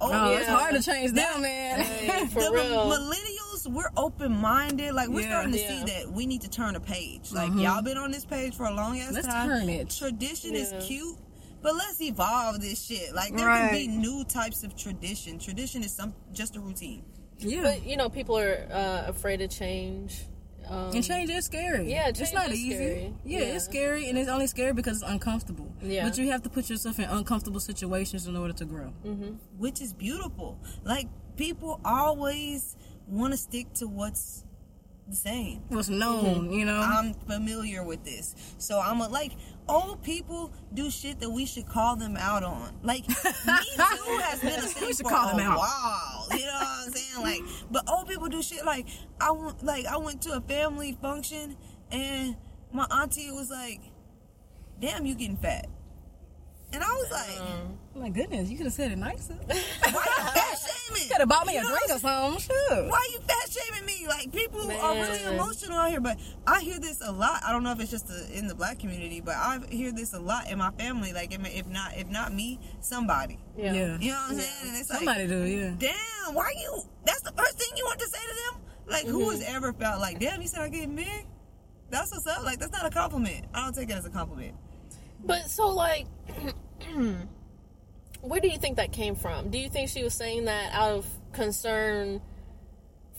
Old 0.00 0.12
Oh, 0.14 0.32
it's 0.32 0.48
hard 0.48 0.74
to 0.74 0.82
change 0.82 1.12
them, 1.12 1.42
man. 1.42 1.80
Hey, 1.80 2.26
for 2.32 2.40
the 2.42 2.50
real. 2.52 2.86
millennials, 2.86 3.66
we're 3.70 3.90
open 3.96 4.32
minded. 4.32 4.94
Like 4.94 5.08
we're 5.08 5.20
Yeah. 5.22 5.28
starting 5.28 5.52
to 5.52 5.58
Yeah. 5.60 5.68
see 5.68 5.84
that 5.92 6.10
we 6.12 6.24
need 6.26 6.40
to 6.42 6.48
turn 6.48 6.74
a 6.76 6.80
page. 6.80 7.32
Like 7.32 7.52
y'all 7.54 7.82
been 7.82 7.98
on 7.98 8.10
this 8.10 8.24
page 8.24 8.54
for 8.54 8.64
a 8.66 8.72
long 8.74 8.98
ass 8.98 9.12
Let's 9.12 9.26
time. 9.26 9.48
turn 9.48 9.68
it. 9.68 9.90
Tradition 9.90 10.54
Yeah. 10.54 10.60
is 10.62 10.86
cute. 10.86 11.18
But 11.62 11.74
let's 11.76 12.00
evolve 12.00 12.60
this 12.62 12.82
shit. 12.82 13.14
Like 13.14 13.36
there 13.36 13.46
Right. 13.46 13.70
can 13.70 13.78
be 13.78 13.88
new 13.88 14.24
types 14.24 14.62
of 14.64 14.74
tradition. 14.74 15.38
Tradition 15.38 15.82
is 15.84 15.92
some 15.92 16.14
just 16.32 16.56
a 16.56 16.60
routine. 16.60 17.02
yeah. 17.38 17.60
But 17.62 17.84
you 17.86 17.98
know, 17.98 18.08
people 18.08 18.38
are 18.38 18.66
uh, 18.72 19.04
afraid 19.08 19.42
of 19.42 19.50
change. 19.50 20.24
Um, 20.70 20.94
And 20.94 21.02
change 21.04 21.28
is 21.30 21.44
scary. 21.46 21.90
Yeah, 21.90 22.08
it's 22.08 22.32
not 22.32 22.50
easy. 22.52 23.12
Yeah, 23.24 23.40
Yeah. 23.40 23.54
it's 23.56 23.64
scary, 23.64 24.08
and 24.08 24.16
it's 24.16 24.28
only 24.30 24.46
scary 24.46 24.72
because 24.72 25.02
it's 25.02 25.10
uncomfortable. 25.10 25.68
Yeah. 25.82 26.08
But 26.08 26.16
you 26.18 26.30
have 26.30 26.42
to 26.44 26.48
put 26.50 26.70
yourself 26.70 26.98
in 27.00 27.06
uncomfortable 27.06 27.60
situations 27.60 28.26
in 28.26 28.36
order 28.36 28.52
to 28.54 28.64
grow. 28.64 28.92
which 29.58 29.80
is 29.82 29.92
beautiful. 29.92 30.58
Like 30.84 31.08
people 31.36 31.80
always 31.84 32.76
want 33.08 33.32
to 33.32 33.36
stick 33.36 33.72
to 33.74 33.88
what's 33.88 34.44
the 35.08 35.16
same. 35.16 35.62
What's 35.68 35.88
known, 35.88 36.52
you 36.52 36.64
know. 36.64 36.80
I'm 36.80 37.14
familiar 37.14 37.82
with 37.82 38.04
this, 38.04 38.34
so 38.58 38.78
I'm 38.78 39.00
a, 39.00 39.08
like 39.08 39.32
old 39.70 40.02
people 40.02 40.52
do 40.74 40.90
shit 40.90 41.20
that 41.20 41.30
we 41.30 41.46
should 41.46 41.66
call 41.66 41.96
them 41.96 42.16
out 42.16 42.42
on. 42.42 42.78
Like 42.82 43.08
me 43.08 43.14
too 43.14 44.18
has 44.22 44.40
been 44.40 44.58
a 44.58 44.62
thing 44.62 44.88
We 44.88 44.92
should 44.94 45.06
for 45.06 45.10
call 45.10 45.28
a 45.30 45.36
them 45.36 45.40
out. 45.52 45.58
while. 45.58 46.26
You 46.32 46.44
know 46.46 46.52
what 46.52 46.86
I'm 46.86 46.92
saying? 46.92 47.22
Like, 47.22 47.40
but 47.70 47.88
old 47.88 48.08
people 48.08 48.28
do 48.28 48.42
shit 48.42 48.64
like 48.64 48.86
I 49.20 49.30
went 49.30 49.62
like 49.64 49.86
I 49.86 49.96
went 49.96 50.22
to 50.22 50.32
a 50.32 50.40
family 50.40 50.96
function 51.00 51.56
and 51.90 52.36
my 52.72 52.84
auntie 52.90 53.30
was 53.30 53.50
like, 53.50 53.80
"Damn, 54.80 55.04
you 55.06 55.14
getting 55.16 55.36
fat," 55.36 55.66
and 56.72 56.82
I 56.84 56.88
was 56.88 57.10
like. 57.10 57.40
Um, 57.40 57.78
My 57.96 58.08
goodness, 58.08 58.48
you 58.48 58.56
could 58.56 58.66
have 58.66 58.72
said 58.72 58.92
it 58.92 58.98
nicer. 58.98 59.34
Why 59.34 59.54
you 59.54 59.92
fat 59.92 60.58
shaming? 60.94 61.08
could 61.08 61.18
have 61.20 61.28
bought 61.28 61.46
me 61.46 61.54
You 61.54 61.60
a 61.60 61.62
know 61.62 61.68
drink 61.68 61.88
what 61.88 61.96
or 61.96 61.98
something. 61.98 62.40
Sure. 62.40 62.88
why 62.88 62.98
are 62.98 63.12
you 63.12 63.20
fat 63.20 63.50
shaming 63.50 63.86
me? 63.86 64.06
Like 64.06 64.32
people 64.32 64.60
are 64.70 64.94
really 64.94 65.24
emotional 65.24 65.78
out 65.78 65.90
here, 65.90 66.00
but 66.00 66.18
I 66.46 66.60
hear 66.60 66.78
this 66.78 67.00
a 67.04 67.12
lot. 67.12 67.42
I 67.44 67.52
don't 67.52 67.62
know 67.62 67.72
if 67.72 67.80
it's 67.80 67.90
just 67.90 68.08
the, 68.08 68.28
in 68.36 68.46
the 68.46 68.54
black 68.54 68.78
community, 68.78 69.20
but 69.20 69.34
I 69.36 69.60
hear 69.70 69.92
this 69.92 70.12
a 70.14 70.20
lot 70.20 70.50
in 70.50 70.58
my 70.58 70.70
family. 70.72 71.12
Like 71.12 71.34
if 71.34 71.40
if 71.46 71.66
not 71.66 71.96
if 71.96 72.08
not 72.08 72.32
me, 72.32 72.58
somebody. 72.80 73.38
yeah. 73.56 73.72
Yeah. 73.72 73.98
You 73.98 74.10
know 74.10 74.16
what 74.16 74.30
I'm 74.30 74.38
saying? 74.38 74.68
And 74.68 74.76
it's 74.76 74.88
Somebody 74.88 75.20
like, 75.20 75.28
do, 75.28 75.46
yeah. 75.46 75.74
damn, 75.78 76.34
why 76.34 76.52
you? 76.56 76.82
That's 77.04 77.22
the 77.22 77.32
first 77.32 77.58
thing 77.58 77.68
you 77.76 77.84
want 77.84 78.00
to 78.00 78.08
say 78.08 78.18
to 78.18 78.34
them. 78.34 78.62
Like 78.86 79.06
who 79.06 79.20
mm-hmm. 79.20 79.30
has 79.30 79.42
ever 79.54 79.72
felt 79.72 80.00
like, 80.00 80.18
damn, 80.18 80.42
you 80.42 80.48
said 80.48 80.62
I 80.62 80.68
get 80.68 80.94
big? 80.94 81.26
That's 81.90 82.12
what's 82.12 82.26
up. 82.26 82.44
Like 82.44 82.58
that's 82.58 82.72
not 82.72 82.86
a 82.86 82.90
compliment. 82.90 83.46
I 83.54 83.64
don't 83.64 83.74
take 83.74 83.90
it 83.90 83.96
as 83.96 84.06
a 84.06 84.10
compliment. 84.10 84.54
But 85.24 85.50
so 85.50 85.68
like 85.68 86.06
where 88.22 88.40
do 88.40 88.48
you 88.48 88.58
think 88.58 88.76
that 88.76 88.92
came 88.92 89.14
from? 89.14 89.50
Do 89.50 89.58
you 89.58 89.68
think 89.68 89.88
she 89.88 90.02
was 90.02 90.14
saying 90.14 90.44
that 90.46 90.72
out 90.72 90.92
of 90.92 91.06
concern 91.32 92.20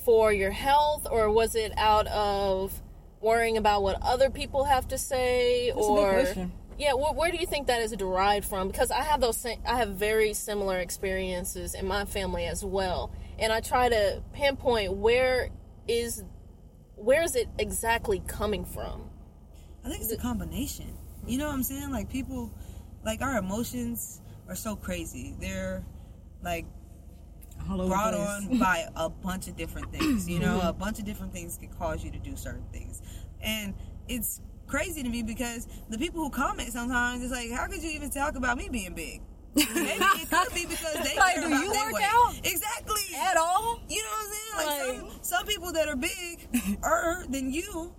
for 0.05 0.31
your 0.33 0.51
health 0.51 1.07
or 1.09 1.29
was 1.31 1.55
it 1.55 1.73
out 1.77 2.07
of 2.07 2.81
worrying 3.21 3.57
about 3.57 3.83
what 3.83 3.97
other 4.01 4.29
people 4.29 4.65
have 4.65 4.87
to 4.87 4.97
say 4.97 5.67
That's 5.67 5.77
or 5.77 6.49
yeah, 6.77 6.93
where, 6.93 7.13
where 7.13 7.31
do 7.31 7.37
you 7.37 7.45
think 7.45 7.67
that 7.67 7.81
is 7.81 7.91
derived 7.91 8.45
from? 8.45 8.67
Because 8.67 8.89
I 8.89 9.03
have 9.03 9.21
those 9.21 9.37
sa- 9.37 9.55
I 9.65 9.77
have 9.77 9.89
very 9.89 10.33
similar 10.33 10.79
experiences 10.79 11.75
in 11.75 11.85
my 11.85 12.05
family 12.05 12.45
as 12.45 12.65
well. 12.65 13.11
And 13.37 13.53
I 13.53 13.59
try 13.59 13.89
to 13.89 14.23
pinpoint 14.33 14.93
where 14.93 15.49
is 15.87 16.23
where 16.95 17.21
is 17.23 17.35
it 17.35 17.49
exactly 17.59 18.23
coming 18.27 18.65
from? 18.65 19.09
I 19.85 19.89
think 19.89 20.01
it's 20.01 20.11
a 20.11 20.17
combination. 20.17 20.97
You 21.27 21.37
know 21.37 21.47
what 21.47 21.53
I'm 21.53 21.63
saying? 21.63 21.91
Like 21.91 22.09
people, 22.09 22.51
like 23.03 23.21
our 23.21 23.37
emotions 23.37 24.20
are 24.51 24.55
so 24.55 24.75
crazy. 24.75 25.33
They're 25.39 25.83
like 26.43 26.65
brought 27.67 28.13
on 28.13 28.59
by 28.59 28.85
a 28.95 29.09
bunch 29.09 29.47
of 29.47 29.55
different 29.55 29.91
things. 29.91 30.29
You 30.29 30.39
know, 30.39 30.59
a 30.63 30.73
bunch 30.73 30.99
of 30.99 31.05
different 31.05 31.31
things 31.33 31.57
can 31.57 31.69
cause 31.69 32.03
you 32.03 32.11
to 32.11 32.19
do 32.19 32.35
certain 32.35 32.65
things, 32.73 33.01
and 33.41 33.73
it's 34.09 34.41
crazy 34.67 35.03
to 35.03 35.09
me 35.09 35.23
because 35.23 35.67
the 35.89 35.97
people 35.97 36.21
who 36.23 36.29
comment 36.29 36.71
sometimes 36.71 37.23
it's 37.23 37.31
like, 37.31 37.49
how 37.51 37.67
could 37.67 37.81
you 37.81 37.91
even 37.91 38.09
talk 38.09 38.35
about 38.35 38.57
me 38.57 38.67
being 38.69 38.93
big? 38.93 39.21
Maybe 39.53 39.67
it 39.75 40.29
could 40.29 40.53
be 40.53 40.65
because 40.65 40.93
they 41.03 41.15
Like, 41.17 41.35
care 41.35 41.41
do 41.41 41.47
about 41.47 41.63
you 41.63 41.71
work 41.71 41.93
weight. 41.93 42.03
out? 42.05 42.33
exactly 42.43 43.01
At 43.17 43.35
all? 43.35 43.81
you 43.89 44.01
know 44.01 44.09
what 44.09 44.25
I'm 44.25 44.31
saying? 44.31 44.55
Like, 44.55 45.03
Like- 45.03 45.11
some, 45.11 45.23
some 45.23 45.45
people 45.45 45.73
that 45.73 45.89
are 45.89 45.97
big 45.97 46.47
er 46.85 47.25
than 47.29 47.51
you 47.51 47.93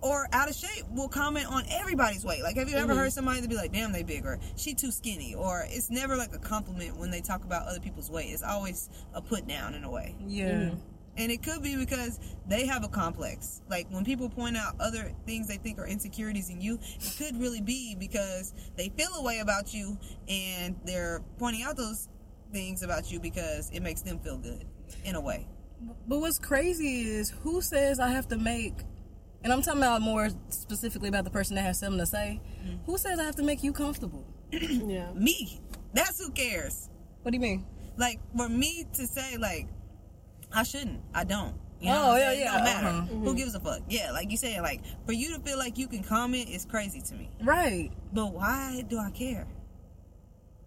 or 0.00 0.28
out 0.32 0.48
of 0.48 0.54
shape 0.54 0.84
will 0.90 1.08
comment 1.08 1.46
on 1.46 1.64
everybody's 1.70 2.24
weight. 2.24 2.42
Like, 2.42 2.56
have 2.56 2.68
you 2.68 2.76
ever 2.76 2.92
mm-hmm. 2.92 3.00
heard 3.00 3.12
somebody 3.12 3.40
to 3.40 3.48
be 3.48 3.56
like, 3.56 3.72
damn, 3.72 3.92
they 3.92 4.02
big, 4.02 4.24
or 4.24 4.38
she 4.56 4.74
too 4.74 4.90
skinny, 4.90 5.34
or 5.34 5.64
it's 5.68 5.90
never 5.90 6.16
like 6.16 6.34
a 6.34 6.38
compliment 6.38 6.96
when 6.96 7.10
they 7.10 7.20
talk 7.20 7.44
about 7.44 7.66
other 7.66 7.80
people's 7.80 8.10
weight. 8.10 8.30
It's 8.30 8.42
always 8.42 8.88
a 9.14 9.22
put 9.22 9.46
down 9.46 9.74
in 9.74 9.84
a 9.84 9.90
way. 9.90 10.14
Yeah. 10.26 10.50
Mm-hmm. 10.50 10.78
And 11.18 11.32
it 11.32 11.42
could 11.42 11.62
be 11.62 11.76
because 11.76 12.20
they 12.46 12.66
have 12.66 12.84
a 12.84 12.88
complex. 12.88 13.62
Like 13.70 13.86
when 13.90 14.04
people 14.04 14.28
point 14.28 14.56
out 14.56 14.74
other 14.80 15.12
things 15.24 15.48
they 15.48 15.56
think 15.56 15.78
are 15.78 15.86
insecurities 15.86 16.50
in 16.50 16.60
you, 16.60 16.78
it 17.00 17.14
could 17.16 17.40
really 17.40 17.62
be 17.62 17.96
because 17.98 18.52
they 18.76 18.90
feel 18.90 19.08
a 19.16 19.22
way 19.22 19.38
about 19.38 19.72
you 19.72 19.96
and 20.28 20.76
they're 20.84 21.22
pointing 21.38 21.62
out 21.62 21.76
those 21.76 22.08
things 22.52 22.82
about 22.82 23.10
you 23.10 23.18
because 23.18 23.70
it 23.70 23.80
makes 23.80 24.02
them 24.02 24.18
feel 24.18 24.36
good 24.36 24.66
in 25.04 25.14
a 25.14 25.20
way. 25.20 25.46
But 26.06 26.20
what's 26.20 26.38
crazy 26.38 27.02
is 27.02 27.30
who 27.30 27.60
says 27.60 28.00
I 28.00 28.08
have 28.08 28.28
to 28.28 28.38
make, 28.38 28.74
and 29.44 29.52
I'm 29.52 29.62
talking 29.62 29.80
about 29.80 30.02
more 30.02 30.28
specifically 30.48 31.08
about 31.08 31.24
the 31.24 31.30
person 31.30 31.56
that 31.56 31.62
has 31.62 31.78
something 31.78 31.98
to 31.98 32.06
say. 32.06 32.40
Mm-hmm. 32.64 32.84
Who 32.86 32.98
says 32.98 33.18
I 33.18 33.24
have 33.24 33.36
to 33.36 33.42
make 33.42 33.62
you 33.62 33.72
comfortable? 33.72 34.24
Yeah. 34.52 35.12
Me. 35.14 35.60
That's 35.94 36.18
who 36.24 36.30
cares. 36.32 36.88
What 37.22 37.30
do 37.32 37.36
you 37.36 37.40
mean? 37.40 37.66
Like 37.96 38.20
for 38.36 38.48
me 38.48 38.86
to 38.94 39.06
say 39.06 39.36
like 39.36 39.68
I 40.52 40.62
shouldn't. 40.62 41.00
I 41.14 41.24
don't. 41.24 41.54
You 41.80 41.90
Oh, 41.92 42.08
what 42.12 42.22
I'm 42.22 42.38
yeah. 42.38 42.40
It 42.40 42.44
don't 42.56 42.64
matter. 42.64 42.86
uh-huh. 42.86 43.14
Who 43.24 43.34
gives 43.34 43.54
a 43.54 43.60
fuck? 43.60 43.80
Yeah, 43.88 44.12
like 44.12 44.30
you 44.30 44.36
said, 44.36 44.60
like 44.62 44.80
for 45.04 45.12
you 45.12 45.34
to 45.36 45.40
feel 45.42 45.58
like 45.58 45.76
you 45.78 45.88
can 45.88 46.02
comment 46.02 46.48
is 46.48 46.64
crazy 46.64 47.00
to 47.02 47.14
me. 47.14 47.30
Right. 47.42 47.90
But 48.12 48.32
why 48.32 48.84
do 48.88 48.98
I 48.98 49.10
care? 49.10 49.46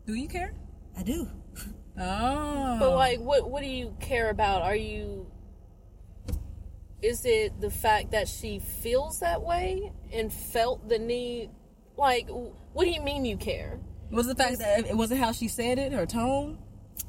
Do 0.06 0.14
you 0.16 0.28
care? 0.28 0.54
I 0.98 1.04
do. 1.04 1.28
Oh. 1.98 2.78
But 2.80 2.92
like, 2.96 3.20
what 3.20 3.50
what 3.50 3.62
do 3.64 3.70
you 3.70 3.96
care 4.00 4.30
about? 4.30 4.62
Are 4.62 4.76
you 4.76 5.26
is 7.02 7.26
it 7.26 7.60
the 7.62 7.70
fact 7.70 8.12
that 8.12 8.28
she 8.28 8.60
feels 8.60 9.20
that 9.20 9.42
way 9.42 9.92
and 10.12 10.32
felt 10.32 10.88
the 10.90 11.00
need? 11.00 11.50
Like, 11.98 12.28
what 12.30 12.86
do 12.86 12.90
you 12.90 13.02
mean 13.02 13.26
you 13.26 13.38
care? 13.38 13.80
Was 14.12 14.28
the 14.28 14.36
fact 14.36 14.60
that 14.60 14.88
it 14.88 14.96
wasn't 14.98 15.20
how 15.22 15.32
she 15.32 15.48
said 15.48 15.78
it, 15.80 15.92
her 15.94 16.06
tone, 16.06 16.58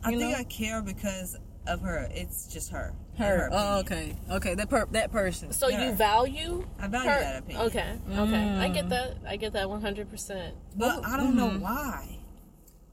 I 0.05 0.11
You 0.11 0.19
think 0.19 0.33
know? 0.33 0.39
I 0.39 0.45
care 0.45 0.83
because 0.83 1.37
of 1.67 1.81
her. 1.81 2.09
It's 2.13 2.47
just 2.53 2.71
her. 2.71 2.93
her? 3.19 3.47
and 3.47 3.55
Oh, 3.55 3.79
okay, 3.81 4.17
okay, 4.31 4.55
that 4.55 4.69
per- 4.69 4.87
that 4.93 5.13
person. 5.13 5.53
So 5.53 5.69
Yeah. 5.69 5.87
you 5.91 5.93
value? 5.93 6.67
I 6.79 6.89
value 6.89 7.11
her? 7.11 7.21
that 7.21 7.39
opinion. 7.41 7.67
Okay, 7.67 7.99
okay, 8.17 8.49
I 8.59 8.69
get 8.69 8.89
that. 8.91 9.15
I 9.27 9.37
get 9.37 9.53
that 9.55 9.69
one 9.71 9.81
hundred 9.81 10.11
percent. 10.11 10.55
But 10.77 11.05
I 11.07 11.17
don't 11.17 11.37
know 11.37 11.49
Mm-hmm. 11.51 11.61
why. 11.61 12.19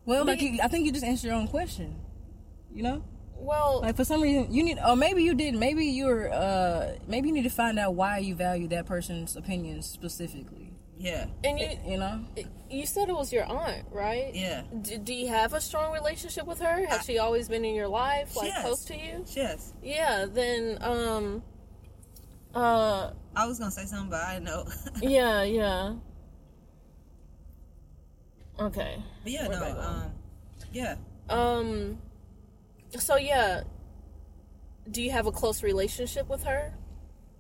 Well, 0.05 0.25
like 0.25 0.41
you, 0.41 0.60
I 0.63 0.67
think 0.67 0.86
you 0.86 0.91
just 0.91 1.03
answered 1.05 1.27
your 1.27 1.36
own 1.36 1.47
question. 1.47 1.95
You 2.73 2.83
know, 2.83 3.03
Well, 3.39 3.82
like 3.82 3.95
for 3.95 4.04
some 4.04 4.21
reason 4.21 4.54
you 4.54 4.63
need, 4.63 4.78
or 4.86 4.95
maybe 4.95 5.23
you 5.23 5.34
didn't. 5.36 5.60
Maybe 5.60 5.86
you're, 5.86 6.32
uh, 6.34 6.95
maybe 7.08 7.30
you 7.30 7.34
need 7.34 7.43
to 7.43 7.50
find 7.50 7.80
out 7.80 7.93
why 7.95 8.17
you 8.19 8.36
value 8.36 8.67
that 8.69 8.86
person's 8.86 9.36
opinions 9.36 9.86
specifically. 9.86 10.71
Yeah. 11.00 11.28
and 11.43 11.60
you 11.60 11.69
You 11.86 11.97
know, 12.00 12.26
you 12.71 12.86
said 12.88 13.08
it 13.10 13.13
was 13.15 13.32
your 13.32 13.45
aunt, 13.45 13.86
right? 13.91 14.34
Yeah. 14.34 14.63
D- 14.82 14.97
do 14.97 15.13
you 15.13 15.28
have 15.28 15.54
a 15.54 15.62
strong 15.62 15.93
relationship 15.93 16.47
with 16.47 16.60
her? 16.60 16.86
Has 16.88 17.06
she 17.06 17.19
always 17.19 17.47
been 17.47 17.63
in 17.63 17.76
your 17.76 17.88
life, 17.88 18.36
like 18.36 18.47
Yes. 18.47 18.62
close 18.63 18.86
to 18.86 18.95
you? 18.97 19.23
Yes. 19.28 19.73
Yeah. 19.84 20.26
Then, 20.28 20.80
um, 20.82 21.43
uh, 22.56 23.12
I 23.36 23.45
was 23.45 23.60
gonna 23.60 23.69
say 23.69 23.86
something, 23.86 24.10
but 24.10 24.23
I 24.23 24.39
know. 24.39 24.65
yeah, 25.02 25.43
yeah. 25.43 25.93
Okay. 28.60 28.97
but 29.23 29.32
yeah, 29.32 29.47
Where 29.47 29.60
no. 29.60 29.65
am 29.65 29.78
I? 29.78 29.86
Um. 29.86 30.12
Yeah. 30.73 30.95
Um. 31.30 32.00
So 32.97 33.15
yeah. 33.17 33.63
Do 34.89 35.02
you 35.02 35.12
have 35.12 35.26
a 35.28 35.32
close 35.32 35.63
relationship 35.63 36.30
with 36.30 36.43
her? 36.43 36.73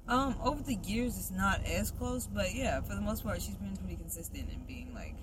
Um. 0.07 0.35
Over 0.43 0.61
the 0.63 0.75
years, 0.75 1.17
it's 1.17 1.31
not 1.31 1.63
as 1.65 1.91
close, 1.91 2.27
but 2.27 2.53
yeah, 2.53 2.81
for 2.81 2.93
the 2.95 3.01
most 3.01 3.23
part, 3.23 3.41
she's 3.41 3.55
been 3.55 3.75
pretty 3.77 3.95
consistent 3.95 4.49
in 4.51 4.59
being 4.65 4.93
like 4.93 5.15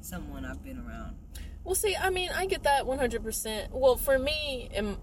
someone 0.00 0.44
I've 0.44 0.62
been 0.64 0.78
around. 0.78 1.16
Well, 1.64 1.74
see, 1.76 1.94
I 1.94 2.10
mean, 2.10 2.30
I 2.34 2.46
get 2.46 2.64
that 2.64 2.84
100%. 2.84 3.70
Well, 3.70 3.96
for 3.96 4.18
me, 4.18 4.68
um, 4.76 4.96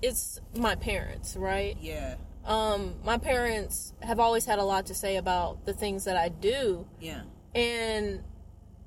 it's 0.00 0.40
my 0.56 0.76
parents, 0.76 1.36
right? 1.36 1.76
Yeah. 1.80 2.14
Um, 2.44 2.94
my 3.04 3.18
parents 3.18 3.92
have 4.02 4.20
always 4.20 4.44
had 4.44 4.60
a 4.60 4.62
lot 4.64 4.86
to 4.86 4.94
say 4.94 5.16
about 5.16 5.66
the 5.66 5.72
things 5.72 6.04
that 6.04 6.16
I 6.16 6.28
do, 6.28 6.86
Yeah. 7.00 7.22
and 7.54 8.22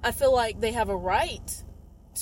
I 0.02 0.12
feel 0.14 0.34
like 0.34 0.62
they 0.62 0.72
have 0.72 0.88
a 0.88 0.96
right 0.96 1.64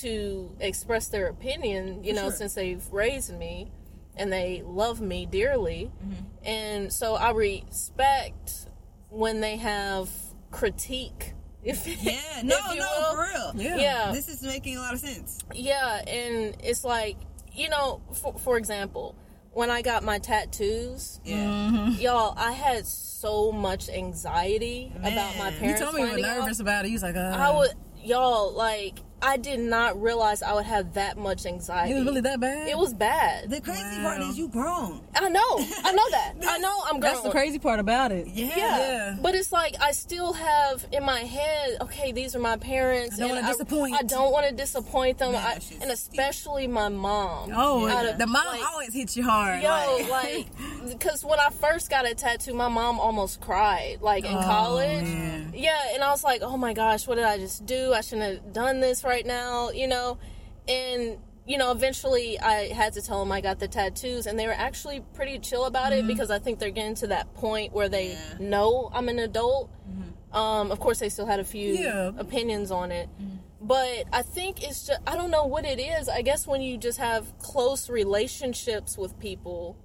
to 0.02 0.56
express 0.60 1.08
their 1.08 1.28
opinion, 1.28 2.04
you 2.04 2.12
For 2.14 2.16
know, 2.16 2.28
sure. 2.30 2.32
since 2.38 2.54
they've 2.56 2.86
raised 2.92 3.38
me 3.38 3.72
and 4.16 4.32
they 4.34 4.64
love 4.66 5.00
me 5.02 5.26
dearly. 5.26 5.92
Mm-hmm. 6.04 6.24
And 6.46 6.94
so 6.94 7.16
I 7.16 7.32
respect 7.32 8.68
when 9.10 9.42
they 9.42 9.58
have 9.58 10.10
critique. 10.52 11.34
If, 11.64 11.86
Yeah. 12.02 12.14
No. 12.44 12.56
if 12.70 12.78
no. 12.80 12.86
will. 12.86 13.16
For 13.16 13.22
real. 13.22 13.52
Yeah. 13.56 13.76
Yeah. 13.78 14.12
This 14.14 14.30
is 14.30 14.42
making 14.42 14.78
a 14.78 14.80
lot 14.80 14.94
of 14.94 15.00
sense. 15.02 15.40
Yeah, 15.54 15.98
and 16.08 16.56
it's 16.64 16.86
like, 16.86 17.18
you 17.54 17.68
know, 17.68 18.02
for, 18.14 18.34
for 18.40 18.58
example, 18.58 19.16
when 19.52 19.70
I 19.70 19.82
got 19.82 20.02
my 20.04 20.20
tattoos, 20.20 21.20
Yeah. 21.26 21.36
Mm-hmm. 21.44 22.00
y'all, 22.00 22.36
I 22.38 22.54
had 22.54 22.86
so 22.86 23.52
much 23.52 23.90
anxiety 23.90 24.94
about 24.96 25.38
my 25.38 25.52
parents. 25.52 25.62
You 25.82 25.86
told 25.86 25.96
me 25.96 26.02
you 26.02 26.06
were 26.06 26.12
finding 26.14 26.26
out. 26.26 26.38
nervous 26.42 26.60
about 26.62 26.86
it. 26.86 26.90
You 26.90 26.94
was 26.94 27.04
like, 27.04 27.16
uh, 27.18 27.20
I 27.36 27.52
would, 27.58 27.72
y'all, 28.02 28.54
like, 28.54 29.00
I 29.22 29.38
did 29.38 29.60
not 29.60 30.00
realize 30.02 30.44
I 30.44 30.54
would 30.54 30.66
have 30.66 30.94
that 30.94 31.18
much 31.18 31.46
anxiety. 31.46 31.94
It 31.94 31.96
was 31.96 32.06
really 32.06 32.22
that 32.22 32.40
bad. 32.40 32.68
It 32.68 32.78
was 32.78 32.94
bad. 32.94 33.50
The 33.50 33.60
crazy 33.62 34.02
part 34.02 34.22
is 34.22 34.38
you 34.38 34.48
grown. 34.48 35.02
I 35.16 35.28
know. 35.30 35.42
I 35.84 35.92
know 35.92 36.10
that. 36.12 36.34
I 36.48 36.58
know 36.60 36.82
I'm 36.86 37.00
grown. 37.00 37.14
That's 37.14 37.22
the 37.22 37.32
crazy 37.32 37.58
part 37.58 37.80
about 37.80 38.12
it. 38.12 38.28
Yeah. 38.28 38.46
Yeah. 38.56 38.78
Yeah. 38.78 39.18
But 39.22 39.34
it's 39.34 39.52
like 39.52 39.76
I 39.82 39.92
still 39.92 40.34
have 40.34 40.86
in 40.92 41.04
my 41.04 41.20
head, 41.22 41.78
okay, 41.82 42.12
these 42.12 42.36
are 42.36 42.40
my 42.40 42.58
parents. 42.58 43.16
I 43.16 43.20
don't 43.20 43.30
and 43.32 43.38
wanna 43.46 43.52
disappoint. 43.54 43.96
I 43.96 44.04
don't 44.04 44.32
want 44.32 44.48
to 44.50 44.54
disappoint 44.56 45.18
them. 45.18 45.36
I, 45.36 45.60
and 45.82 45.90
especially 45.92 46.68
my 46.68 46.90
mom. 46.90 47.52
Oh, 47.56 47.88
of- 47.88 48.18
the 48.20 48.28
mom 48.28 48.46
like- 48.46 48.62
always 48.72 48.94
hits 48.94 49.18
you 49.18 49.24
hard. 49.24 49.62
Yo, 49.64 49.70
like- 49.70 50.10
like, 50.10 50.48
because 50.88 51.26
when 51.26 51.40
I 51.40 51.50
first 51.50 51.90
got 51.90 52.06
a 52.08 52.14
tattoo, 52.14 52.54
my 52.54 52.68
mom 52.68 53.00
almost 53.00 53.42
cried, 53.42 53.98
like 54.02 54.26
in 54.26 54.36
Oh, 54.36 54.42
college. 54.42 55.04
man. 55.04 55.54
Yeah, 55.56 55.76
and 55.94 56.04
I 56.04 56.12
was 56.12 56.24
like, 56.24 56.42
oh 56.44 56.56
my 56.56 56.74
gosh, 56.74 57.08
what 57.08 57.16
did 57.16 57.26
I 57.26 57.38
just 57.40 57.66
do? 57.66 57.94
I 57.94 58.02
shouldn't 58.02 58.32
have 58.44 58.54
done 58.54 58.80
this 58.80 59.04
right 59.08 59.26
now, 59.26 59.72
you 59.72 59.88
know? 59.88 60.20
And, 60.68 61.18
you 61.48 61.58
know, 61.58 61.72
eventually 61.72 62.38
I 62.40 62.74
had 62.74 62.94
to 62.94 63.02
tell 63.02 63.20
them 63.22 63.32
I 63.32 63.42
got 63.42 63.58
the 63.60 63.68
tattoos, 63.68 64.28
and 64.28 64.38
they 64.38 64.46
were 64.48 64.54
actually 64.54 65.02
pretty 65.16 65.40
chill 65.40 65.66
about 65.66 65.94
it 65.94 66.06
because 66.06 66.30
I 66.30 66.40
think 66.40 66.60
they're 66.60 66.70
getting 66.72 66.96
to 66.96 67.08
that 67.08 67.34
point 67.34 67.74
where 67.74 67.90
they 67.90 68.10
Mm-hmm. 68.10 68.44
Yeah. 68.44 68.50
know 68.50 68.90
I'm 68.94 69.08
an 69.10 69.20
adult. 69.20 69.72
Um, 70.34 70.72
of 70.72 70.80
course, 70.80 71.00
they 71.00 71.08
still 71.10 71.26
had 71.26 71.40
a 71.40 71.44
few 71.46 71.74
Yeah. 71.74 72.12
opinions 72.18 72.70
on 72.70 72.92
it. 72.92 73.08
But 73.62 74.04
I 74.14 74.22
think 74.22 74.62
it's 74.62 74.86
just, 74.88 75.00
I 75.08 75.16
don't 75.16 75.32
know 75.32 75.46
what 75.46 75.66
it 75.66 75.80
is. 75.80 76.10
I 76.10 76.22
guess 76.22 76.46
when 76.46 76.62
you 76.62 76.78
just 76.78 77.00
have 77.00 77.26
close 77.40 77.90
relationships 77.90 78.98
with 78.98 79.18
people, 79.20 79.78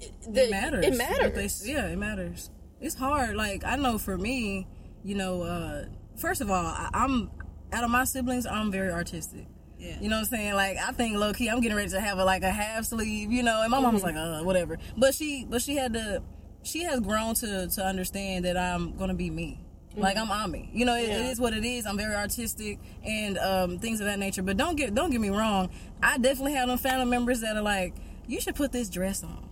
it, 0.00 0.12
the- 0.34 0.44
it 0.46 0.50
matters. 0.50 0.84
It 0.86 0.96
matters. 0.96 1.60
they- 1.60 1.72
yeah, 1.72 1.86
it 1.86 1.96
matters. 1.98 2.50
It's 2.80 2.96
hard. 2.96 3.36
Like 3.36 3.64
I 3.64 3.76
know 3.76 3.98
for 3.98 4.18
me, 4.18 4.66
you 5.04 5.14
know, 5.14 5.42
uh, 5.42 5.84
first 6.16 6.40
of 6.40 6.50
all, 6.50 6.66
I, 6.66 6.88
I'm 6.92 7.30
out 7.72 7.84
of 7.84 7.90
my 7.90 8.04
siblings, 8.04 8.46
I'm 8.46 8.70
very 8.70 8.90
artistic. 8.92 9.46
Yeah. 9.78 9.98
You 10.00 10.08
know 10.08 10.16
what 10.16 10.20
I'm 10.20 10.36
saying? 10.36 10.54
Like 10.54 10.76
I 10.78 10.92
think 10.92 11.16
low 11.16 11.32
key, 11.32 11.48
I'm 11.48 11.60
getting 11.60 11.76
ready 11.76 11.90
to 11.90 12.00
have 12.00 12.18
a, 12.18 12.24
like 12.24 12.42
a 12.42 12.50
half 12.50 12.84
sleeve, 12.84 13.32
you 13.32 13.42
know. 13.42 13.62
And 13.62 13.70
my 13.70 13.80
mom 13.80 13.94
was 13.94 14.02
like, 14.02 14.14
uh, 14.14 14.42
whatever. 14.42 14.78
But 14.96 15.14
she, 15.14 15.44
but 15.48 15.60
she 15.62 15.74
had 15.76 15.94
to, 15.94 16.22
she 16.62 16.84
has 16.84 17.00
grown 17.00 17.34
to 17.36 17.66
to 17.68 17.84
understand 17.84 18.44
that 18.44 18.56
I'm 18.56 18.96
gonna 18.96 19.14
be 19.14 19.30
me. 19.30 19.58
Like 19.94 20.16
I'm 20.16 20.30
Ami. 20.30 20.70
You 20.72 20.86
know, 20.86 20.94
it, 20.96 21.02
it 21.02 21.08
Yeah. 21.08 21.30
is 21.30 21.40
what 21.40 21.52
it 21.52 21.64
is. 21.66 21.84
I'm 21.84 21.98
very 21.98 22.14
artistic 22.14 22.78
and 23.04 23.36
um, 23.38 23.78
things 23.78 24.00
of 24.00 24.06
that 24.06 24.18
nature. 24.18 24.42
But 24.42 24.56
don't 24.56 24.76
get 24.76 24.94
don't 24.94 25.10
get 25.10 25.20
me 25.20 25.28
wrong. 25.30 25.68
I 26.02 26.16
definitely 26.18 26.52
have 26.54 26.68
them 26.68 26.78
family 26.78 27.04
members 27.06 27.40
that 27.40 27.56
are 27.56 27.62
like, 27.62 27.94
you 28.26 28.40
should 28.40 28.54
put 28.54 28.72
this 28.72 28.88
dress 28.88 29.22
on. 29.24 29.48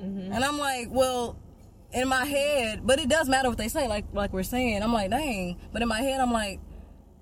And 0.00 0.44
I'm 0.44 0.58
like, 0.58 0.88
well, 0.90 1.36
in 1.92 2.08
my 2.08 2.24
head, 2.24 2.86
but 2.86 2.98
it 3.00 3.08
does 3.08 3.28
matter 3.28 3.48
what 3.48 3.58
they 3.58 3.68
say, 3.68 3.86
like 3.88 4.06
like 4.12 4.32
we're 4.32 4.42
saying. 4.44 4.82
I'm 4.82 4.92
like, 4.92 5.10
dang. 5.10 5.58
But 5.72 5.82
in 5.82 5.88
my 5.88 6.00
head, 6.00 6.20
I'm 6.20 6.32
like 6.32 6.60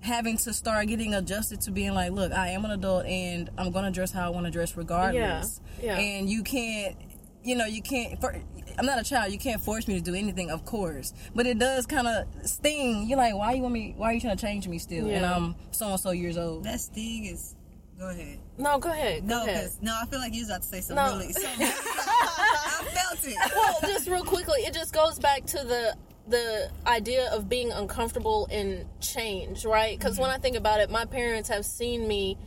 having 0.01 0.37
to 0.37 0.53
start 0.53 0.87
getting 0.87 1.13
adjusted 1.13 1.61
to 1.61 1.71
being 1.71 1.93
like, 1.93 2.11
look, 2.11 2.31
I 2.31 2.49
am 2.49 2.65
an 2.65 2.71
adult 2.71 3.05
and 3.05 3.49
I'm 3.57 3.71
gonna 3.71 3.91
dress 3.91 4.11
how 4.11 4.25
I 4.25 4.29
want 4.29 4.45
to 4.45 4.51
dress 4.51 4.77
regardless. 4.77 5.59
Yeah, 5.81 5.97
yeah. 5.97 5.97
And 5.99 6.29
you 6.29 6.43
can't, 6.43 6.95
you 7.43 7.55
know, 7.55 7.65
you 7.65 7.81
can't. 7.81 8.19
For, 8.21 8.35
I'm 8.79 8.85
not 8.85 8.99
a 8.99 9.03
child. 9.03 9.31
You 9.31 9.39
can't 9.39 9.59
force 9.61 9.87
me 9.87 9.95
to 9.95 10.01
do 10.01 10.13
anything, 10.13 10.51
of 10.51 10.63
course. 10.65 11.13
But 11.33 11.47
it 11.47 11.57
does 11.57 11.85
kind 11.87 12.07
of 12.07 12.27
sting. 12.47 13.07
You're 13.09 13.17
like, 13.17 13.33
why 13.35 13.53
you 13.53 13.61
want 13.61 13.73
me? 13.73 13.93
Why 13.97 14.11
are 14.11 14.13
you 14.13 14.21
trying 14.21 14.37
to 14.37 14.41
change 14.41 14.67
me 14.67 14.77
still? 14.77 15.07
And 15.09 15.25
I'm 15.25 15.55
so 15.71 15.87
and 15.89 15.99
so 15.99 16.11
years 16.11 16.37
old. 16.37 16.63
That 16.65 16.79
sting 16.79 17.25
is. 17.25 17.55
Go 17.97 18.09
ahead. 18.11 18.37
No, 18.59 18.77
go 18.77 18.91
ahead. 18.91 19.27
Go 19.27 19.37
No, 19.39 19.43
ahead. 19.47 19.71
no, 19.81 19.97
I 19.99 20.05
feel 20.05 20.19
like 20.19 20.31
you 20.31 20.41
was 20.41 20.49
about 20.49 20.61
to 20.61 20.67
say 20.67 20.81
something 20.81 21.03
No. 21.03 21.17
really. 21.17 21.33
something- 21.33 21.67
I 21.67 22.83
felt 22.93 23.25
it. 23.25 23.37
well, 23.55 23.79
just 23.91 24.07
real 24.07 24.23
quickly, 24.23 24.59
it 24.61 24.73
just 24.75 24.93
goes 24.93 25.17
back 25.17 25.45
to 25.47 25.57
the 25.63 25.95
the 26.27 26.69
idea 26.85 27.29
of 27.31 27.47
being 27.47 27.71
uncomfortable 27.71 28.47
in 28.51 28.85
change, 28.99 29.65
right? 29.65 29.97
Because 29.97 30.19
when 30.19 30.29
I 30.29 30.37
think 30.37 30.55
about 30.57 30.79
it, 30.81 30.89
my 30.89 31.05
parents 31.05 31.49
have 31.49 31.65
seen 31.65 32.07
me 32.07 32.37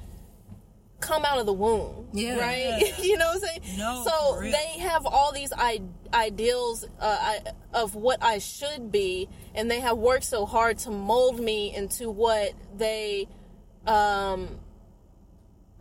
come 1.01 1.25
out 1.25 1.39
of 1.39 1.47
the 1.47 1.53
womb, 1.53 2.09
Yeah. 2.13 2.37
right? 2.39 2.99
you 3.03 3.17
know 3.17 3.29
what 3.29 3.37
I'm 3.37 3.63
saying? 3.63 3.79
No, 3.79 4.05
so 4.07 4.41
they 4.43 4.81
have 4.81 5.07
all 5.07 5.33
these 5.33 5.51
I- 5.57 5.81
ideals 6.13 6.85
uh, 7.01 7.19
I, 7.19 7.41
of 7.73 7.95
what 7.95 8.23
I 8.23 8.39
should 8.39 8.93
be, 8.93 9.29
and 9.55 9.71
they 9.71 9.81
have 9.81 9.97
worked 9.97 10.25
so 10.25 10.45
hard 10.45 10.77
to 10.81 10.91
mold 10.91 11.41
me 11.41 11.75
into 11.75 12.11
what 12.11 12.53
they. 12.77 13.29
Um, 13.87 14.59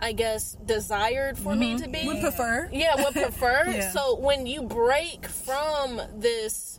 I 0.02 0.14
guess 0.14 0.56
desired 0.66 1.38
for 1.38 1.54
me 1.54 1.78
to 1.78 1.90
be 1.90 2.06
Would 2.08 2.22
prefer. 2.22 2.70
yeah 2.72 2.96
would 3.04 3.14
prefer 3.14 3.66
Yeah. 3.68 3.92
so 3.92 4.16
when 4.16 4.46
you 4.48 4.62
break 4.62 5.26
from 5.26 6.00
this 6.16 6.79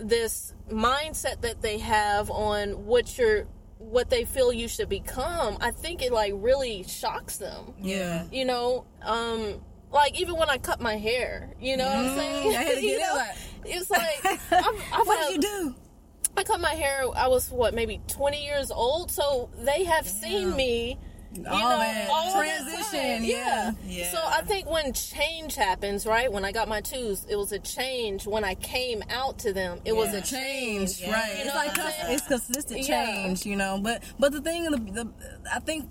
this 0.00 0.54
mindset 0.70 1.40
that 1.42 1.60
they 1.62 1.78
have 1.78 2.30
on 2.30 2.86
what 2.86 3.16
you're 3.18 3.44
what 3.78 4.10
they 4.10 4.24
feel 4.24 4.52
you 4.52 4.68
should 4.68 4.88
become 4.88 5.56
i 5.60 5.70
think 5.70 6.02
it 6.02 6.12
like 6.12 6.32
really 6.36 6.82
shocks 6.84 7.38
them 7.38 7.72
Yeah. 7.80 8.24
you 8.30 8.44
know 8.44 8.84
um 9.02 9.60
like 9.90 10.20
even 10.20 10.36
when 10.36 10.50
i 10.50 10.58
cut 10.58 10.80
my 10.80 10.96
hair 10.96 11.54
you 11.60 11.76
know 11.78 11.86
what 11.86 11.96
i'm 11.96 12.16
saying 12.16 12.52
Mm, 12.52 12.56
I 12.56 12.62
had 12.62 12.74
to 12.76 12.82
You 12.84 12.98
get 12.98 13.08
know? 13.08 13.14
that. 13.16 13.36
it's 13.64 13.90
like 13.90 14.24
I've, 14.52 14.66
I've 14.92 15.06
What 15.06 15.18
had- 15.18 15.28
did 15.40 15.44
you 15.44 15.70
do? 15.70 15.74
I 16.36 16.44
cut 16.44 16.60
my 16.60 16.74
hair. 16.74 17.02
I 17.16 17.26
was 17.26 17.50
what, 17.50 17.74
maybe 17.74 18.00
twenty 18.06 18.44
years 18.46 18.70
old. 18.70 19.10
So 19.10 19.50
they 19.58 19.82
have 19.84 20.06
seen 20.06 20.54
me. 20.54 20.96
You 21.32 21.44
All 21.48 21.60
know, 21.60 21.78
that 21.78 22.08
all 22.10 22.32
transition, 22.32 23.18
time. 23.20 23.24
yeah. 23.24 23.70
Yeah. 23.86 24.10
So 24.10 24.18
I 24.24 24.42
think 24.42 24.68
when 24.68 24.92
change 24.92 25.54
happens, 25.54 26.04
right? 26.04 26.30
When 26.32 26.44
I 26.44 26.50
got 26.50 26.68
my 26.68 26.80
twos, 26.80 27.24
it 27.28 27.36
was 27.36 27.52
a 27.52 27.60
change. 27.60 28.26
When 28.26 28.42
I 28.44 28.56
came 28.56 29.02
out 29.10 29.38
to 29.40 29.52
them, 29.52 29.78
it 29.84 29.94
was 29.94 30.12
a 30.12 30.20
change, 30.22 31.00
Yeah. 31.00 31.12
right? 31.12 31.32
You 31.38 31.44
it's 31.44 31.54
like 31.54 31.68
what 31.68 31.78
I'm 31.78 31.84
cons- 31.84 31.94
saying? 31.94 32.14
it's 32.14 32.26
consistent 32.26 32.88
Yeah. 32.88 33.06
change, 33.06 33.46
you 33.46 33.54
know. 33.54 33.78
But 33.80 34.02
but 34.18 34.32
the 34.32 34.40
thing, 34.40 34.64
the, 34.64 34.78
the 34.78 35.08
I 35.52 35.60
think 35.60 35.88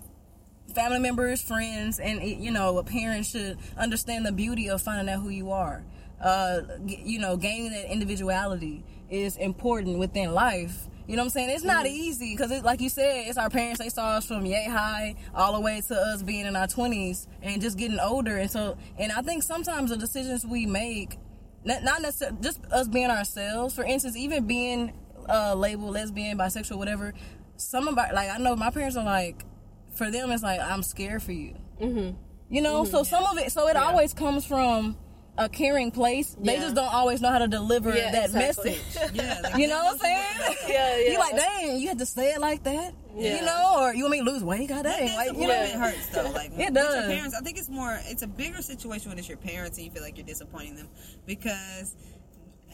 family 0.75 0.99
members, 0.99 1.41
friends, 1.41 1.99
and 1.99 2.21
you 2.21 2.51
know, 2.51 2.77
a 2.77 2.83
parent 2.83 3.25
should 3.25 3.57
understand 3.77 4.25
the 4.25 4.33
beauty 4.33 4.69
of 4.69 4.81
finding 4.81 5.13
out 5.13 5.21
who 5.21 5.29
you 5.29 5.51
are. 5.51 5.83
uh, 6.21 6.59
you 6.85 7.17
know, 7.17 7.37
gaining 7.37 7.71
that 7.71 7.89
individuality 7.89 8.83
is 9.09 9.37
important 9.37 9.97
within 9.99 10.33
life. 10.33 10.89
You 11.09 11.15
know 11.15 11.23
what 11.23 11.29
I'm 11.29 11.29
saying? 11.31 11.49
It's 11.49 11.63
not 11.63 11.87
easy 11.87 12.35
because, 12.35 12.51
it, 12.51 12.63
like 12.63 12.81
you 12.81 12.87
said, 12.87 13.27
it's 13.27 13.39
our 13.39 13.49
parents. 13.49 13.79
They 13.79 13.89
saw 13.89 14.09
us 14.09 14.27
from 14.27 14.45
yay 14.45 14.65
high 14.65 15.15
all 15.33 15.53
the 15.53 15.59
way 15.59 15.81
to 15.87 15.95
us 15.95 16.21
being 16.21 16.45
in 16.45 16.55
our 16.55 16.67
20s 16.67 17.25
and 17.41 17.59
just 17.59 17.79
getting 17.79 17.97
older. 17.99 18.37
And 18.37 18.49
so, 18.49 18.77
and 18.99 19.11
I 19.11 19.23
think 19.23 19.41
sometimes 19.41 19.89
the 19.89 19.97
decisions 19.97 20.45
we 20.45 20.67
make, 20.67 21.17
not, 21.63 21.81
not 21.81 22.03
necessarily 22.03 22.37
just 22.41 22.63
us 22.71 22.87
being 22.87 23.09
ourselves. 23.09 23.73
For 23.73 23.83
instance, 23.83 24.15
even 24.15 24.45
being 24.45 24.93
uh, 25.27 25.55
labeled 25.55 25.93
lesbian, 25.93 26.37
bisexual, 26.37 26.77
whatever. 26.77 27.15
Some 27.57 27.87
of 27.87 27.97
our, 27.97 28.13
like 28.13 28.29
I 28.29 28.37
know 28.37 28.55
my 28.55 28.69
parents 28.69 28.95
are 28.95 29.03
like, 29.03 29.45
for 29.95 30.11
them 30.11 30.29
it's 30.29 30.43
like 30.43 30.61
I'm 30.61 30.83
scared 30.83 31.23
for 31.23 31.31
you. 31.31 31.55
Mm-hmm. 31.81 32.17
You 32.53 32.61
know, 32.61 32.83
so 32.85 33.01
some 33.01 33.25
of 33.25 33.39
it, 33.39 33.51
so 33.51 33.67
it 33.67 33.75
always 33.75 34.13
comes 34.13 34.45
from 34.45 34.95
a 35.39 35.47
caring 35.49 35.89
place. 35.89 36.35
They 36.39 36.53
Yeah. 36.55 36.61
just 36.61 36.75
don't 36.75 36.93
always 36.93 37.21
know 37.21 37.29
how 37.29 37.39
to 37.39 37.47
deliver 37.47 37.95
Yeah, 37.95 38.11
that 38.11 38.25
exactly. 38.25 38.71
message. 38.71 39.13
Yeah, 39.15 39.39
like, 39.43 39.55
You 39.61 39.67
know 39.69 39.83
what 39.83 39.93
I'm 39.93 39.97
saying? 39.99 40.25
Yeah, 40.67 40.97
yeah. 40.97 41.11
You 41.11 41.17
like, 41.17 41.35
dang, 41.35 41.79
you 41.79 41.87
had 41.87 41.97
to 41.99 42.05
say 42.05 42.31
it 42.33 42.41
like 42.41 42.63
that. 42.63 42.93
Yeah. 43.15 43.37
You 43.39 43.45
know, 43.45 43.75
or 43.79 43.93
you 43.95 44.03
want 44.03 44.11
me 44.11 44.19
to 44.19 44.29
lose 44.31 44.43
weight? 44.43 44.69
God 44.69 44.85
That 44.85 44.99
dang, 44.99 45.15
like, 45.15 45.31
you 45.35 45.47
know. 45.47 45.65
disappointment 45.65 45.81
hurts 45.95 46.09
though. 46.09 46.31
Like 46.31 46.51
it 46.59 46.73
does. 46.73 46.95
your 47.07 47.15
parents, 47.15 47.35
I 47.35 47.41
think 47.41 47.57
it's 47.57 47.69
more. 47.69 47.99
It's 48.05 48.21
a 48.21 48.27
bigger 48.27 48.61
situation 48.61 49.09
when 49.09 49.17
it's 49.17 49.27
your 49.29 49.37
parents 49.37 49.77
and 49.77 49.85
you 49.85 49.91
feel 49.91 50.03
like 50.03 50.17
you're 50.17 50.27
disappointing 50.27 50.75
them 50.75 50.89
because 51.25 51.95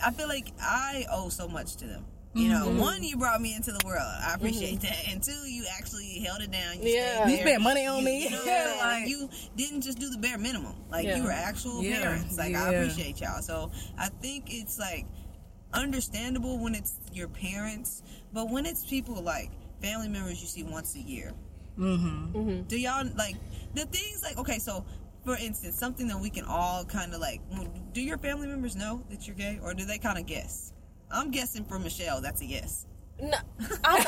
I 0.04 0.12
feel 0.12 0.28
like 0.28 0.52
I 0.60 1.06
owe 1.12 1.30
so 1.30 1.48
much 1.48 1.78
to 1.78 1.86
them. 1.88 2.06
You 2.36 2.50
know, 2.50 2.66
Mm-hmm. 2.68 2.80
one, 2.80 3.02
you 3.04 3.16
brought 3.16 3.42
me 3.42 3.56
into 3.56 3.72
the 3.72 3.80
world. 3.86 4.02
I 4.04 4.34
appreciate 4.36 4.82
that, 4.82 5.08
and 5.10 5.24
two, 5.24 5.32
you 5.50 5.64
actually 5.78 6.20
held 6.20 6.42
it 6.42 6.52
down. 6.52 6.82
You 6.84 6.90
Yeah. 6.90 7.24
stayed 7.24 7.32
You 7.32 7.38
spent 7.40 7.62
money 7.64 7.86
on 7.86 8.00
You- 8.00 8.06
me. 8.06 8.24
You, 8.26 8.30
know, 8.32 8.44
Yeah, 8.46 8.66
like, 8.72 8.82
like- 8.82 9.08
you 9.08 9.30
didn't 9.56 9.82
just 9.82 10.00
do 10.00 10.10
the 10.10 10.18
bare 10.18 10.38
minimum. 10.38 10.76
Like 10.90 11.06
Yeah. 11.06 11.16
you 11.18 11.24
were 11.24 11.32
actual 11.32 11.82
Yeah, 11.82 12.02
parents. 12.02 12.38
Like 12.38 12.54
I 12.54 12.74
appreciate 12.74 13.22
y'all. 13.22 13.42
So 13.42 13.72
I 13.98 14.10
think 14.22 14.54
it's 14.54 14.78
like 14.78 15.06
understandable 15.74 16.58
when 16.60 16.76
it's 16.76 16.94
your 17.14 17.28
parents, 17.30 18.02
but 18.34 18.50
when 18.50 18.66
it's 18.66 18.86
people 18.86 19.16
like 19.22 19.52
family 19.82 20.10
members 20.10 20.42
you 20.42 20.48
see 20.48 20.64
once 20.64 20.94
a 20.96 21.00
year, 21.00 21.32
Mm-hmm. 21.80 22.64
do 22.64 22.78
y'all 22.80 23.06
like 23.18 23.36
the 23.74 23.86
things 23.86 24.24
like 24.24 24.38
okay 24.38 24.60
so 24.60 24.86
for 25.26 25.36
instance 25.36 25.78
something 25.78 26.08
that 26.08 26.18
we 26.18 26.30
can 26.30 26.46
all 26.46 26.86
kind 26.86 27.14
of 27.14 27.20
like 27.20 27.42
do 27.92 28.00
your 28.02 28.18
family 28.18 28.48
members 28.48 28.78
know 28.78 29.04
that 29.10 29.28
you're 29.28 29.36
gay 29.36 29.60
or 29.62 29.74
do 29.74 29.84
they 29.84 29.98
kind 29.98 30.18
of 30.18 30.26
guess 30.26 30.72
i'm 31.12 31.32
guessing 31.32 31.64
for 31.66 31.80
michelle 31.80 32.22
that's 32.22 32.42
a 32.42 32.46
yes 32.46 32.86
No, 33.22 33.38
I, 33.86 34.06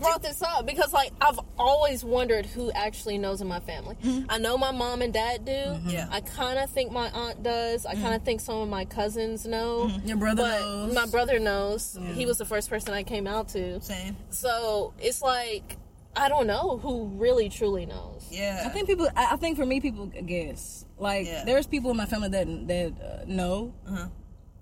brought 0.00 0.22
this 0.22 0.42
up 0.42 0.66
because, 0.66 0.92
like, 0.92 1.12
I've 1.20 1.38
always 1.58 2.04
wondered 2.04 2.46
who 2.46 2.70
actually 2.72 3.16
knows 3.18 3.40
in 3.40 3.46
my 3.46 3.60
family. 3.60 3.96
I 4.28 4.38
know 4.38 4.58
my 4.58 4.72
mom 4.72 5.00
and 5.02 5.12
dad 5.12 5.44
do. 5.44 5.52
Mm-hmm. 5.52 5.88
Yeah. 5.88 6.04
Mm-hmm. 6.04 6.14
I 6.14 6.20
kind 6.20 6.58
of 6.58 6.70
think 6.70 6.92
my 6.92 7.08
aunt 7.10 7.42
does. 7.42 7.86
I 7.86 7.94
kind 7.94 8.14
of 8.14 8.22
think 8.22 8.40
some 8.40 8.56
of 8.56 8.68
my 8.68 8.84
cousins 8.84 9.46
know. 9.46 9.90
Your 10.04 10.16
brother 10.16 10.42
knows. 10.42 10.94
my 10.94 11.06
brother 11.06 11.38
knows. 11.38 11.98
He 12.14 12.26
was 12.26 12.38
the 12.38 12.44
first 12.44 12.68
person 12.68 12.92
I 12.92 13.02
came 13.02 13.26
out 13.26 13.48
to. 13.50 13.80
same 13.80 14.16
So 14.30 14.94
it's 14.98 15.22
like 15.22 15.76
I 16.16 16.28
don't 16.28 16.46
know 16.46 16.78
who 16.78 17.06
really 17.06 17.48
truly 17.48 17.86
knows. 17.86 18.26
yeah 18.30 18.62
I 18.64 18.68
think 18.68 18.86
people. 18.88 19.08
I 19.16 19.32
I 19.32 19.36
think 19.36 19.56
for 19.56 19.66
me, 19.66 19.80
people 19.80 20.06
guess. 20.06 20.84
Like, 20.98 21.26
Yeah. 21.26 21.44
there's 21.44 21.66
people 21.66 21.90
in 21.90 21.96
my 21.96 22.06
family 22.06 22.28
that 22.30 22.46
that 22.68 22.92
uh, 23.00 23.24
know, 23.26 23.74
Uh-huh. 23.86 24.08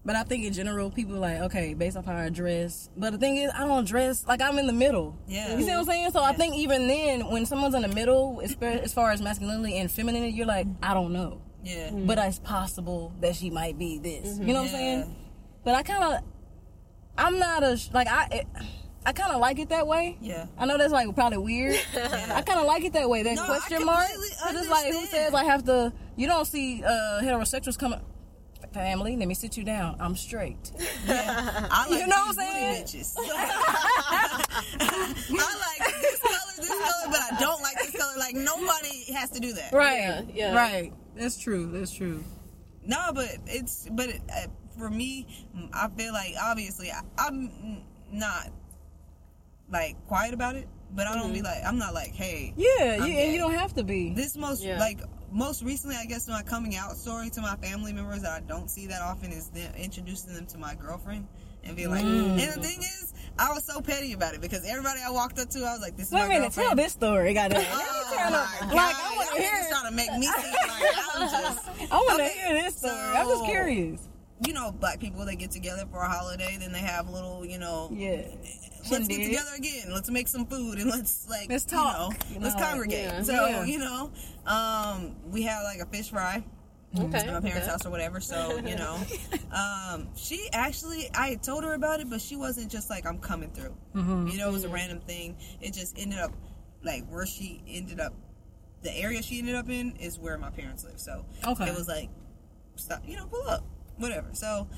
But 0.05 0.16
I 0.16 0.24
think 0.24 0.44
in 0.44 0.53
general, 0.53 0.90
people 0.90 1.16
like 1.16 1.38
okay, 1.42 1.74
based 1.74 1.96
off 1.96 2.07
how 2.07 2.16
I 2.16 2.28
dress. 2.28 2.90
But 2.96 3.12
the 3.12 3.18
thing 3.18 3.36
is, 3.36 3.50
I 3.55 3.66
don't 3.66 3.86
dress 3.86 4.26
like 4.26 4.40
I'm 4.42 4.59
in 4.59 4.66
the 4.66 4.72
middle. 4.72 5.16
Yeah. 5.28 5.57
you 5.57 5.62
see 5.64 5.70
what 5.70 5.78
I'm 5.80 5.84
saying? 5.84 6.11
So 6.11 6.22
I 6.22 6.32
think 6.32 6.57
even 6.57 6.88
then, 6.88 7.30
when 7.30 7.46
someone's 7.46 7.74
in 7.74 7.82
the 7.82 7.88
middle, 7.88 8.40
as 8.42 8.55
far- 8.92 9.11
as 9.11 9.22
masculinity 9.22 9.78
and 9.78 9.90
femininity, 9.90 10.32
you're 10.32 10.46
like, 10.46 10.66
I 10.82 10.94
don't 10.94 11.12
know, 11.12 11.40
yeah 11.64 11.90
but 11.92 12.18
it's 12.18 12.38
possible 12.40 13.12
that 13.20 13.36
she 13.36 13.50
might 13.50 13.78
be 13.78 13.98
this. 13.98 14.38
You 14.38 14.46
know 14.46 14.62
what 14.62 14.62
I'm 14.62 14.68
saying? 14.68 15.16
But 15.64 15.74
I 15.76 15.82
kind 15.84 16.03
of, 16.05 16.20
I'm 17.16 17.38
not 17.38 17.62
a 17.62 17.78
like 17.92 18.09
I. 18.09 18.28
It, 18.32 18.46
I 19.05 19.12
kind 19.12 19.32
of 19.32 19.40
like 19.40 19.59
it 19.59 19.70
that 19.70 19.88
way. 19.88 20.16
Yeah. 20.20 20.46
I 20.57 20.64
know 20.64 20.78
that's 20.78 20.92
like 20.92 21.12
probably 21.14 21.38
weird. 21.38 21.74
yeah. 21.94 22.32
I 22.36 22.42
kind 22.42 22.61
of 22.61 22.66
like 22.66 22.84
it 22.84 22.92
that 22.92 23.09
way. 23.11 23.24
That 23.24 23.34
No, 23.34 23.42
I 23.42 23.46
question 23.46 23.84
mark. 23.84 24.07
completely 24.09 24.36
Cause 24.40 24.55
it's 24.55 24.68
like 24.70 24.92
who 24.92 25.07
says 25.07 25.34
I 25.34 25.42
have 25.44 25.64
to? 25.64 25.92
You 26.14 26.28
don't 26.28 26.44
see 26.44 26.84
uh, 26.84 27.20
heterosexuals 27.20 27.76
coming. 27.76 28.00
Family, 28.73 29.17
let 29.17 29.29
me 29.29 29.35
sit 29.35 29.57
you 29.57 29.65
down. 29.65 29.97
I'm 30.01 30.17
straight. 30.17 30.71
I 31.09 31.87
like 31.91 32.01
You 32.01 32.07
know 32.07 32.17
what 32.17 32.29
I'm 32.29 32.35
saying? 32.35 32.85
bitches. 32.85 33.15
I 33.19 34.45
like 35.79 36.01
this 36.01 36.21
color, 36.21 36.53
this 36.59 36.69
color, 36.69 37.11
but 37.11 37.21
I 37.21 37.37
don't 37.41 37.63
like 37.63 37.77
this 37.79 37.91
color. 37.91 38.13
Like 38.19 38.35
nobody 38.35 39.13
has 39.13 39.31
to 39.31 39.41
do 39.41 39.53
that. 39.55 39.73
Right. 39.73 39.99
Yeah, 39.99 40.23
yeah. 40.33 40.55
Right. 40.57 40.93
That's 41.17 41.39
true. 41.39 41.71
That's 41.73 41.93
true. 41.93 42.23
No, 42.87 43.11
but 43.15 43.29
it's 43.47 43.89
but 43.93 44.09
it, 44.09 44.21
uh, 44.35 44.47
for 44.79 44.91
me, 44.91 45.27
I 45.73 45.89
feel 45.97 46.13
like 46.13 46.35
obviously 46.41 46.91
I, 46.91 47.01
I'm 47.19 47.83
not 48.11 48.49
like 49.71 49.97
quiet 50.07 50.35
about 50.35 50.57
it, 50.57 50.69
but 50.93 51.07
I 51.07 51.15
don't 51.15 51.33
be 51.33 51.43
like 51.43 51.59
I'm 51.65 51.79
not 51.79 51.95
like 51.95 52.13
hey 52.15 52.53
Yeah. 52.57 52.99
I'm 53.01 53.07
You, 53.07 53.13
gay. 53.15 53.25
and 53.25 53.33
you 53.33 53.39
don't 53.39 53.55
have 53.55 53.75
to 53.75 53.85
be. 53.85 54.13
This 54.15 54.37
most 54.37 54.63
Yeah. 54.63 54.79
like 54.79 55.01
most 55.33 55.62
recently, 55.62 55.97
I 55.97 56.05
guess 56.05 56.28
my 56.28 56.43
coming 56.43 56.76
out 56.76 56.97
story 56.97 57.30
to 57.30 57.41
my 57.41 57.57
family 57.57 57.93
members 57.93 58.22
that 58.22 58.33
I 58.33 58.41
don't 58.41 58.70
see 58.70 58.87
that 58.89 59.03
often 59.03 59.33
is 59.33 59.49
them 59.49 59.72
introducing 59.76 60.35
them 60.35 60.47
to 60.47 60.59
my 60.59 60.74
girlfriend 60.74 61.26
and 61.64 61.76
be 61.76 61.87
like, 61.87 62.05
Mm. 62.05 62.39
and 62.39 62.62
the 62.62 62.66
thing 62.66 62.78
is, 62.80 63.12
I 63.39 63.51
was 63.53 63.64
so 63.64 63.80
petty 63.80 64.12
about 64.12 64.35
it 64.35 64.41
because 64.41 64.66
everybody 64.68 65.01
I 65.07 65.11
walked 65.11 65.39
up 65.39 65.49
to, 65.51 65.59
I 65.61 65.72
was 65.72 65.80
like, 65.80 65.97
this 65.97 66.09
is 66.09 66.12
Wait 66.12 66.20
my 66.22 66.28
minute. 66.28 66.43
girlfriend. 66.55 66.68
Tell 66.68 66.76
this 66.76 66.93
story. 66.93 67.35
Got 67.41 67.53
it. 67.53 67.66
Oh 67.70 68.12
Trying 68.14 68.33
to- 68.33 68.39
my 68.39 68.57
God. 68.61 68.74
like 68.74 68.95
I 68.97 69.16
want 69.16 69.30
to 69.37 69.43
hear. 69.43 69.66
trying 69.70 69.91
to 69.91 69.97
make 69.97 70.12
me 70.18 70.26
seem 70.26 70.53
like 70.53 70.93
I'm 71.14 71.30
just 71.30 71.68
I 71.93 71.97
want 71.97 72.18
to 72.18 72.24
Okay, 72.24 72.35
hear 72.47 72.62
this 72.62 72.76
story. 72.76 72.93
I'm 72.95 73.26
just 73.28 73.45
curious. 73.47 74.01
You 74.47 74.53
know, 74.53 74.72
black 74.72 74.99
people 75.01 75.24
they 75.24 75.36
get 75.36 75.51
together 75.51 75.84
for 75.90 76.01
a 76.03 76.09
holiday, 76.09 76.57
then 76.59 76.72
they 76.72 76.78
have 76.80 77.09
little, 77.09 77.45
you 77.45 77.59
know, 77.59 77.88
Yeah. 77.93 78.22
let's 78.90 79.07
get 79.09 79.24
together 79.24 79.51
again. 79.57 79.93
Let's 79.93 80.11
make 80.11 80.28
some 80.28 80.47
food 80.47 80.78
and 80.78 80.90
let's 80.90 81.28
like 81.28 81.49
Let's 81.49 81.64
you 81.70 81.78
talk, 81.78 81.97
know, 82.12 82.16
you 82.34 82.40
let's 82.40 82.55
congregate. 82.61 83.05
yeah. 83.05 83.22
So 83.22 83.32
Yeah. 83.32 83.64
you 83.64 83.78
know, 83.78 84.11
um, 84.47 85.16
we 85.26 85.43
had 85.43 85.62
like 85.62 85.80
a 85.80 85.86
fish 85.86 86.11
fry 86.11 86.43
Okay. 86.99 87.18
at 87.18 87.26
my 87.26 87.40
parents' 87.40 87.62
okay. 87.62 87.66
house 87.70 87.86
or 87.86 87.90
whatever. 87.90 88.20
So 88.20 88.57
you 88.59 88.76
know, 88.76 88.99
um, 89.53 90.09
she 90.16 90.49
actually 90.53 91.11
I 91.14 91.28
had 91.28 91.43
told 91.43 91.64
her 91.64 91.74
about 91.74 92.01
it, 92.01 92.11
but 92.11 92.20
she 92.20 92.36
wasn't 92.36 92.70
just 92.70 92.90
like 92.90 93.07
I'm 93.07 93.18
coming 93.18 93.51
through. 93.51 93.74
Mm-hmm. 93.95 94.26
You 94.28 94.38
know, 94.38 94.49
it 94.49 94.53
was 94.53 94.64
a 94.64 94.68
random 94.68 95.01
thing. 95.01 95.36
It 95.61 95.72
just 95.72 95.99
ended 95.99 96.18
up 96.18 96.32
like 96.82 97.07
where 97.09 97.26
she 97.26 97.62
ended 97.68 98.01
up. 98.01 98.14
The 98.82 98.93
area 98.99 99.22
she 99.22 99.38
ended 99.38 99.55
up 99.55 99.68
in 99.70 99.93
is 100.01 100.18
where 100.18 100.36
my 100.36 100.51
parents 100.51 100.82
live. 100.84 100.99
So 100.99 101.24
Okay. 101.47 101.68
it 101.68 101.74
was 101.74 101.86
like, 101.86 102.09
stop, 102.74 103.01
you 103.07 103.14
know, 103.16 103.26
pull 103.26 103.49
up, 103.49 103.64
whatever. 104.03 104.28
So 104.32 104.68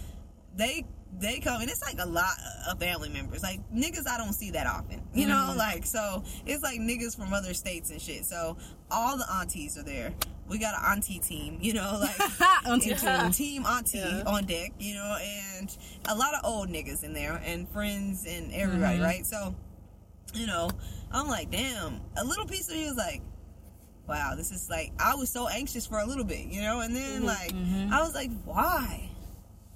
they 0.56 0.84
they 1.20 1.38
come 1.38 1.60
and 1.60 1.70
it's 1.70 1.80
like 1.82 1.96
a 2.00 2.06
lot 2.06 2.34
of 2.68 2.78
family 2.80 3.08
members. 3.08 3.42
Like 3.42 3.60
niggas 3.72 4.06
i 4.08 4.16
don't 4.18 4.32
see 4.32 4.50
that 4.52 4.66
often 4.66 5.00
you 5.14 5.26
know? 5.26 5.34
Mm-hmm. 5.50 5.58
like 5.58 5.86
so 5.86 6.24
it's 6.46 6.62
like 6.62 6.80
niggas 6.80 7.16
from 7.16 7.32
other 7.32 7.54
states 7.54 7.90
and 7.90 8.00
shit. 8.00 8.24
So 8.24 8.56
all 8.90 9.16
the 9.16 9.26
aunties 9.32 9.78
are 9.78 9.82
there. 9.84 10.12
We 10.48 10.58
got 10.58 10.74
an 10.74 10.92
auntie 10.92 11.18
team 11.20 11.58
you 11.60 11.72
know? 11.74 12.00
Like 12.40 12.66
Auntie 12.66 12.90
it's 12.90 13.02
team. 13.02 13.30
team 13.32 13.66
auntie 13.66 13.98
Yeah. 13.98 14.22
on 14.26 14.44
deck 14.44 14.72
you 14.78 14.94
know? 14.94 15.16
And 15.22 15.76
a 16.08 16.14
lot 16.16 16.34
of 16.34 16.40
old 16.44 16.68
niggas 16.68 17.02
in 17.04 17.12
there 17.12 17.40
and 17.44 17.68
friends 17.68 18.26
and 18.28 18.52
everybody 18.52 18.96
Mm-hmm. 18.96 19.04
right? 19.04 19.24
So 19.26 19.54
you 20.34 20.46
know 20.48 20.68
i'm 21.12 21.28
like 21.28 21.50
damn. 21.52 22.00
A 22.16 22.24
little 22.24 22.44
piece 22.46 22.68
of 22.68 22.74
me 22.74 22.86
was 22.86 22.96
like 22.96 23.22
wow 24.08 24.34
this 24.36 24.50
is 24.50 24.68
like 24.68 24.92
i 24.98 25.14
was 25.14 25.30
so 25.30 25.46
anxious 25.48 25.86
for 25.86 25.98
a 25.98 26.04
little 26.06 26.24
bit 26.24 26.46
you 26.46 26.60
know? 26.60 26.80
And 26.80 26.94
then 26.94 27.24
like 27.24 27.52
i 27.92 28.02
was 28.02 28.14
like 28.14 28.30
why 28.44 29.10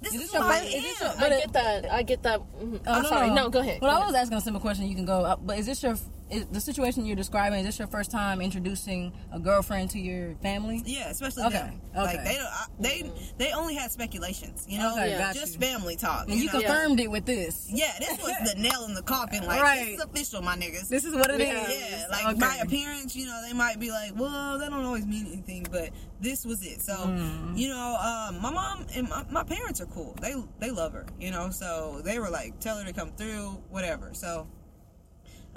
this 0.01 0.13
Is 0.13 0.21
is, 0.21 0.21
this 0.31 0.33
your 0.33 0.43
who 0.43 0.49
I 0.49 0.57
is 0.59 0.83
this 0.83 0.99
your- 1.01 1.09
am. 1.09 1.17
I 1.17 1.19
But 1.21 1.31
it- 1.31 1.39
get 1.41 1.53
that. 1.53 1.91
I 1.91 2.01
get 2.03 2.23
that. 2.23 2.39
Mhm. 2.39 2.79
Oh, 2.87 2.91
I'm 2.93 3.05
sorry. 3.05 3.29
No, 3.31 3.49
go 3.49 3.59
ahead. 3.59 3.81
Well, 3.81 3.91
Go 3.91 3.95
I 3.95 3.99
ahead. 3.99 4.07
was 4.13 4.15
asking 4.15 4.37
a 4.37 4.41
simple 4.41 4.61
question. 4.61 4.87
You 4.87 4.95
can 4.95 5.05
go. 5.05 5.25
Up, 5.25 5.39
but 5.45 5.57
is 5.59 5.65
this 5.65 5.83
your 5.83 5.95
is 6.29 6.45
the 6.47 6.61
situation 6.61 7.05
you're 7.05 7.15
describing? 7.15 7.59
Is 7.59 7.65
this 7.65 7.79
your 7.79 7.87
first 7.87 8.11
time 8.11 8.41
introducing 8.41 9.11
a 9.31 9.39
girlfriend 9.39 9.89
to 9.91 9.99
your 9.99 10.35
family? 10.43 10.81
Yeah, 10.85 11.09
especially 11.09 11.43
Okay, 11.45 11.57
them. 11.57 11.81
Like 11.95 12.23
they 12.23 12.35
don't, 12.35 12.45
I, 12.45 12.65
they 12.79 13.11
they 13.37 13.51
only 13.51 13.75
had 13.75 13.91
speculations, 13.91 14.65
you 14.69 14.77
know, 14.79 14.93
Okay, 14.93 15.09
Yeah. 15.11 15.33
just 15.33 15.55
you. 15.55 15.59
family 15.59 15.95
talk. 15.95 16.27
And 16.29 16.37
you 16.39 16.45
know? 16.45 16.51
confirmed 16.59 16.99
it 16.99 17.09
with 17.09 17.25
this. 17.25 17.67
Yeah, 17.69 17.91
this 17.99 18.17
was 18.21 18.33
the 18.53 18.55
nail 18.61 18.85
in 18.85 18.93
the 18.93 19.01
coffin. 19.01 19.43
Like 19.45 19.61
Right. 19.61 19.85
this 19.85 19.99
is 19.99 20.01
official, 20.05 20.41
my 20.41 20.55
niggas. 20.55 20.87
This 20.89 21.05
is 21.05 21.15
what 21.15 21.31
it 21.31 21.41
is. 21.41 21.47
Yeah. 21.47 21.97
yeah, 21.99 22.05
like 22.09 22.25
Okay. 22.27 22.39
my 22.39 22.57
appearance, 22.61 23.15
you 23.15 23.25
know, 23.25 23.41
they 23.47 23.53
might 23.53 23.79
be 23.79 23.89
like, 23.91 24.11
well, 24.15 24.57
that 24.59 24.69
don't 24.69 24.85
always 24.85 25.05
mean 25.05 25.25
anything, 25.27 25.65
but 25.71 25.89
this 26.21 26.45
was 26.45 26.65
it. 26.65 26.81
So, 26.81 26.93
Mm. 26.95 27.57
you 27.57 27.69
know, 27.69 27.95
um, 27.99 28.41
my 28.41 28.51
mom 28.51 28.85
and 28.95 29.09
my, 29.09 29.23
my 29.31 29.43
parents 29.43 29.81
are 29.81 29.85
cool. 29.87 30.15
They 30.21 30.35
they 30.59 30.69
love 30.71 30.93
her, 30.93 31.05
you 31.19 31.31
know. 31.31 31.49
So 31.49 32.01
they 32.03 32.19
were 32.19 32.29
like, 32.29 32.59
tell 32.59 32.77
her 32.77 32.83
to 32.85 32.93
come 32.93 33.11
through, 33.13 33.61
whatever. 33.69 34.11
So, 34.13 34.47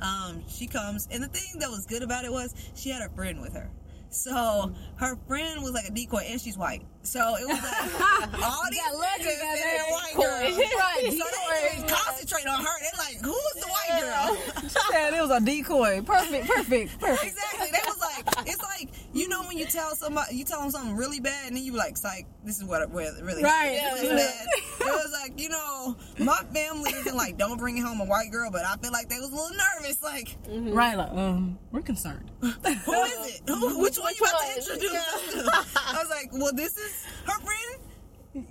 um, 0.03 0.43
she 0.49 0.67
comes, 0.67 1.09
and 1.11 1.23
the 1.23 1.29
thing 1.29 1.61
that 1.61 1.71
was 1.71 1.87
good 1.87 2.03
about 2.03 2.25
it 2.25 2.33
was 2.33 2.55
she 2.75 2.91
had 2.91 3.03
her 3.03 3.09
friend 3.11 3.41
with 3.41 3.55
her. 3.55 3.71
So 4.11 4.75
her 4.97 5.17
friend 5.27 5.63
was 5.63 5.73
like 5.73 5.87
a 5.87 5.91
decoy, 5.91 6.25
and 6.29 6.41
she's 6.41 6.59
white. 6.59 6.85
So 7.05 7.21
it 7.37 7.47
was 7.49 7.61
like 7.63 8.43
all 8.45 8.63
these 8.71 8.81
niggas 8.81 9.27
and 9.27 9.59
that 9.59 9.87
white 9.91 10.13
Cool. 10.15 10.23
girl. 10.25 10.33
Right, 10.83 11.05
So 11.11 11.11
they 11.11 11.69
didn't 11.77 11.89
concentrate 11.89 12.47
on 12.47 12.65
her. 12.65 12.71
They're 12.81 12.99
like, 12.99 13.21
who's 13.25 13.63
the 13.63 13.67
white 13.69 14.01
girl? 14.01 14.37
She 14.73 14.79
said 14.93 15.13
it 15.13 15.21
was 15.21 15.31
a 15.31 15.41
decoy. 15.41 16.01
Perfect. 16.03 16.47
Perfect. 16.47 16.99
Perfect. 17.01 17.25
exactly. 17.25 17.67
They 17.73 17.79
was 17.87 17.99
like, 18.01 18.49
it's 18.49 18.63
like 18.63 18.89
you 19.13 19.29
know 19.29 19.43
when 19.43 19.59
you 19.59 19.67
tell 19.67 19.95
somebody, 19.97 20.37
you 20.37 20.45
tell 20.45 20.61
them 20.63 20.71
something 20.71 20.97
really 20.97 21.21
bad, 21.21 21.49
and 21.49 21.57
then 21.57 21.63
you 21.63 21.73
like, 21.77 21.97
"Psych, 21.99 22.27
this 22.45 22.57
is 22.59 22.65
what 22.65 22.81
it 22.81 22.89
really, 22.91 23.43
Right. 23.43 23.79
happened. 23.79 24.07
It 24.07 24.13
was 24.13 24.23
bad." 24.23 24.47
It 24.81 24.87
was 24.87 25.13
like, 25.13 25.39
you 25.41 25.49
know, 25.51 25.97
my 26.19 26.41
family 26.55 26.91
isn't 26.93 27.15
like, 27.15 27.37
"Don't 27.37 27.59
bring 27.59 27.77
home 27.83 28.01
a 28.01 28.05
white 28.07 28.31
girl," 28.31 28.51
but 28.51 28.65
I 28.65 28.77
feel 28.77 28.93
like 28.93 29.09
they 29.11 29.19
was 29.19 29.31
a 29.31 29.35
little 29.35 29.51
nervous. 29.57 30.03
Like, 30.03 30.37
Right, 30.49 30.97
like, 30.97 31.11
um, 31.13 31.59
we're 31.71 31.83
concerned. 31.83 32.31
who 32.41 32.49
is 32.49 33.35
it? 33.35 33.43
Who, 33.49 33.79
which 33.83 33.99
one 33.99 34.13
you 34.19 34.27
about 34.27 34.41
to 34.41 34.57
introduce 34.57 34.93
to? 35.33 35.51
I 35.77 35.99
was 36.01 36.09
like, 36.11 36.31
well, 36.33 36.53
this 36.55 36.77
is 36.79 36.92
her 37.27 37.41
friend. 37.41 37.79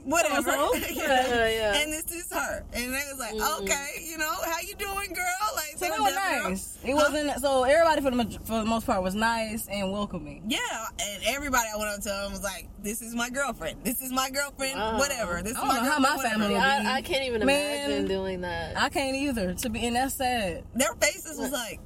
Whatever. 0.04 0.52
Uh-huh. 0.52 0.80
yeah. 0.94 1.28
Yeah, 1.28 1.50
yeah. 1.50 1.82
And 1.82 1.92
this 1.92 2.06
is 2.12 2.32
her. 2.32 2.64
And 2.72 2.94
they 2.94 3.02
was 3.12 3.18
like, 3.18 3.34
okay, 3.62 4.06
you 4.08 4.16
know, 4.20 4.32
how 4.46 4.60
you 4.60 4.76
doing, 4.76 5.12
girl? 5.12 5.26
Like, 5.56 5.72
So 5.76 5.86
they 5.86 5.90
were 5.90 6.04
was 6.04 6.14
definitely- 6.14 6.50
nice. 6.52 6.78
It 6.86 6.94
wasn't 6.94 7.40
so 7.42 7.64
everybody 7.64 8.00
for 8.02 8.12
the 8.12 8.40
for 8.46 8.60
the 8.60 8.66
most 8.66 8.86
part 8.86 9.02
was 9.02 9.16
nice 9.16 9.68
and 9.68 9.92
welcoming. 9.92 10.44
Yeah, 10.48 10.60
and 11.02 11.24
everybody 11.26 11.68
I 11.74 11.78
went 11.78 11.90
up 11.90 11.98
to 12.02 12.10
them 12.10 12.32
was 12.32 12.44
like, 12.44 12.68
"This 12.84 13.02
is 13.02 13.16
my 13.16 13.32
girlfriend. 13.32 13.84
This 13.84 14.02
is 14.02 14.12
my 14.12 14.30
girlfriend. 14.30 14.78
Wow. 14.80 15.00
Whatever. 15.00 15.42
This 15.42 15.58
I 15.58 15.60
don't 15.62 15.68
my 15.70 15.76
know 15.78 15.90
how 15.92 16.00
my 16.00 16.18
family. 16.18 16.56
I, 16.56 16.98
I 16.98 17.02
can't 17.02 17.24
even 17.26 17.44
Man. 17.44 17.90
imagine 17.90 18.08
doing 18.08 18.42
that. 18.42 18.78
I 18.78 18.90
can't 18.90 19.16
either. 19.16 19.56
To 19.56 19.70
be 19.70 19.84
and 19.88 19.96
that's 19.96 20.14
sad. 20.14 20.64
Their 20.76 20.94
faces 20.96 21.40
was 21.40 21.52
like. 21.52 21.80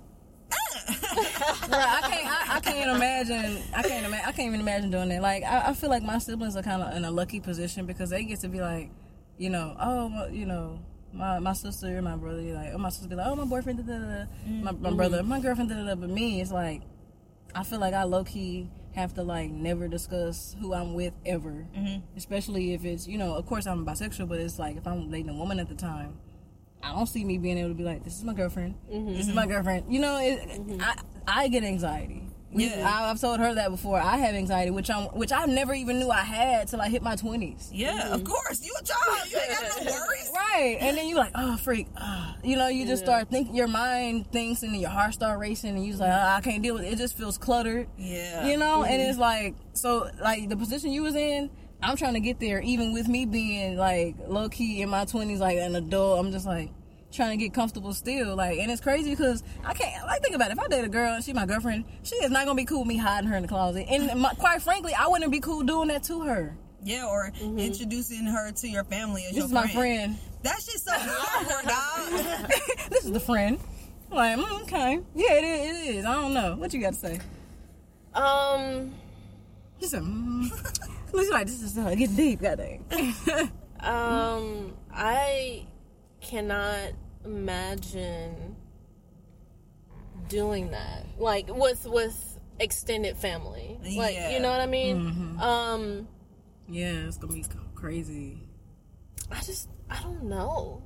Bro, 1.67 1.79
I 1.79 2.01
can't. 2.01 2.27
I, 2.27 2.55
I 2.55 2.59
can't 2.59 2.95
imagine. 2.95 3.63
I 3.73 3.81
can't 3.83 4.05
imagine. 4.05 4.25
I 4.27 4.31
can't 4.31 4.47
even 4.47 4.59
imagine 4.59 4.91
doing 4.91 5.09
that. 5.09 5.21
Like 5.21 5.43
I, 5.43 5.69
I 5.69 5.73
feel 5.73 5.89
like 5.89 6.03
my 6.03 6.17
siblings 6.19 6.55
are 6.55 6.63
kind 6.63 6.81
of 6.81 6.95
in 6.95 7.05
a 7.05 7.11
lucky 7.11 7.39
position 7.39 7.85
because 7.85 8.09
they 8.09 8.23
get 8.23 8.39
to 8.41 8.47
be 8.47 8.61
like, 8.61 8.89
you 9.37 9.49
know, 9.49 9.75
oh, 9.79 10.11
well, 10.13 10.29
you 10.29 10.45
know. 10.45 10.79
My, 11.13 11.39
my 11.39 11.53
sister 11.53 11.87
and 11.87 12.03
my 12.03 12.17
brother, 12.17 12.41
like, 12.41 12.71
oh, 12.73 12.77
my 12.77 12.89
sister 12.89 13.07
be 13.07 13.15
like, 13.15 13.27
oh, 13.27 13.37
my 13.37 13.45
boyfriend, 13.45 13.87
da, 13.87 13.93
da, 13.93 13.99
da. 13.99 14.25
My, 14.45 14.71
my 14.71 14.71
mm-hmm. 14.73 14.97
brother, 14.97 15.23
my 15.23 15.39
girlfriend, 15.39 15.69
da, 15.69 15.77
da, 15.77 15.85
da. 15.85 15.95
But 15.95 16.09
me, 16.09 16.41
it's 16.41 16.51
like, 16.51 16.81
I 17.53 17.63
feel 17.63 17.79
like 17.79 17.93
I 17.93 18.03
low 18.03 18.25
key 18.25 18.69
have 18.95 19.13
to 19.13 19.23
like 19.23 19.51
never 19.51 19.87
discuss 19.87 20.55
who 20.59 20.73
I'm 20.73 20.93
with 20.93 21.13
ever, 21.25 21.67
mm-hmm. 21.75 21.99
especially 22.17 22.73
if 22.73 22.85
it's 22.85 23.07
you 23.07 23.17
know. 23.17 23.35
Of 23.35 23.45
course, 23.45 23.65
I'm 23.67 23.85
bisexual, 23.85 24.27
but 24.27 24.39
it's 24.39 24.57
like 24.57 24.77
if 24.77 24.87
I'm 24.87 25.09
dating 25.09 25.29
a 25.29 25.33
woman 25.33 25.59
at 25.59 25.69
the 25.69 25.75
time, 25.75 26.17
I 26.85 26.93
don't 26.93 27.07
see 27.07 27.23
me 27.25 27.37
being 27.37 27.57
able 27.57 27.69
to 27.69 27.75
be 27.75 27.83
like, 27.83 28.03
this 28.03 28.17
is 28.17 28.23
my 28.23 28.33
girlfriend, 28.33 28.75
mm-hmm. 28.91 29.13
this 29.15 29.27
is 29.27 29.33
my 29.33 29.47
girlfriend. 29.47 29.91
You 29.93 29.99
know, 29.99 30.17
it, 30.19 30.39
mm-hmm. 30.39 30.81
I 30.81 30.95
I 31.27 31.47
get 31.47 31.63
anxiety. 31.63 32.21
Yeah. 32.57 32.89
I, 32.89 33.09
I've 33.11 33.19
told 33.19 33.39
her 33.41 33.53
that 33.53 33.69
before. 33.69 33.99
I 33.99 34.15
have 34.15 34.33
anxiety, 34.33 34.71
which 34.71 34.89
I'm 34.89 35.07
which 35.07 35.33
I 35.33 35.45
never 35.45 35.73
even 35.73 35.99
knew 35.99 36.09
I 36.09 36.21
had 36.21 36.69
till 36.69 36.79
I 36.79 36.87
hit 36.87 37.01
my 37.01 37.15
twenties. 37.17 37.69
yeah, 37.73 38.13
of 38.13 38.21
mm-hmm. 38.21 38.31
course. 38.31 38.65
You 38.65 38.73
a 38.79 38.83
child. 38.83 39.29
You 39.29 39.37
ain't 39.37 39.49
got 39.49 39.85
no 39.85 39.91
worries. 39.91 40.31
Right, 40.33 40.77
and 40.79 40.97
then 40.97 41.07
you 41.07 41.15
like, 41.15 41.31
oh 41.35 41.57
freak, 41.57 41.87
ah. 41.97 42.37
you 42.43 42.55
know, 42.55 42.67
you 42.69 42.85
just 42.85 43.01
Yeah. 43.01 43.07
start 43.07 43.29
thinking, 43.29 43.55
your 43.55 43.67
mind 43.67 44.31
thinks, 44.31 44.63
and 44.63 44.73
then 44.73 44.79
your 44.79 44.89
heart 44.89 45.13
start 45.13 45.39
racing, 45.39 45.71
and 45.75 45.83
you 45.83 45.91
just 45.91 45.99
like, 46.01 46.11
oh, 46.11 46.27
I 46.37 46.39
can't 46.41 46.63
deal 46.63 46.75
with 46.75 46.85
it. 46.85 46.93
It 46.93 46.97
just 46.97 47.17
feels 47.17 47.37
cluttered. 47.37 47.87
Yeah. 47.97 48.47
you 48.47 48.57
know 48.57 48.83
and 48.83 49.01
it's 49.01 49.17
like 49.17 49.55
so 49.73 50.09
like 50.21 50.47
the 50.49 50.55
position 50.55 50.91
you 50.91 51.03
was 51.03 51.15
in 51.15 51.49
i'm 51.81 51.95
trying 51.97 52.13
to 52.13 52.19
get 52.19 52.39
there 52.39 52.61
even 52.61 52.93
with 52.93 53.07
me 53.07 53.25
being 53.25 53.77
like 53.77 54.15
low-key 54.27 54.81
in 54.81 54.89
my 54.89 55.05
20s 55.05 55.39
like 55.39 55.57
an 55.57 55.75
adult 55.75 56.19
i'm 56.19 56.31
just 56.31 56.45
like 56.45 56.69
trying 57.15 57.37
to 57.37 57.43
get 57.43 57.53
comfortable 57.53 57.93
still 57.93 58.35
like 58.35 58.59
and 58.59 58.69
it's 58.71 58.81
crazy 58.81 59.11
because 59.11 59.43
i 59.63 59.73
can't 59.73 60.05
like 60.05 60.21
think 60.21 60.35
about 60.35 60.49
it. 60.49 60.53
If 60.53 60.59
i 60.59 60.67
date 60.67 60.83
a 60.83 60.89
girl 60.89 61.13
and 61.13 61.23
she's 61.23 61.33
my 61.33 61.45
girlfriend 61.45 61.85
she 62.03 62.15
is 62.15 62.31
not 62.31 62.45
gonna 62.45 62.57
be 62.57 62.65
cool 62.65 62.79
with 62.79 62.87
me 62.87 62.97
hiding 62.97 63.29
her 63.29 63.35
in 63.35 63.41
the 63.41 63.47
closet. 63.47 63.85
And 63.89 64.19
my, 64.19 64.33
quite 64.33 64.61
frankly 64.61 64.93
i 64.93 65.07
wouldn't 65.07 65.31
be 65.31 65.39
cool 65.39 65.63
doing 65.63 65.87
that 65.89 66.03
to 66.03 66.21
her. 66.21 66.55
Yeah, 66.83 67.07
or 67.07 67.31
introducing 67.41 68.25
her 68.27 68.51
to 68.51 68.67
your 68.67 68.83
family 68.83 69.23
as 69.23 69.29
this 69.29 69.37
your 69.37 69.45
is 69.45 69.51
my 69.51 69.67
friend. 69.67 70.17
That's 70.43 70.67
just 70.67 70.85
so 70.85 70.91
awkward, 70.93 71.65
dog. 71.67 72.49
this 72.91 73.05
is 73.05 73.11
the 73.11 73.19
friend. 73.19 73.57
I'm 74.11 74.17
like 74.17 74.37
mm, 74.37 74.61
okay. 74.63 74.99
Yeah 75.15 75.33
it 75.33 75.43
is, 75.43 75.87
it 75.87 75.95
is. 75.95 76.05
I 76.05 76.13
don't 76.13 76.33
know. 76.33 76.55
What 76.57 76.73
you 76.73 76.81
got 76.81 76.93
to 76.93 76.99
say? 76.99 77.19
Um, 78.13 78.93
she 79.81 79.87
said 79.87 80.03
mm. 80.03 80.49
looks 81.11 81.29
like 81.31 81.47
this 81.47 81.61
is 81.61 81.77
uh, 81.77 81.89
getting 81.95 82.15
deep 82.15 82.41
goddamn. 82.41 82.85
um, 83.79 84.73
I 84.93 85.65
cannot 86.21 86.91
imagine 87.25 88.55
doing 90.27 90.71
that. 90.71 91.05
Like 91.17 91.47
with 91.53 91.85
with 91.85 92.39
extended 92.59 93.17
family. 93.17 93.77
Like 93.97 94.15
Yeah. 94.15 94.31
you 94.31 94.39
know 94.39 94.49
what 94.51 94.61
I 94.61 94.65
mean? 94.65 94.97
Mm-hmm. 94.97 95.39
Um, 95.39 96.07
yeah 96.67 97.05
it's 97.07 97.17
gonna 97.17 97.33
be 97.33 97.45
crazy 97.75 98.41
I 99.31 99.39
just 99.41 99.69
I 99.89 100.01
don't 100.01 100.23
know. 100.23 100.81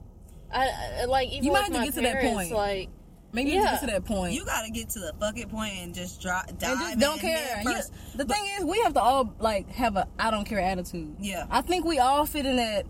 I, 0.51 0.67
I 1.01 1.05
like 1.05 1.29
even 1.29 1.43
You 1.45 1.51
might 1.53 1.59
have 1.63 1.67
to 1.73 1.77
my 1.79 1.85
get 1.85 1.93
to 1.95 2.01
that 2.01 2.21
point. 2.21 2.51
Like 2.51 2.89
Maybe 3.31 3.51
you 3.51 3.57
Yeah. 3.61 3.73
get 3.73 3.81
to 3.81 3.85
that 3.85 4.05
point. 4.05 4.33
You 4.33 4.43
gotta 4.43 4.71
get 4.71 4.89
to 4.89 4.99
the 4.99 5.13
bucket 5.19 5.49
point 5.49 5.73
and 5.77 5.93
just 5.93 6.19
drop, 6.19 6.47
dive 6.57 6.71
and 6.71 6.79
just 6.79 6.99
don't 6.99 7.19
care. 7.19 7.37
head 7.37 7.63
You- 7.63 7.73
first. 7.75 7.93
the 8.17 8.25
thing 8.25 8.43
is, 8.57 8.65
we 8.65 8.79
have 8.79 8.93
to 8.95 9.01
all 9.01 9.35
like 9.39 9.69
have 9.69 9.95
a 9.97 10.07
I 10.17 10.31
don't 10.31 10.45
care 10.45 10.59
attitude. 10.59 11.15
Yeah. 11.19 11.45
I 11.51 11.61
think 11.61 11.85
we 11.85 11.99
all 11.99 12.25
fit 12.25 12.47
in 12.47 12.55
that. 12.55 12.87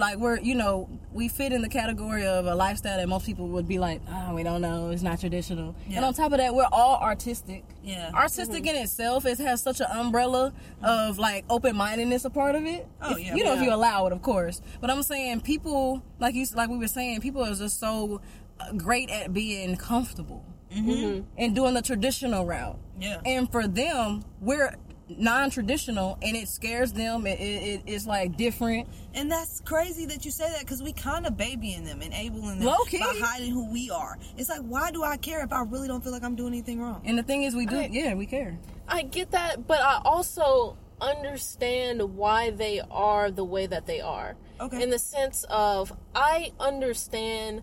Like 0.00 0.16
we're, 0.16 0.40
you 0.40 0.54
know, 0.54 0.88
we 1.12 1.28
fit 1.28 1.52
in 1.52 1.60
the 1.60 1.68
category 1.68 2.26
of 2.26 2.46
a 2.46 2.54
lifestyle 2.54 2.96
that 2.96 3.06
most 3.06 3.26
people 3.26 3.48
would 3.48 3.68
be 3.68 3.78
like, 3.78 4.00
oh, 4.08 4.34
we 4.34 4.42
don't 4.42 4.62
know, 4.62 4.88
it's 4.88 5.02
not 5.02 5.20
traditional. 5.20 5.76
Yeah. 5.86 5.96
And 5.96 6.06
on 6.06 6.14
top 6.14 6.32
of 6.32 6.38
that, 6.38 6.54
we're 6.54 6.68
all 6.72 6.98
artistic. 7.00 7.64
Yeah. 7.84 8.10
Artistic 8.14 8.64
mm-hmm. 8.64 8.76
in 8.76 8.82
itself, 8.82 9.26
it 9.26 9.38
has 9.38 9.60
such 9.60 9.80
an 9.80 9.88
umbrella 9.92 10.54
of 10.82 11.18
like 11.18 11.44
open 11.50 11.76
mindedness 11.76 12.24
a 12.24 12.30
part 12.30 12.54
of 12.54 12.64
it. 12.64 12.88
Oh, 13.02 13.12
If- 13.12 13.20
yeah. 13.20 13.34
You 13.34 13.44
know, 13.44 13.52
if 13.52 13.58
Yeah. 13.58 13.66
you 13.66 13.74
allow 13.74 14.06
it, 14.06 14.12
of 14.12 14.22
course. 14.22 14.62
But 14.80 14.90
I'm 14.90 15.02
saying 15.02 15.42
people, 15.42 16.02
like 16.18 16.34
you, 16.34 16.46
like 16.54 16.70
we 16.70 16.78
were 16.78 16.88
saying, 16.88 17.20
people 17.20 17.44
are 17.44 17.54
just 17.54 17.78
so 17.78 18.22
uh, 18.58 18.72
great 18.72 19.10
at 19.10 19.34
being 19.34 19.76
comfortable 19.76 20.44
mm-hmm. 20.74 21.26
and 21.36 21.54
doing 21.54 21.74
the 21.74 21.82
traditional 21.82 22.46
route. 22.46 22.78
Yeah. 22.98 23.20
And 23.26 23.52
for 23.52 23.66
them, 23.68 24.24
we're 24.40 24.74
non-traditional, 25.18 26.18
and 26.22 26.36
it 26.36 26.48
scares 26.48 26.92
them. 26.92 27.26
It, 27.26 27.38
it, 27.40 27.42
it- 27.42 27.82
it's 27.86 28.06
like 28.06 28.36
different. 28.36 28.88
And 29.14 29.30
that's 29.30 29.60
crazy 29.60 30.06
that 30.06 30.24
you 30.24 30.30
say 30.30 30.48
that 30.50 30.60
because 30.60 30.82
we 30.82 30.92
kind 30.92 31.26
of 31.26 31.36
babying 31.36 31.84
them, 31.84 32.00
enabling 32.02 32.58
them 32.58 32.66
Low-key. 32.66 32.98
by 32.98 33.14
hiding 33.20 33.52
who 33.52 33.70
we 33.72 33.90
are. 33.90 34.18
It's 34.36 34.48
like, 34.48 34.60
why 34.60 34.90
do 34.90 35.02
I 35.02 35.16
care 35.16 35.42
if 35.44 35.52
I 35.52 35.62
really 35.62 35.88
don't 35.88 36.02
feel 36.02 36.12
like 36.12 36.22
I'm 36.24 36.36
doing 36.36 36.52
anything 36.52 36.80
wrong? 36.80 37.02
And 37.04 37.18
the 37.18 37.22
thing 37.22 37.42
is, 37.42 37.54
we 37.54 37.66
do. 37.66 37.76
I- 37.78 37.88
yeah, 37.92 38.14
we 38.14 38.26
care. 38.26 38.58
I 38.88 39.02
get 39.02 39.30
that, 39.32 39.66
but 39.66 39.80
I 39.80 40.00
also 40.04 40.76
understand 41.00 42.02
why 42.16 42.50
they 42.50 42.80
are 42.90 43.30
the 43.30 43.44
way 43.44 43.66
that 43.66 43.86
they 43.86 44.00
are. 44.00 44.36
Okay. 44.60 44.82
In 44.82 44.90
the 44.90 44.98
sense 44.98 45.44
of, 45.48 45.92
I 46.14 46.52
understand 46.60 47.62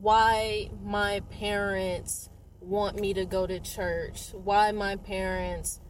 why 0.00 0.70
my 0.82 1.20
parents 1.30 2.28
want 2.60 2.98
me 3.00 3.12
to 3.14 3.24
go 3.24 3.46
to 3.46 3.60
church, 3.60 4.30
why 4.32 4.72
my 4.72 4.96
parents 4.96 5.78
w- 5.78 5.81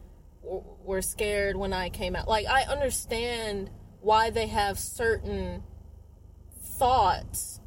were 0.43 1.01
scared 1.01 1.55
when 1.55 1.73
I 1.73 1.89
came 1.89 2.15
out. 2.15 2.27
Like, 2.27 2.45
I 2.47 2.63
understand 2.63 3.69
why 4.01 4.29
they 4.29 4.47
have 4.47 4.77
certain 4.77 5.63
thoughts 6.77 7.59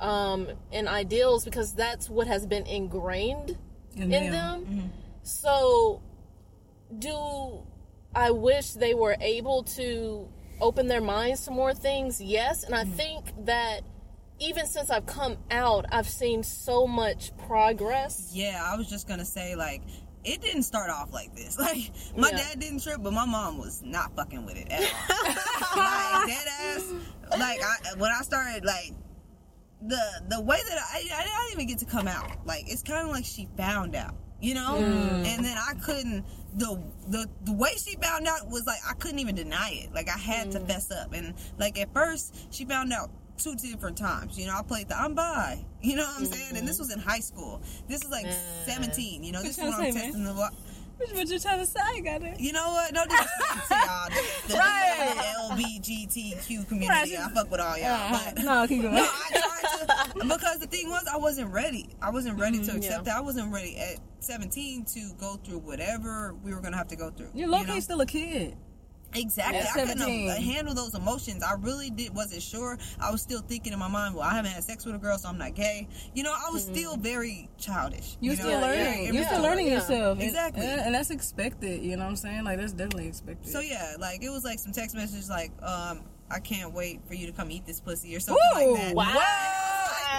um, 0.00 0.48
and 0.72 0.88
ideals 0.88 1.44
because 1.44 1.74
that's 1.74 2.10
what 2.10 2.26
has 2.26 2.46
been 2.46 2.66
ingrained 2.66 3.56
In 3.96 4.12
in 4.12 4.30
them. 4.32 4.64
them. 4.64 4.92
So, 5.22 6.02
do 6.98 7.62
I 8.14 8.30
wish 8.30 8.72
they 8.72 8.94
were 8.94 9.16
able 9.20 9.62
to 9.64 10.28
open 10.60 10.88
their 10.88 11.00
minds 11.00 11.44
to 11.44 11.50
more 11.50 11.72
things? 11.74 12.20
Yes, 12.20 12.64
and 12.64 12.74
I 12.74 12.84
think 12.84 13.24
that 13.46 13.80
even 14.40 14.66
since 14.66 14.90
I've 14.90 15.06
come 15.06 15.36
out, 15.50 15.86
I've 15.90 16.08
seen 16.08 16.42
so 16.42 16.86
much 16.86 17.36
progress. 17.46 18.30
Yeah, 18.34 18.60
I 18.64 18.76
was 18.76 18.88
just 18.90 19.06
gonna 19.08 19.24
say 19.24 19.54
like 19.54 19.82
it 20.24 20.40
didn't 20.40 20.62
start 20.62 20.90
off 20.90 21.12
like 21.12 21.34
this. 21.34 21.58
Like 21.64 21.90
my 22.16 22.30
Yeah. 22.30 22.38
dad 22.38 22.60
didn't 22.60 22.82
trip, 22.82 22.98
but 23.02 23.12
my 23.12 23.24
mom 23.24 23.58
was 23.58 23.82
not 23.82 24.14
fucking 24.16 24.44
with 24.44 24.56
it 24.56 24.68
at 24.70 24.80
all. 24.82 25.76
like 25.76 26.26
dead 26.26 26.46
ass. 26.60 26.92
Like 27.38 27.60
I 27.62 27.96
when 27.96 28.10
I 28.10 28.22
started 28.22 28.64
like 28.64 28.92
the 29.86 30.00
the 30.28 30.40
way 30.40 30.58
that 30.68 30.78
I 30.78 30.98
I 30.98 31.22
didn't 31.24 31.52
even 31.52 31.66
get 31.66 31.78
to 31.78 31.84
come 31.84 32.08
out. 32.08 32.46
Like 32.46 32.64
it's 32.66 32.82
kind 32.82 33.06
of 33.06 33.12
like 33.12 33.24
she 33.24 33.48
found 33.56 33.94
out. 33.94 34.14
You 34.40 34.54
know, 34.54 34.74
mm. 34.78 35.26
and 35.26 35.44
then 35.44 35.56
I 35.56 35.72
couldn't. 35.74 36.24
The, 36.56 36.78
the 37.08 37.26
the 37.44 37.52
way 37.52 37.74
she 37.76 37.96
found 37.96 38.26
out 38.26 38.50
was 38.50 38.66
like 38.66 38.78
I 38.88 38.92
couldn't 38.94 39.18
even 39.20 39.34
deny 39.34 39.70
it. 39.84 39.94
Like 39.94 40.08
I 40.08 40.18
had 40.18 40.52
to 40.52 40.60
mm. 40.60 40.66
fess 40.66 40.90
up, 40.90 41.14
and 41.14 41.34
like 41.58 41.78
at 41.78 41.92
first 41.94 42.52
she 42.52 42.64
found 42.66 42.92
out 42.92 43.10
two 43.38 43.54
different 43.56 43.96
times. 43.96 44.38
You 44.38 44.46
know, 44.46 44.56
I 44.56 44.62
played 44.62 44.88
the 44.88 44.98
I'm 44.98 45.14
bi. 45.14 45.64
You 45.84 45.96
know 45.96 46.04
what 46.04 46.20
I'm 46.20 46.24
saying? 46.24 46.56
And 46.56 46.66
this 46.66 46.76
mm-hmm. 46.76 46.84
was 46.84 46.92
in 46.94 46.98
high 46.98 47.20
school. 47.20 47.60
This 47.88 48.02
is 48.02 48.10
like 48.10 48.24
mm. 48.24 48.64
17. 48.64 49.22
You 49.22 49.32
know, 49.32 49.42
this 49.42 49.58
is 49.58 49.64
when 49.64 49.74
I'm 49.74 49.92
say, 49.92 49.92
testing 49.92 50.24
the. 50.24 50.32
wa- 50.32 50.48
What 50.96 51.28
you 51.28 51.38
trying 51.38 51.58
to 51.58 51.66
say, 51.66 52.00
got 52.00 52.22
it? 52.22 52.40
You 52.40 52.54
know 52.54 52.68
what? 52.68 52.94
No 52.94 53.04
disrespect 53.04 53.68
to 53.68 53.74
y'all. 53.74 54.08
The, 54.08 54.48
the 54.48 54.54
Right. 54.54 55.34
LBGTQ 55.50 56.68
community. 56.68 57.16
Right. 57.16 57.18
I 57.18 57.28
fuck 57.34 57.50
with 57.50 57.60
all 57.60 57.76
y'all. 57.76 57.88
Uh-huh. 57.88 58.32
But 58.34 58.44
No, 58.44 58.66
keep 58.66 58.80
going. 58.82 58.94
no, 58.94 59.02
I 59.02 59.30
tried 59.30 60.14
to 60.14 60.24
because 60.26 60.58
the 60.58 60.66
thing 60.66 60.88
was 60.88 61.06
I 61.12 61.16
wasn't 61.16 61.52
ready. 61.52 61.90
I 62.00 62.10
wasn't 62.10 62.38
ready 62.38 62.58
to 62.58 62.64
mm-hmm, 62.64 62.76
accept 62.78 63.06
yeah. 63.06 63.12
that. 63.12 63.16
I 63.16 63.20
wasn't 63.20 63.52
ready 63.52 63.76
at 63.76 63.98
17 64.20 64.84
to 64.86 65.12
go 65.18 65.36
through 65.44 65.58
whatever 65.58 66.34
we 66.42 66.54
were 66.54 66.60
gonna 66.60 66.76
have 66.76 66.88
to 66.88 66.96
go 66.96 67.10
through. 67.10 67.30
You're 67.34 67.48
low 67.48 67.60
you 67.60 67.66
know? 67.66 67.80
still 67.80 68.00
a 68.00 68.06
kid. 68.06 68.56
Exactly. 69.14 69.58
At 69.58 69.66
I 69.68 69.72
couldn't 69.72 69.98
17. 69.98 70.30
uh, 70.30 70.34
handle 70.40 70.74
those 70.74 70.94
emotions. 70.94 71.42
I 71.42 71.54
really 71.54 71.90
did 71.90 72.14
wasn't 72.14 72.42
sure. 72.42 72.78
I 73.00 73.10
was 73.10 73.22
still 73.22 73.40
thinking 73.40 73.72
in 73.72 73.78
my 73.78 73.88
mind, 73.88 74.14
well, 74.14 74.24
I 74.24 74.34
haven't 74.34 74.50
had 74.52 74.64
sex 74.64 74.84
with 74.84 74.94
a 74.94 74.98
girl, 74.98 75.16
so 75.18 75.28
I'm 75.28 75.38
not 75.38 75.54
gay. 75.54 75.86
You 76.14 76.22
know, 76.24 76.32
I 76.32 76.50
was 76.50 76.64
still 76.64 76.96
very 76.96 77.48
childish. 77.58 78.16
You 78.20 78.30
know? 78.30 78.36
still 78.36 78.60
learning. 78.60 78.78
yeah, 79.04 79.12
You're 79.12 79.14
yeah. 79.22 79.26
still 79.28 79.42
learning 79.42 79.66
Yeah. 79.68 79.74
yourself. 79.74 80.20
Exactly. 80.20 80.64
And, 80.66 80.80
and 80.80 80.94
that's 80.94 81.10
expected. 81.10 81.82
You 81.82 81.96
know 81.96 82.04
what 82.04 82.10
I'm 82.10 82.16
saying? 82.16 82.44
Like 82.44 82.58
that's 82.58 82.72
definitely 82.72 83.08
expected. 83.08 83.50
So 83.52 83.60
yeah, 83.60 83.94
like 83.98 84.22
it 84.22 84.30
was 84.30 84.44
like 84.44 84.58
some 84.58 84.72
text 84.72 84.94
messages 84.96 85.30
like, 85.30 85.52
um, 85.62 86.00
I 86.30 86.40
can't 86.40 86.72
wait 86.72 87.00
for 87.06 87.14
you 87.14 87.26
to 87.26 87.32
come 87.32 87.50
eat 87.50 87.66
this 87.66 87.80
pussy 87.80 88.16
or 88.16 88.20
something 88.20 88.42
Ooh, 88.56 88.72
like 88.72 88.80
that. 88.80 88.94
wow. 88.94 89.04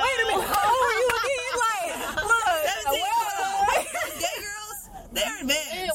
Wait 0.04 0.24
a 0.24 0.28
minute. 0.38 0.48
How 0.54 0.70
old 0.70 0.80
are 0.80 1.00
you 1.00 1.10
again? 1.20 1.56
Like, 1.60 2.16
look. 2.24 2.34
17, 2.86 3.02
wait. 3.70 3.88
Gay 4.20 4.42
girls, 4.42 4.90
they're 5.14 5.40
advanced. 5.42 5.95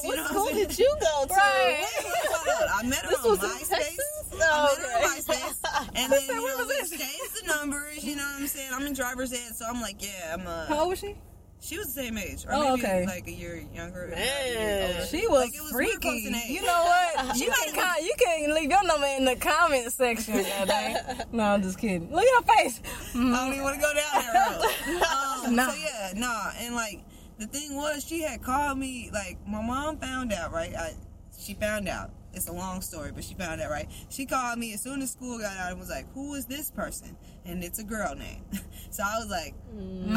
Man, 0.53 0.59
you 0.59 0.67
what 0.67 0.67
know 0.67 0.67
school 0.67 0.67
what 0.67 0.67
I'm 0.67 0.67
saying? 0.67 0.67
did 0.67 0.79
you 0.79 0.95
go 0.99 1.25
to? 1.25 1.33
Right. 1.33 1.85
Hold 2.31 2.69
on, 2.69 2.85
I 2.85 2.89
met 2.89 2.99
her 3.05 3.09
This 3.09 3.19
on 3.25 3.29
was 3.31 3.43
in 3.43 3.49
MySpace. 3.49 3.69
Texas? 3.69 4.33
I 4.33 4.35
Oh, 4.43 4.75
met 4.77 4.91
her 4.91 4.97
on 4.97 5.03
okay. 5.03 5.21
MySpace, 5.21 5.89
and 5.95 6.11
then 6.13 6.21
you 6.27 6.35
know, 6.35 6.57
was 6.57 6.67
we 6.67 6.73
this? 6.73 6.91
exchanged 6.91 7.41
the 7.43 7.47
numbers. 7.47 8.03
You 8.03 8.15
know 8.15 8.23
what 8.23 8.41
I'm 8.41 8.47
saying? 8.47 8.69
I'm 8.73 8.85
in 8.87 8.93
driver's 8.93 9.33
ed, 9.33 9.55
so 9.55 9.65
I'm 9.67 9.81
like, 9.81 10.03
yeah, 10.03 10.33
I'm 10.33 10.47
a. 10.47 10.65
How 10.67 10.79
old 10.81 10.89
was 10.89 10.99
she? 10.99 11.15
She 11.63 11.77
was 11.77 11.93
the 11.93 12.01
same 12.01 12.17
age, 12.17 12.43
or 12.47 12.53
Oh, 12.55 12.75
maybe 12.75 12.81
okay. 12.87 13.05
like 13.05 13.27
a 13.27 13.31
year 13.31 13.63
younger. 13.71 14.07
Man. 14.07 14.17
year. 14.17 15.05
She 15.05 15.27
was, 15.27 15.41
Like, 15.41 15.53
it 15.55 15.61
was 15.61 15.73
real 15.73 15.91
close 15.99 16.13
freaky. 16.23 16.27
in 16.29 16.33
age. 16.35 16.49
You 16.49 16.63
know 16.65 16.83
what? 16.85 17.37
You 17.37 17.51
can 17.51 17.75
con- 17.75 18.03
you 18.03 18.13
can 18.17 18.55
leave 18.55 18.69
your 18.71 18.83
number 18.83 19.05
in 19.05 19.25
the 19.25 19.35
comment 19.35 19.91
section. 19.93 20.37
goddamn. 20.43 21.27
no, 21.31 21.43
I'm 21.43 21.61
just 21.61 21.77
kidding. 21.77 22.11
Look 22.11 22.23
at 22.25 22.43
her 22.43 22.53
face. 22.55 22.81
I 23.13 23.17
don't 23.19 23.51
even 23.53 23.61
want 23.63 23.75
to 23.75 23.81
go 23.81 23.93
down 23.93 24.11
that 24.11 25.43
road. 25.43 25.47
Um, 25.47 25.55
Nah. 25.55 25.69
So 25.69 25.77
yeah, 25.77 26.13
nah, 26.15 26.51
and 26.59 26.73
like 26.73 27.03
the 27.41 27.47
thing 27.47 27.75
was, 27.75 28.05
she 28.05 28.21
had 28.21 28.41
called 28.43 28.77
me. 28.77 29.09
Like 29.11 29.37
my 29.47 29.61
mom 29.65 29.97
found 29.97 30.31
out, 30.31 30.51
right? 30.53 30.73
I, 30.75 30.93
she 31.37 31.53
found 31.55 31.87
out. 31.89 32.11
It's 32.33 32.47
a 32.47 32.53
long 32.53 32.79
story, 32.79 33.11
but 33.13 33.25
she 33.25 33.33
found 33.33 33.59
out, 33.59 33.69
right? 33.69 33.89
She 34.09 34.25
called 34.25 34.57
me 34.57 34.73
as 34.73 34.81
soon 34.81 35.01
as 35.01 35.11
school 35.11 35.37
got 35.37 35.57
out 35.57 35.71
and 35.71 35.79
was 35.79 35.89
like, 35.89 36.05
"Who 36.13 36.33
is 36.35 36.45
this 36.45 36.71
person?" 36.71 37.17
And 37.45 37.61
it's 37.61 37.79
a 37.79 37.83
girl 37.83 38.15
name. 38.15 38.45
So 38.89 39.03
I 39.05 39.19
was 39.19 39.29
like, 39.29 39.53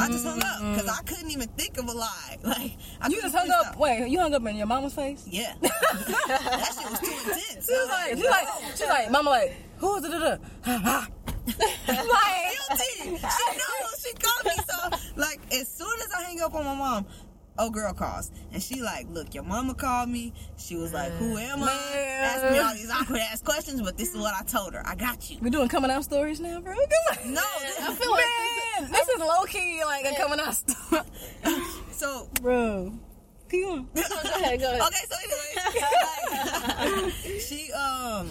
I 0.01 0.09
just 0.09 0.25
hung 0.27 0.43
up 0.43 0.59
because 0.75 0.89
I 0.89 1.01
couldn't 1.05 1.31
even 1.31 1.47
think 1.51 1.79
of 1.79 1.87
a 1.89 1.93
lie. 1.93 2.39
Like 2.45 2.73
I 3.01 3.09
You 3.09 3.21
just 3.23 3.35
hung 3.35 3.49
up. 3.51 3.67
out. 3.69 3.79
Wait, 3.79 4.09
you 4.09 4.19
hung 4.21 4.35
up 4.35 4.45
in 4.47 4.57
your 4.57 4.67
mama's 4.67 4.95
face? 4.95 5.25
Yeah, 5.29 5.55
that 5.61 6.75
shit 6.77 6.91
was 6.91 6.99
too 7.01 7.31
intense. 7.31 7.67
She 7.67 7.73
was 7.73 7.89
like, 7.89 8.17
she's 8.17 8.25
like, 8.31 8.49
she's 8.77 8.89
like, 8.89 9.11
mama, 9.13 9.31
like, 9.31 9.55
who 9.79 9.97
is 9.97 10.05
it? 10.05 10.41
Like, 11.47 11.57
guilty. 12.69 12.85
She 13.03 13.11
knows. 13.11 14.07
She 14.07 14.13
called 14.15 14.45
me. 14.45 14.65
So, 14.69 15.11
like, 15.17 15.41
as 15.53 15.69
soon 15.69 16.01
as 16.01 16.13
I 16.13 16.23
hang 16.25 16.41
up 16.41 16.55
on 16.55 16.65
my 16.65 16.75
mom, 16.75 17.07
oh 17.59 17.71
girl 17.71 17.93
calls, 17.93 18.31
and 18.53 18.63
she 18.63 18.81
like, 18.83 19.07
look, 19.11 19.35
your 19.35 19.45
mama 19.45 19.75
called 19.75 20.09
me. 20.09 20.33
She 20.57 20.77
was 20.77 20.93
like, 20.93 21.13
who 21.13 21.37
am 21.37 21.63
I? 21.63 21.67
Man. 21.67 22.25
Asked 22.25 22.53
me 22.53 22.59
all 22.59 22.75
these 22.75 22.91
awkward 22.91 23.21
ass 23.21 23.43
questions, 23.43 23.83
but 23.83 23.97
this 23.97 24.15
is 24.15 24.21
what 24.21 24.35
I 24.35 24.43
told 24.45 24.75
her. 24.75 24.83
I 24.87 24.95
got 24.95 25.31
you. 25.31 25.39
we're 25.41 25.51
doing 25.51 25.69
coming 25.69 25.91
out 25.91 26.05
stories 26.05 26.41
now, 26.41 26.61
bro. 26.61 26.75
Come 26.75 27.27
on. 27.27 27.35
No, 27.35 27.43
I 27.43 27.95
feel 27.95 28.11
like 28.11 28.25
Man, 28.81 28.91
this 28.93 29.09
is 29.09 29.21
low 29.21 29.45
key 29.45 29.83
like 29.85 30.05
a 30.05 30.17
coming 30.17 30.41
out 30.41 30.55
story, 30.55 31.03
so. 31.93 32.29
bro. 32.41 32.93
Keep 33.51 33.67
on. 33.69 33.89
Go 33.95 34.01
ahead, 34.03 34.59
go 34.59 34.67
ahead. 34.73 34.81
Okay, 34.81 35.05
so 35.09 35.17
anyway, 36.91 37.11
she 37.41 37.73
um, 37.73 38.31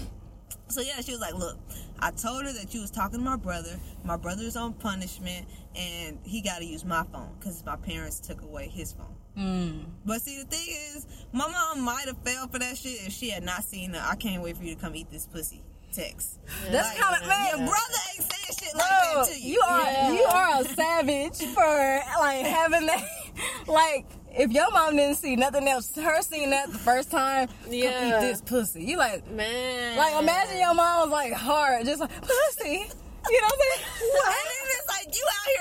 so 0.67 0.81
yeah, 0.81 0.99
she 1.01 1.11
was 1.11 1.21
like, 1.21 1.35
look, 1.35 1.57
I 1.99 2.11
told 2.11 2.45
her 2.45 2.53
that 2.53 2.73
you 2.73 2.81
was 2.81 2.91
talking 2.91 3.19
to 3.19 3.25
my 3.25 3.37
brother. 3.37 3.79
My 4.03 4.17
brother's 4.17 4.55
on 4.55 4.73
punishment, 4.73 5.45
and 5.75 6.19
he 6.23 6.41
got 6.41 6.59
to 6.59 6.65
use 6.65 6.83
my 6.85 7.03
phone 7.11 7.29
because 7.39 7.63
my 7.65 7.75
parents 7.77 8.19
took 8.19 8.41
away 8.41 8.67
his 8.67 8.93
phone. 8.93 9.15
Mm. 9.37 9.85
But 10.05 10.21
see, 10.21 10.37
the 10.39 10.45
thing 10.45 10.67
is, 10.95 11.07
my 11.31 11.47
mom 11.47 11.81
might 11.81 12.05
have 12.05 12.17
fell 12.25 12.47
for 12.47 12.59
that 12.59 12.77
shit 12.77 13.07
if 13.07 13.13
she 13.13 13.29
had 13.29 13.43
not 13.43 13.63
seen 13.63 13.91
the 13.93 13.99
"I 13.99 14.15
can't 14.15 14.43
wait 14.43 14.57
for 14.57 14.63
you 14.63 14.75
to 14.75 14.81
come 14.81 14.95
eat 14.95 15.09
this 15.11 15.25
pussy" 15.25 15.63
text. 15.91 16.39
That's 16.71 16.89
Like, 16.89 16.97
kind 16.97 17.21
of 17.21 17.27
man. 17.27 17.47
Your 17.49 17.57
brother 17.67 17.99
ain't 18.15 18.31
saying 18.31 18.57
shit 18.59 18.75
like 18.75 18.89
Bro, 19.13 19.23
that 19.25 19.31
to 19.31 19.39
you. 19.39 19.53
you 19.53 19.61
are 19.67 19.81
Yeah. 19.81 20.11
you 20.13 20.23
are 20.23 20.61
a 20.61 20.65
savage 20.65 21.37
for 21.53 22.01
like 22.19 22.45
having 22.45 22.85
that. 22.87 23.07
Like 23.67 24.05
if 24.33 24.51
your 24.51 24.71
mom 24.71 24.95
didn't 24.95 25.15
see 25.17 25.35
nothing 25.35 25.67
else, 25.67 25.95
her 25.95 26.21
seeing 26.21 26.49
that 26.51 26.71
the 26.71 26.77
first 26.77 27.11
time, 27.11 27.49
Yeah. 27.69 28.19
this 28.19 28.41
pussy. 28.41 28.83
You 28.83 28.97
like 28.97 29.29
Man. 29.31 29.97
like 29.97 30.15
imagine 30.21 30.57
your 30.59 30.73
mom 30.73 31.01
was 31.01 31.09
like 31.09 31.33
hard, 31.33 31.85
just 31.85 31.99
like 32.01 32.11
pussy. 32.21 32.85
You 33.29 33.41
know 33.41 33.47
what 33.47 33.53
I'm 33.53 33.79
saying? 33.79 34.41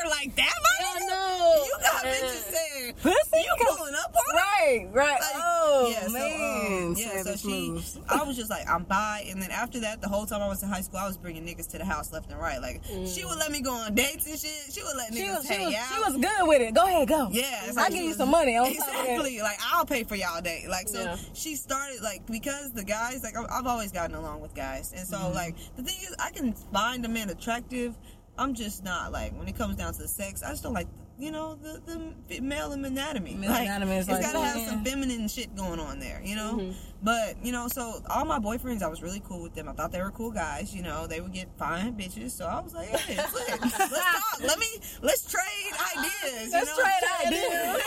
And 0.02 0.10
like 0.10 0.26
you 0.26 0.28
out 0.28 0.28
here 0.28 0.28
like 0.28 0.36
that, 0.36 0.52
my 0.62 0.84
nigga? 0.84 1.08
know. 1.08 1.62
You 1.64 1.72
got 1.82 2.04
Man. 2.04 2.14
bitches 2.14 2.52
saying 2.52 2.94
Pussy? 3.02 3.36
you 3.38 3.54
pulling 3.66 3.94
up 3.94 4.14
on. 4.14 4.34
Right, 4.34 4.88
right. 4.92 5.20
Like, 5.20 5.30
oh 5.34 5.88
yeah, 5.90 6.06
so, 6.06 6.76
um, 6.76 6.94
yeah, 6.96 7.22
so 7.22 7.36
she, 7.36 7.70
moves. 7.70 7.98
I 8.08 8.22
was 8.24 8.36
just 8.36 8.50
like, 8.50 8.68
I'm 8.68 8.84
bi, 8.84 9.24
and 9.28 9.40
then 9.42 9.50
after 9.50 9.80
that, 9.80 10.00
the 10.00 10.08
whole 10.08 10.24
time 10.26 10.40
I 10.40 10.48
was 10.48 10.62
in 10.62 10.68
high 10.68 10.80
school, 10.80 10.98
I 10.98 11.06
was 11.06 11.16
bringing 11.16 11.44
niggas 11.44 11.68
to 11.72 11.78
the 11.78 11.84
house 11.84 12.12
left 12.12 12.30
and 12.30 12.40
right. 12.40 12.60
Like, 12.60 12.82
she 13.06 13.24
would 13.24 13.38
let 13.38 13.50
me 13.50 13.60
go 13.60 13.72
on 13.72 13.94
dates 13.94 14.26
and 14.26 14.38
shit. 14.38 14.72
She 14.72 14.82
would 14.82 14.96
let 14.96 15.12
niggas 15.12 15.16
She 15.16 15.30
was, 15.30 15.46
she 15.46 15.54
hang 15.54 15.66
was, 15.66 15.74
out. 15.74 15.94
she 15.94 16.00
was 16.00 16.16
good 16.24 16.48
with 16.48 16.62
it. 16.62 16.74
Go 16.74 16.86
ahead, 16.86 17.08
go. 17.08 17.28
Yeah, 17.32 17.64
it's 17.66 17.76
I 17.76 17.82
like 17.82 17.92
give 17.92 18.00
she 18.00 18.06
you 18.08 18.14
some 18.14 18.30
money 18.30 18.56
on 18.56 18.66
top 18.74 18.88
exactly. 18.88 19.40
Like 19.40 19.58
I'll 19.72 19.84
pay 19.86 20.04
for 20.04 20.14
y'all 20.16 20.40
date. 20.40 20.68
Like 20.68 20.88
so, 20.88 21.02
Yeah. 21.02 21.16
she 21.34 21.54
started 21.56 22.00
like 22.02 22.24
because 22.26 22.72
the 22.72 22.84
guys 22.84 23.22
like 23.22 23.34
I've 23.36 23.66
always 23.66 23.92
gotten 23.92 24.14
along 24.16 24.40
with 24.40 24.54
guys, 24.54 24.92
and 24.96 25.06
so 25.06 25.16
Mm-hmm. 25.16 25.34
like 25.34 25.56
the 25.76 25.82
thing 25.82 25.96
is 26.02 26.14
I 26.18 26.30
can 26.30 26.52
find 26.72 27.04
a 27.04 27.08
man 27.08 27.30
attractive. 27.30 27.94
I'm 28.38 28.54
just 28.54 28.84
not 28.84 29.12
like 29.12 29.36
when 29.38 29.48
it 29.48 29.56
comes 29.56 29.76
down 29.76 29.92
to 29.94 30.02
the 30.02 30.08
sex. 30.08 30.42
I 30.42 30.50
just 30.50 30.62
don't 30.62 30.72
like 30.72 30.88
you 31.18 31.30
know 31.30 31.58
the 31.62 32.12
the 32.28 32.40
male 32.40 32.72
anatomy. 32.72 33.34
Male 33.34 33.50
like, 33.50 33.62
anatomy 33.62 33.96
is 33.96 34.08
it's 34.08 34.12
like, 34.12 34.22
gotta 34.22 34.40
have 34.40 34.68
some 34.68 34.84
feminine 34.84 35.28
shit 35.28 35.54
going 35.54 35.78
on 35.80 36.00
there, 36.00 36.20
you 36.24 36.36
know. 36.36 36.58
Mm-hmm. 36.58 36.91
But 37.02 37.36
you 37.44 37.50
know, 37.52 37.66
so 37.68 38.00
all 38.08 38.24
my 38.24 38.38
boyfriends, 38.38 38.82
I 38.82 38.86
was 38.88 39.02
really 39.02 39.20
cool 39.26 39.42
with 39.42 39.54
them. 39.54 39.68
I 39.68 39.72
thought 39.72 39.90
they 39.90 40.00
were 40.00 40.12
cool 40.12 40.30
guys. 40.30 40.74
You 40.74 40.82
know, 40.82 41.06
they 41.06 41.20
would 41.20 41.32
get 41.32 41.48
fine 41.58 41.94
bitches. 41.94 42.30
So 42.30 42.46
I 42.46 42.60
was 42.60 42.74
like, 42.74 42.88
hey, 42.88 43.16
let's 43.16 43.32
talk. 43.48 44.40
Let 44.40 44.58
me 44.58 44.66
let's 45.02 45.30
trade 45.30 45.72
ideas. 45.96 46.52
Let's 46.52 46.76
know? 46.76 46.82
trade 46.82 47.26
ideas. 47.26 47.82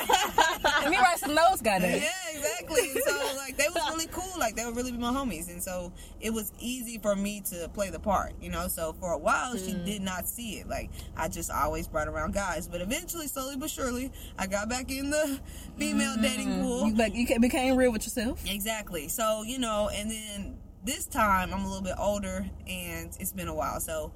Let 0.81 0.89
me 0.89 0.97
write 0.97 1.19
some 1.19 1.33
notes, 1.33 1.61
goddamn. 1.61 2.01
Yeah, 2.01 2.09
exactly. 2.33 2.89
So 3.05 3.35
like 3.37 3.57
they 3.57 3.67
was 3.73 3.83
really 3.93 4.07
cool. 4.11 4.33
Like 4.37 4.55
they 4.55 4.65
would 4.65 4.75
really 4.75 4.91
be 4.91 4.97
my 4.97 5.11
homies, 5.11 5.49
and 5.49 5.61
so 5.63 5.91
it 6.19 6.31
was 6.31 6.51
easy 6.59 6.97
for 6.97 7.15
me 7.15 7.41
to 7.51 7.69
play 7.73 7.89
the 7.89 7.99
part. 7.99 8.33
You 8.41 8.49
know, 8.51 8.67
so 8.67 8.93
for 8.99 9.11
a 9.13 9.17
while 9.17 9.55
she 9.57 9.73
Mm. 9.75 9.85
did 9.85 10.01
not 10.01 10.27
see 10.27 10.59
it. 10.59 10.67
Like 10.67 10.89
I 11.17 11.27
just 11.27 11.49
always 11.51 11.87
brought 11.87 12.07
around 12.07 12.33
guys, 12.33 12.67
but 12.67 12.81
eventually, 12.81 13.27
slowly 13.27 13.55
but 13.57 13.69
surely, 13.69 14.11
I 14.37 14.47
got 14.47 14.69
back 14.69 14.91
in 14.91 15.09
the 15.09 15.39
female 15.77 16.15
dating 16.21 16.61
pool. 16.61 16.87
You, 16.87 16.95
like, 16.95 17.15
you 17.15 17.39
became 17.39 17.75
real 17.75 17.91
with 17.91 18.03
yourself. 18.05 18.43
Exactly. 18.49 19.04
So, 19.09 19.43
you 19.43 19.59
know, 19.59 19.89
and 19.93 20.09
then 20.09 20.57
this 20.83 21.07
time 21.07 21.53
I'm 21.53 21.61
a 21.61 21.67
little 21.67 21.83
bit 21.83 21.95
older 21.97 22.45
and 22.67 23.15
it's 23.19 23.33
been 23.33 23.47
a 23.47 23.55
while. 23.55 23.79
So 23.79 24.11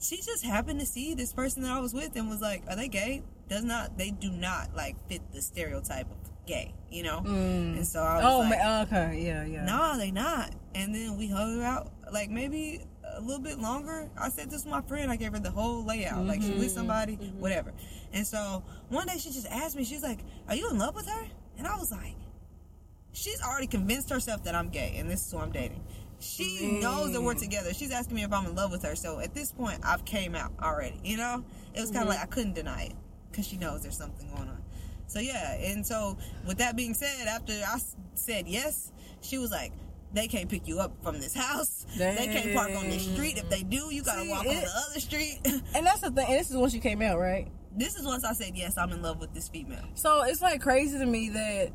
she 0.00 0.16
just 0.16 0.44
happened 0.44 0.80
to 0.80 0.86
see 0.86 1.14
this 1.14 1.32
person 1.32 1.62
that 1.62 1.72
I 1.72 1.80
was 1.80 1.94
with 1.94 2.16
and 2.16 2.28
was 2.28 2.40
like, 2.40 2.64
Are 2.68 2.76
they 2.76 2.88
gay? 2.88 3.22
Does 3.48 3.64
not 3.64 3.98
they 3.98 4.10
do 4.10 4.30
not 4.30 4.74
like 4.74 4.96
fit 5.08 5.20
the 5.32 5.42
stereotype 5.42 6.10
of 6.10 6.46
gay, 6.46 6.74
you 6.90 7.02
know? 7.02 7.20
Mm. 7.20 7.76
And 7.76 7.86
so 7.86 8.00
I 8.00 8.16
was 8.16 8.24
Oh, 8.24 8.38
like, 8.40 8.50
man, 8.50 8.60
oh, 8.64 8.82
okay, 8.82 9.22
yeah, 9.22 9.44
yeah. 9.44 9.64
No, 9.64 9.96
they 9.98 10.10
not. 10.10 10.54
And 10.74 10.94
then 10.94 11.16
we 11.16 11.28
hung 11.28 11.62
out 11.62 11.92
like 12.12 12.30
maybe 12.30 12.80
a 13.16 13.20
little 13.20 13.42
bit 13.42 13.58
longer. 13.58 14.08
I 14.18 14.30
said 14.30 14.50
this 14.50 14.62
to 14.62 14.68
my 14.68 14.80
friend. 14.82 15.10
I 15.10 15.16
gave 15.16 15.32
her 15.32 15.40
the 15.40 15.50
whole 15.50 15.84
layout. 15.84 16.24
Like 16.24 16.42
she 16.42 16.50
with 16.50 16.58
mm-hmm. 16.58 16.68
somebody, 16.68 17.16
mm-hmm. 17.16 17.40
whatever. 17.40 17.72
And 18.12 18.26
so 18.26 18.62
one 18.88 19.06
day 19.06 19.18
she 19.18 19.30
just 19.30 19.46
asked 19.46 19.76
me, 19.76 19.84
she's 19.84 20.02
like, 20.02 20.20
Are 20.48 20.54
you 20.54 20.70
in 20.70 20.78
love 20.78 20.94
with 20.94 21.08
her? 21.08 21.26
And 21.58 21.66
I 21.66 21.76
was 21.76 21.92
like, 21.92 22.16
She's 23.12 23.42
already 23.42 23.66
convinced 23.66 24.10
herself 24.10 24.44
that 24.44 24.54
I'm 24.54 24.68
gay 24.68 24.94
and 24.98 25.10
this 25.10 25.24
is 25.26 25.32
who 25.32 25.38
I'm 25.38 25.52
dating. 25.52 25.82
She 26.20 26.78
knows 26.80 27.12
that 27.12 27.22
we're 27.22 27.34
mm. 27.34 27.40
together. 27.40 27.72
She's 27.72 27.90
asking 27.90 28.16
me 28.16 28.24
if 28.24 28.32
I'm 28.32 28.46
in 28.46 28.54
love 28.54 28.70
with 28.70 28.82
her. 28.84 28.94
So 28.94 29.20
at 29.20 29.34
this 29.34 29.52
point, 29.52 29.80
I've 29.82 30.04
came 30.04 30.34
out 30.34 30.52
already. 30.62 31.00
You 31.02 31.16
know, 31.16 31.44
it 31.74 31.80
was 31.80 31.90
kind 31.90 32.02
of 32.02 32.10
mm-hmm. 32.10 32.10
like 32.10 32.20
I 32.20 32.26
couldn't 32.26 32.54
deny 32.54 32.84
it 32.84 32.92
because 33.30 33.46
she 33.46 33.56
knows 33.56 33.82
there's 33.82 33.96
something 33.96 34.28
going 34.28 34.48
on. 34.48 34.62
So 35.06 35.18
yeah, 35.18 35.54
and 35.54 35.84
so 35.84 36.18
with 36.46 36.58
that 36.58 36.76
being 36.76 36.94
said, 36.94 37.26
after 37.26 37.52
I 37.52 37.78
said 38.14 38.46
yes, 38.46 38.92
she 39.22 39.38
was 39.38 39.50
like, 39.50 39.72
"They 40.12 40.28
can't 40.28 40.48
pick 40.48 40.68
you 40.68 40.78
up 40.78 40.92
from 41.02 41.18
this 41.20 41.34
house. 41.34 41.86
They 41.96 42.26
can't 42.26 42.54
park 42.54 42.70
on 42.76 42.88
this 42.90 43.10
street. 43.10 43.38
If 43.38 43.48
they 43.48 43.62
do, 43.62 43.92
you 43.92 44.02
gotta 44.02 44.22
See, 44.22 44.30
walk 44.30 44.46
on 44.46 44.54
the 44.54 44.70
other 44.88 45.00
street." 45.00 45.40
And 45.74 45.86
that's 45.86 46.02
the 46.02 46.10
thing. 46.10 46.26
And 46.28 46.38
this 46.38 46.50
is 46.50 46.56
once 46.56 46.74
you 46.74 46.80
came 46.80 47.02
out, 47.02 47.18
right? 47.18 47.48
this 47.76 47.96
is 47.96 48.04
once 48.04 48.24
I 48.24 48.32
said 48.32 48.52
yes, 48.54 48.76
I'm 48.76 48.90
in 48.92 49.02
love 49.02 49.20
with 49.20 49.32
this 49.32 49.48
female. 49.48 49.84
So 49.94 50.22
it's 50.22 50.42
like 50.42 50.60
crazy 50.60 50.98
to 50.98 51.06
me 51.06 51.30
that, 51.30 51.70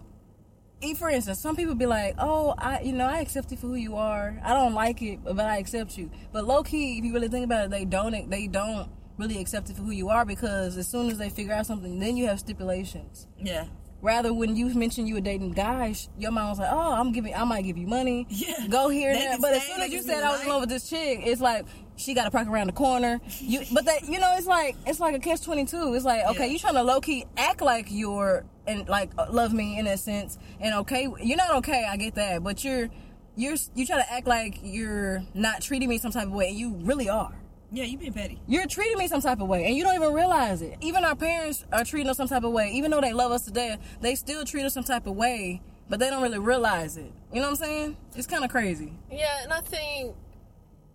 for 0.93 1.09
instance, 1.09 1.39
some 1.39 1.55
people 1.55 1.73
be 1.75 1.85
like, 1.85 2.15
"Oh, 2.19 2.53
I, 2.57 2.81
you 2.81 2.93
know, 2.93 3.05
I 3.05 3.19
accept 3.19 3.49
you 3.51 3.57
for 3.57 3.67
who 3.67 3.75
you 3.75 3.95
are. 3.95 4.39
I 4.43 4.53
don't 4.53 4.73
like 4.73 5.01
it, 5.01 5.23
but 5.23 5.39
I 5.39 5.57
accept 5.57 5.97
you." 5.97 6.11
But 6.31 6.45
low 6.45 6.61
key, 6.63 6.97
if 6.99 7.05
you 7.05 7.13
really 7.13 7.29
think 7.29 7.45
about 7.45 7.65
it, 7.65 7.71
they 7.71 7.85
don't. 7.85 8.29
They 8.29 8.47
don't 8.47 8.89
really 9.17 9.39
accept 9.39 9.69
it 9.69 9.77
for 9.77 9.81
who 9.81 9.91
you 9.91 10.09
are 10.09 10.25
because 10.25 10.77
as 10.77 10.87
soon 10.87 11.09
as 11.09 11.17
they 11.17 11.29
figure 11.29 11.53
out 11.53 11.65
something, 11.65 11.99
then 11.99 12.17
you 12.17 12.27
have 12.27 12.39
stipulations. 12.39 13.27
Yeah, 13.39 13.65
Rather, 14.05 14.31
when 14.33 14.55
you 14.55 14.71
mentioned 14.75 15.07
you 15.07 15.15
were 15.15 15.21
dating 15.21 15.53
guys, 15.53 16.09
your 16.19 16.29
mom 16.29 16.49
was 16.49 16.59
like, 16.59 16.71
"Oh, 16.71 16.93
I'm 16.93 17.11
giving, 17.11 17.33
I 17.33 17.43
might 17.43 17.63
give 17.63 17.75
you 17.77 17.87
money. 17.87 18.27
Yeah. 18.29 18.67
go 18.69 18.89
here 18.89 19.09
and 19.09 19.17
They 19.17 19.23
there." 19.23 19.31
can 19.31 19.41
But 19.41 19.53
as 19.53 19.63
soon 19.63 19.81
as 19.81 19.91
you 19.91 20.03
said 20.03 20.23
I 20.23 20.29
was 20.29 20.41
in 20.41 20.47
love 20.47 20.61
with 20.61 20.69
this 20.69 20.87
chick, 20.87 21.21
it's 21.23 21.41
like 21.41 21.65
she 21.97 22.13
got 22.13 22.25
to 22.25 22.31
park 22.31 22.47
around 22.47 22.67
the 22.67 22.73
corner. 22.73 23.19
You, 23.39 23.61
but 23.73 23.85
that, 23.85 24.03
you 24.07 24.19
know, 24.19 24.33
it's 24.37 24.47
like 24.47 24.75
it's 24.85 24.99
like 24.99 25.15
a 25.15 25.19
catch 25.19 25.41
twenty 25.41 25.65
two. 25.65 25.93
It's 25.93 26.05
like 26.05 26.25
okay, 26.27 26.45
Yeah. 26.47 26.51
you 26.53 26.59
trying 26.59 26.73
to 26.75 26.83
low 26.83 27.01
key 27.01 27.25
act 27.37 27.61
like 27.61 27.87
you're 27.89 28.45
and 28.67 28.87
like 28.89 29.11
uh, 29.17 29.27
love 29.29 29.53
me 29.53 29.77
in 29.79 29.87
a 29.87 29.97
sense, 29.97 30.37
and 30.59 30.73
okay, 30.75 31.07
you're 31.21 31.37
not 31.37 31.55
okay. 31.57 31.85
I 31.89 31.97
get 31.97 32.15
that, 32.15 32.43
but 32.43 32.63
you're 32.63 32.89
you're 33.35 33.55
you 33.75 33.85
try 33.85 33.97
to 33.97 34.11
act 34.13 34.27
like 34.27 34.59
you're 34.63 35.23
not 35.33 35.61
treating 35.61 35.89
me 35.89 35.97
some 35.97 36.11
type 36.11 36.27
of 36.27 36.33
way, 36.33 36.49
and 36.49 36.57
you 36.57 36.75
really 36.81 37.09
are. 37.09 37.33
Yeah, 37.71 37.83
you 37.83 37.97
being 37.97 38.13
petty. 38.13 38.39
You're 38.47 38.67
treating 38.67 38.97
me 38.97 39.07
some 39.07 39.21
type 39.21 39.41
of 39.41 39.47
way, 39.47 39.65
and 39.65 39.75
you 39.75 39.83
don't 39.83 39.95
even 39.95 40.13
realize 40.13 40.61
it. 40.61 40.77
Even 40.81 41.03
our 41.03 41.15
parents 41.15 41.65
are 41.73 41.83
treating 41.83 42.09
us 42.09 42.17
some 42.17 42.27
type 42.27 42.43
of 42.43 42.51
way, 42.53 42.71
even 42.73 42.91
though 42.91 43.01
they 43.01 43.11
love 43.11 43.31
us 43.31 43.43
to 43.45 43.51
death. 43.51 43.79
They 44.01 44.15
still 44.15 44.45
treat 44.45 44.63
us 44.65 44.73
some 44.73 44.83
type 44.85 45.07
of 45.07 45.15
way, 45.15 45.61
but 45.89 45.99
they 45.99 46.09
don't 46.09 46.21
really 46.23 46.39
realize 46.39 46.95
it. 46.95 47.11
You 47.33 47.41
know 47.41 47.49
what 47.49 47.59
I'm 47.59 47.65
saying? 47.65 47.97
It's 48.15 48.27
kind 48.27 48.45
of 48.45 48.51
crazy. 48.51 48.93
Yeah, 49.11 49.43
and 49.43 49.51
I 49.51 49.61
think 49.61 50.15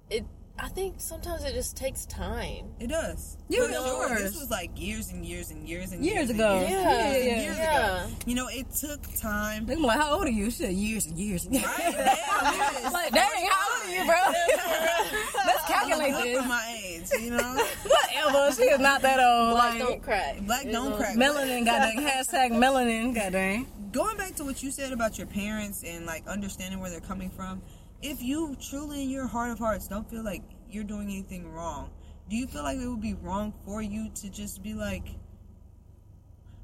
it. 0.08 0.24
I 0.62 0.68
think 0.68 0.96
sometimes 0.98 1.42
it 1.44 1.54
just 1.54 1.76
takes 1.76 2.04
time. 2.06 2.66
It 2.78 2.88
does. 2.88 3.38
Yeah, 3.48 3.60
For 3.60 3.76
of 3.76 3.84
sure. 3.86 4.18
This 4.18 4.38
was 4.38 4.50
like 4.50 4.70
years 4.78 5.10
and 5.10 5.24
years 5.24 5.50
and 5.50 5.66
years 5.66 5.92
and 5.92 6.04
Years 6.04 6.28
years, 6.28 6.30
ago. 6.30 6.58
And 6.58 6.68
years, 6.68 6.82
Yeah, 6.82 7.00
and 7.00 7.14
years, 7.14 7.26
yeah, 7.26 7.42
years 7.42 7.56
yeah. 7.56 8.04
ago. 8.04 8.14
You 8.26 8.34
know, 8.34 8.48
it 8.48 8.70
took 8.70 9.00
time. 9.16 9.64
They 9.66 9.76
be 9.76 9.80
like, 9.80 9.98
"How 9.98 10.14
old 10.14 10.26
are 10.26 10.30
you?" 10.30 10.50
Shit, 10.50 10.72
years 10.72 11.06
and 11.06 11.18
years. 11.18 11.46
Right? 11.46 11.62
Damn, 11.62 11.64
yes. 11.64 12.92
like, 12.92 13.12
dang, 13.12 13.48
how 13.50 13.74
old 13.74 13.86
are 13.86 13.94
you, 13.96 14.04
bro? 14.04 14.16
Let's 15.46 15.64
calculate 15.66 16.12
Look 16.12 16.24
this. 16.24 16.42
for 16.42 16.48
my 16.48 16.80
age, 16.84 17.22
you 17.22 17.30
know. 17.30 17.64
Whatever. 17.82 18.52
She 18.54 18.62
is 18.64 18.80
not 18.80 19.00
that 19.02 19.18
old. 19.18 19.52
Black 19.52 19.70
like 19.74 19.78
don't 19.78 20.02
crack. 20.02 20.40
Black 20.42 20.70
don't 20.70 20.92
uh-huh. 20.92 20.96
crack. 20.96 21.16
melanin, 21.16 21.64
goddamn. 21.64 22.04
Hashtag 22.04 22.50
melanin, 22.52 23.14
goddamn. 23.14 23.66
Going 23.92 24.16
back 24.16 24.34
to 24.36 24.44
what 24.44 24.62
you 24.62 24.70
said 24.70 24.92
about 24.92 25.18
your 25.18 25.26
parents 25.26 25.82
and 25.84 26.06
like 26.06 26.26
understanding 26.28 26.80
where 26.80 26.90
they're 26.90 27.00
coming 27.00 27.30
from, 27.30 27.60
if 28.02 28.22
you 28.22 28.56
truly 28.60 29.02
in 29.02 29.10
your 29.10 29.26
heart 29.26 29.50
of 29.50 29.58
hearts 29.58 29.88
don't 29.88 30.08
feel 30.08 30.22
like 30.24 30.42
you're 30.70 30.84
doing 30.84 31.08
anything 31.08 31.50
wrong, 31.52 31.90
do 32.28 32.36
you 32.36 32.46
feel 32.46 32.62
like 32.62 32.78
it 32.78 32.86
would 32.86 33.00
be 33.00 33.14
wrong 33.14 33.52
for 33.64 33.82
you 33.82 34.08
to 34.16 34.30
just 34.30 34.62
be 34.62 34.72
like, 34.74 35.04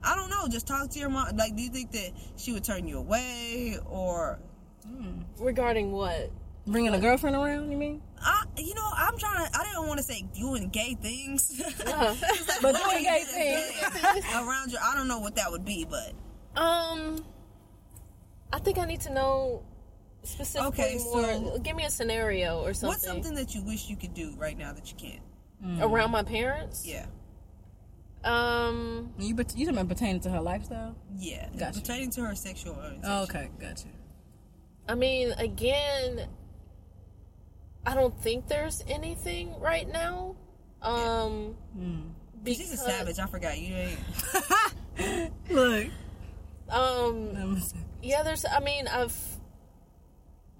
I 0.02 0.14
don't 0.14 0.30
know, 0.30 0.46
just 0.48 0.66
talk 0.66 0.90
to 0.90 0.98
your 0.98 1.08
mom? 1.08 1.36
Like, 1.36 1.56
do 1.56 1.62
you 1.62 1.70
think 1.70 1.90
that 1.92 2.10
she 2.36 2.52
would 2.52 2.64
turn 2.64 2.86
you 2.86 2.98
away 2.98 3.78
or? 3.86 4.38
Regarding 5.38 5.90
what? 5.90 6.30
Bringing 6.66 6.94
a 6.94 6.98
girlfriend 7.00 7.34
around, 7.36 7.70
you 7.70 7.76
mean? 7.76 8.02
I, 8.20 8.44
you 8.56 8.74
know, 8.74 8.88
I'm 8.94 9.16
trying 9.18 9.44
to. 9.46 9.58
I 9.58 9.64
didn't 9.64 9.86
want 9.88 9.98
to 9.98 10.04
say 10.04 10.22
doing 10.34 10.68
gay 10.68 10.94
things, 11.00 11.60
But 11.84 12.76
doing 12.76 13.02
gay 13.04 13.24
things. 13.24 14.24
around 14.34 14.70
you. 14.72 14.78
I 14.82 14.94
don't 14.96 15.08
know 15.08 15.18
what 15.18 15.36
that 15.36 15.50
would 15.50 15.64
be, 15.64 15.84
but 15.88 16.12
Um, 16.60 17.24
I 18.52 18.58
think 18.60 18.78
I 18.78 18.84
need 18.84 19.00
to 19.02 19.12
know 19.12 19.62
specifically 20.26 20.84
Okay, 20.84 20.98
more. 21.04 21.22
so- 21.54 21.58
Give 21.58 21.76
me 21.76 21.84
a 21.84 21.90
scenario 21.90 22.60
or 22.62 22.74
something. 22.74 22.88
what's 22.88 23.04
something 23.04 23.34
that 23.34 23.54
you 23.54 23.62
wish 23.62 23.88
you 23.88 23.96
could 23.96 24.14
do 24.14 24.34
right 24.36 24.56
now 24.58 24.72
that 24.72 24.90
you 24.90 24.96
can't? 24.96 25.22
around 25.82 26.10
my 26.10 26.22
parents? 26.22 26.86
Yeah, 26.86 27.06
Um, 28.24 29.12
You 29.18 29.34
bet- 29.34 29.56
you 29.56 29.64
talking 29.66 29.78
about 29.78 29.88
pertaining 29.88 30.20
to 30.22 30.30
her 30.30 30.40
lifestyle? 30.40 30.94
yeah. 31.18 31.48
Gotcha. 31.56 31.80
Pertaining 31.80 32.10
to 32.10 32.22
her 32.26 32.34
sexual 32.34 32.74
orientation. 32.74 33.02
Oh, 33.04 33.22
okay, 33.22 33.48
gotcha. 33.60 33.86
I 34.88 34.94
mean, 34.94 35.32
again, 35.32 36.28
I 37.86 37.94
don't 37.94 38.16
think 38.20 38.48
there's 38.48 38.82
anything 38.88 39.58
right 39.60 39.88
now. 39.90 40.34
Um, 40.82 41.56
She's 42.44 42.58
because, 42.58 42.72
a 42.72 42.76
savage. 42.76 43.18
I 43.18 43.26
forgot 43.26 43.58
you 43.58 43.74
ain't. 43.74 45.32
Look, 45.50 45.86
Um, 46.68 47.60
yeah, 48.02 48.22
there's. 48.22 48.44
I 48.44 48.60
mean, 48.60 48.86
I've. 48.88 49.16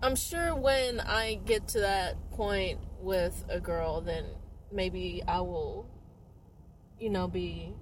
I'm 0.02 0.16
sure 0.16 0.54
when 0.54 1.00
I 1.00 1.34
get 1.44 1.68
to 1.68 1.80
that 1.80 2.30
point 2.32 2.78
with 3.00 3.44
a 3.48 3.60
girl, 3.60 4.00
then 4.02 4.24
maybe 4.70 5.22
I 5.26 5.40
will, 5.40 5.88
you 7.00 7.10
know, 7.10 7.28
be 7.28 7.72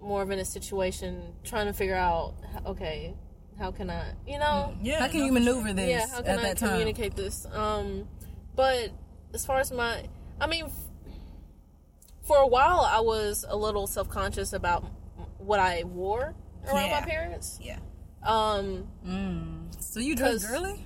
more 0.00 0.22
of 0.22 0.30
in 0.30 0.38
a 0.38 0.44
situation 0.44 1.32
trying 1.44 1.66
to 1.66 1.72
figure 1.72 1.94
out, 1.96 2.34
okay, 2.66 3.14
how 3.58 3.70
can 3.72 3.90
I, 3.90 4.12
you 4.26 4.38
know, 4.38 4.74
Yeah. 4.82 5.00
how 5.00 5.08
can 5.08 5.24
you 5.24 5.32
maneuver 5.32 5.72
this 5.72 5.88
yeah, 5.88 6.06
how 6.08 6.22
can 6.22 6.30
at 6.30 6.38
I 6.38 6.42
that 6.42 6.58
time? 6.58 6.70
communicate 6.70 7.16
this? 7.16 7.46
Um, 7.52 8.08
but 8.54 8.90
as 9.34 9.44
far 9.44 9.58
as 9.60 9.72
my, 9.72 10.04
I 10.40 10.46
mean, 10.46 10.70
for 12.22 12.36
a 12.38 12.46
while 12.46 12.80
I 12.80 13.00
was 13.00 13.44
a 13.48 13.56
little 13.56 13.86
self 13.86 14.08
conscious 14.08 14.52
about 14.52 14.84
what 15.38 15.58
I 15.60 15.82
wore 15.84 16.34
around 16.66 16.86
Yeah. 16.86 17.00
my 17.00 17.06
parents. 17.06 17.58
Yeah. 17.62 17.78
Um, 18.28 19.70
So 19.80 20.00
you 20.00 20.14
dress 20.14 20.42
'Cause- 20.44 20.46
girly? 20.46 20.84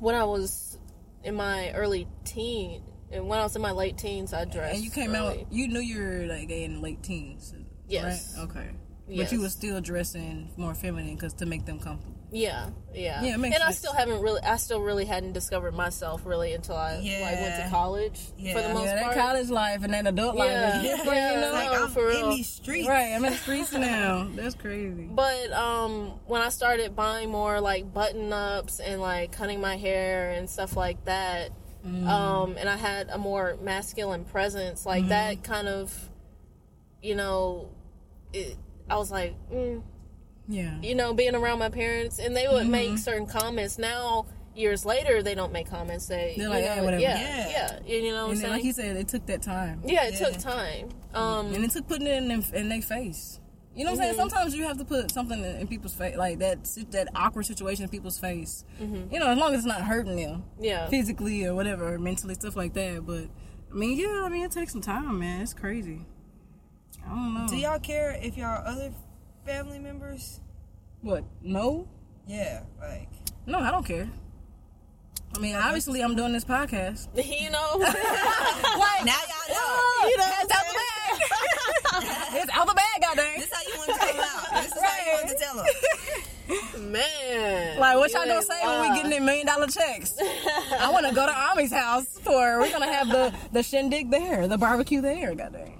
when 0.00 0.14
I 0.16 0.24
was 0.24 0.76
in 1.22 1.34
my 1.36 1.70
early 1.72 2.08
teen, 2.24 2.82
and 3.12 3.28
when 3.28 3.38
I 3.38 3.44
was 3.44 3.54
in 3.54 3.62
my 3.62 3.70
late 3.70 3.96
teens, 3.96 4.32
I 4.32 4.44
dressed. 4.44 4.74
And 4.74 4.84
you 4.84 4.90
came 4.90 5.14
early. 5.14 5.40
out, 5.42 5.52
you 5.52 5.68
knew 5.68 5.80
you 5.80 6.00
were 6.02 6.26
like 6.26 6.50
in 6.50 6.80
late 6.82 7.02
teens. 7.02 7.54
Yes. 7.88 8.34
Right? 8.36 8.44
Okay. 8.50 8.70
Yes. 9.08 9.28
But 9.28 9.32
you 9.36 9.40
were 9.42 9.48
still 9.48 9.80
dressing 9.80 10.50
more 10.56 10.74
feminine 10.74 11.14
because 11.14 11.32
to 11.34 11.46
make 11.46 11.64
them 11.64 11.78
comfortable. 11.78 12.17
Yeah, 12.30 12.68
yeah, 12.94 13.22
Yeah, 13.22 13.34
it 13.34 13.38
makes 13.38 13.54
and 13.54 13.64
I 13.64 13.70
still 13.72 13.94
haven't 13.94 14.20
really, 14.20 14.42
I 14.42 14.56
still 14.58 14.82
really 14.82 15.06
hadn't 15.06 15.32
discovered 15.32 15.72
myself 15.74 16.26
really 16.26 16.52
until 16.52 16.76
I 16.76 16.96
like 16.96 17.40
went 17.40 17.56
to 17.64 17.68
college 17.70 18.18
for 18.52 18.60
the 18.60 18.68
most 18.74 18.84
yeah, 18.84 18.94
that 18.96 19.02
part. 19.04 19.16
college 19.16 19.48
life 19.48 19.82
and 19.82 19.94
that 19.94 20.06
adult 20.06 20.36
life 20.36 20.50
Yeah. 20.50 20.76
is 20.76 20.82
different, 20.82 21.16
Yeah. 21.16 21.34
you 21.34 21.40
know? 21.40 21.52
Like 21.52 21.72
No, 21.72 21.84
I'm 21.84 21.90
for 21.90 22.10
in 22.10 22.16
real. 22.16 22.30
these 22.30 22.48
streets. 22.50 22.86
Right, 22.86 23.14
I'm 23.14 23.24
in 23.24 23.32
the 23.32 23.38
streets 23.46 23.72
now. 23.72 24.28
That's 24.34 24.54
crazy. 24.54 25.08
But 25.10 25.52
um, 25.52 26.12
when 26.26 26.42
I 26.42 26.50
started 26.50 26.94
buying 26.94 27.30
more 27.30 27.62
like 27.62 27.94
button 27.94 28.30
ups 28.30 28.78
and 28.78 29.00
like 29.00 29.32
cutting 29.32 29.60
my 29.62 29.76
hair 29.76 30.32
and 30.32 30.48
stuff 30.50 30.76
like 30.76 31.02
that, 31.06 31.50
Mm. 31.86 32.08
um, 32.08 32.56
and 32.58 32.68
I 32.68 32.76
had 32.76 33.08
a 33.08 33.18
more 33.18 33.56
masculine 33.62 34.24
presence, 34.24 34.84
like 34.84 35.02
Mm-hmm. 35.02 35.08
that 35.10 35.44
kind 35.44 35.68
of, 35.68 36.10
you 37.00 37.14
know, 37.14 37.70
it, 38.32 38.56
I 38.90 38.96
was 38.96 39.12
like, 39.12 39.36
mm, 39.50 39.80
Yeah. 40.48 40.78
you 40.82 40.94
know, 40.94 41.12
being 41.14 41.34
around 41.34 41.58
my 41.58 41.68
parents, 41.68 42.18
and 42.18 42.36
they 42.36 42.48
would 42.48 42.62
Mm-hmm. 42.62 42.70
make 42.70 42.98
certain 42.98 43.26
comments. 43.26 43.78
Now, 43.78 44.26
years 44.56 44.84
later, 44.84 45.22
they 45.22 45.34
don't 45.34 45.52
make 45.52 45.68
comments. 45.70 46.06
They, 46.06 46.34
They're 46.36 46.46
you 46.46 46.50
like, 46.50 46.64
know, 46.64 46.70
"Eh, 46.72 46.80
whatever." 46.80 47.02
Yeah, 47.02 47.18
Yeah. 47.20 47.78
yeah, 47.86 47.94
You 47.96 48.12
know 48.12 48.24
what 48.26 48.30
I'm 48.32 48.36
saying? 48.36 48.52
like 48.52 48.64
you 48.64 48.72
said, 48.72 48.96
it 48.96 49.08
took 49.08 49.26
that 49.26 49.42
time. 49.42 49.82
yeah, 49.84 50.04
it 50.06 50.14
Yeah. 50.14 50.26
took 50.30 50.38
time. 50.38 50.88
Um, 51.14 51.54
And 51.54 51.64
it 51.64 51.70
took 51.70 51.86
putting 51.86 52.06
it 52.06 52.16
in 52.16 52.28
them, 52.28 52.42
in 52.54 52.68
their 52.68 52.82
face. 52.82 53.40
You 53.76 53.84
know 53.84 53.92
what 53.92 53.98
I'm 54.00 54.04
saying? 54.06 54.16
Sometimes 54.16 54.56
you 54.56 54.64
have 54.64 54.78
to 54.78 54.84
put 54.84 55.12
something 55.12 55.38
in, 55.38 55.56
in 55.60 55.68
people's 55.68 55.94
face, 55.94 56.16
like 56.16 56.38
that 56.40 56.64
that 56.90 57.08
awkward 57.14 57.46
situation 57.46 57.84
in 57.84 57.88
people's 57.90 58.18
face. 58.18 58.64
You 58.80 59.20
know, 59.20 59.28
as 59.28 59.38
long 59.38 59.52
as 59.52 59.58
it's 59.58 59.66
not 59.68 59.82
hurting 59.82 60.16
them 60.16 60.42
yeah, 60.58 60.88
physically 60.88 61.44
or 61.46 61.54
whatever, 61.54 61.94
or 61.94 61.98
mentally, 61.98 62.34
stuff 62.34 62.56
like 62.56 62.72
that. 62.74 63.06
But 63.06 63.28
I 63.70 63.74
mean, 63.74 63.96
yeah, 63.96 64.22
I 64.24 64.28
mean, 64.30 64.44
it 64.44 64.50
takes 64.50 64.72
some 64.72 64.80
time, 64.80 65.20
man. 65.20 65.42
It's 65.42 65.54
crazy. 65.54 66.00
I 67.06 67.10
don't 67.10 67.34
know. 67.34 67.46
Do 67.48 67.56
y'all 67.56 67.78
care 67.78 68.18
if 68.20 68.36
y'all 68.36 68.62
other 68.66 68.90
family 69.46 69.78
members? 69.78 70.40
what? 71.02 71.24
No, 71.42 71.86
Yeah, 72.26 72.62
like 72.80 73.08
no, 73.46 73.58
I 73.60 73.70
don't 73.70 73.84
care. 73.86 74.08
I 75.34 75.38
mean, 75.40 75.54
obviously, 75.54 76.02
I'm 76.02 76.16
doing 76.16 76.32
this 76.32 76.44
podcast. 76.44 77.08
you 77.14 77.50
know, 77.50 77.68
Like, 77.78 77.94
now 79.04 79.14
y'all 79.28 79.48
know. 79.54 80.08
you 80.08 80.16
know, 80.16 80.30
it's 80.40 80.52
out 80.52 80.64
the 80.66 80.74
bag. 80.74 82.42
it's 82.42 82.50
out 82.56 82.66
the 82.66 82.74
bag, 82.74 83.02
goddamn. 83.02 83.40
This 83.40 83.52
how 83.52 83.62
you 83.62 83.78
want 83.78 83.90
to 83.92 83.98
come 84.06 84.20
out. 84.20 84.62
This 84.62 84.72
is 84.72 84.82
how 84.82 85.04
you 85.04 85.12
want 85.12 85.28
to 85.28 85.34
tell 85.36 85.56
them. 86.76 86.92
man. 86.92 87.78
Like, 87.78 87.96
what 87.96 88.10
you 88.10 88.16
y'all 88.18 88.26
gonna 88.26 88.34
ain't 88.38 88.44
say 88.44 88.60
when 88.64 88.80
we 88.80 88.88
lying. 88.88 88.94
getting 88.94 89.10
them 89.10 89.24
million 89.26 89.46
dollar 89.46 89.66
checks? 89.66 90.14
I 90.78 90.90
want 90.90 91.06
to 91.06 91.14
go 91.14 91.26
to 91.26 91.32
Ami's 91.52 91.72
house 91.72 92.06
for. 92.22 92.58
We're 92.60 92.70
gonna 92.72 92.92
have 92.92 93.08
the 93.08 93.34
the 93.52 93.62
shindig 93.62 94.10
there, 94.10 94.48
the 94.48 94.58
barbecue 94.58 95.00
there. 95.02 95.34
Goddamn. 95.34 95.72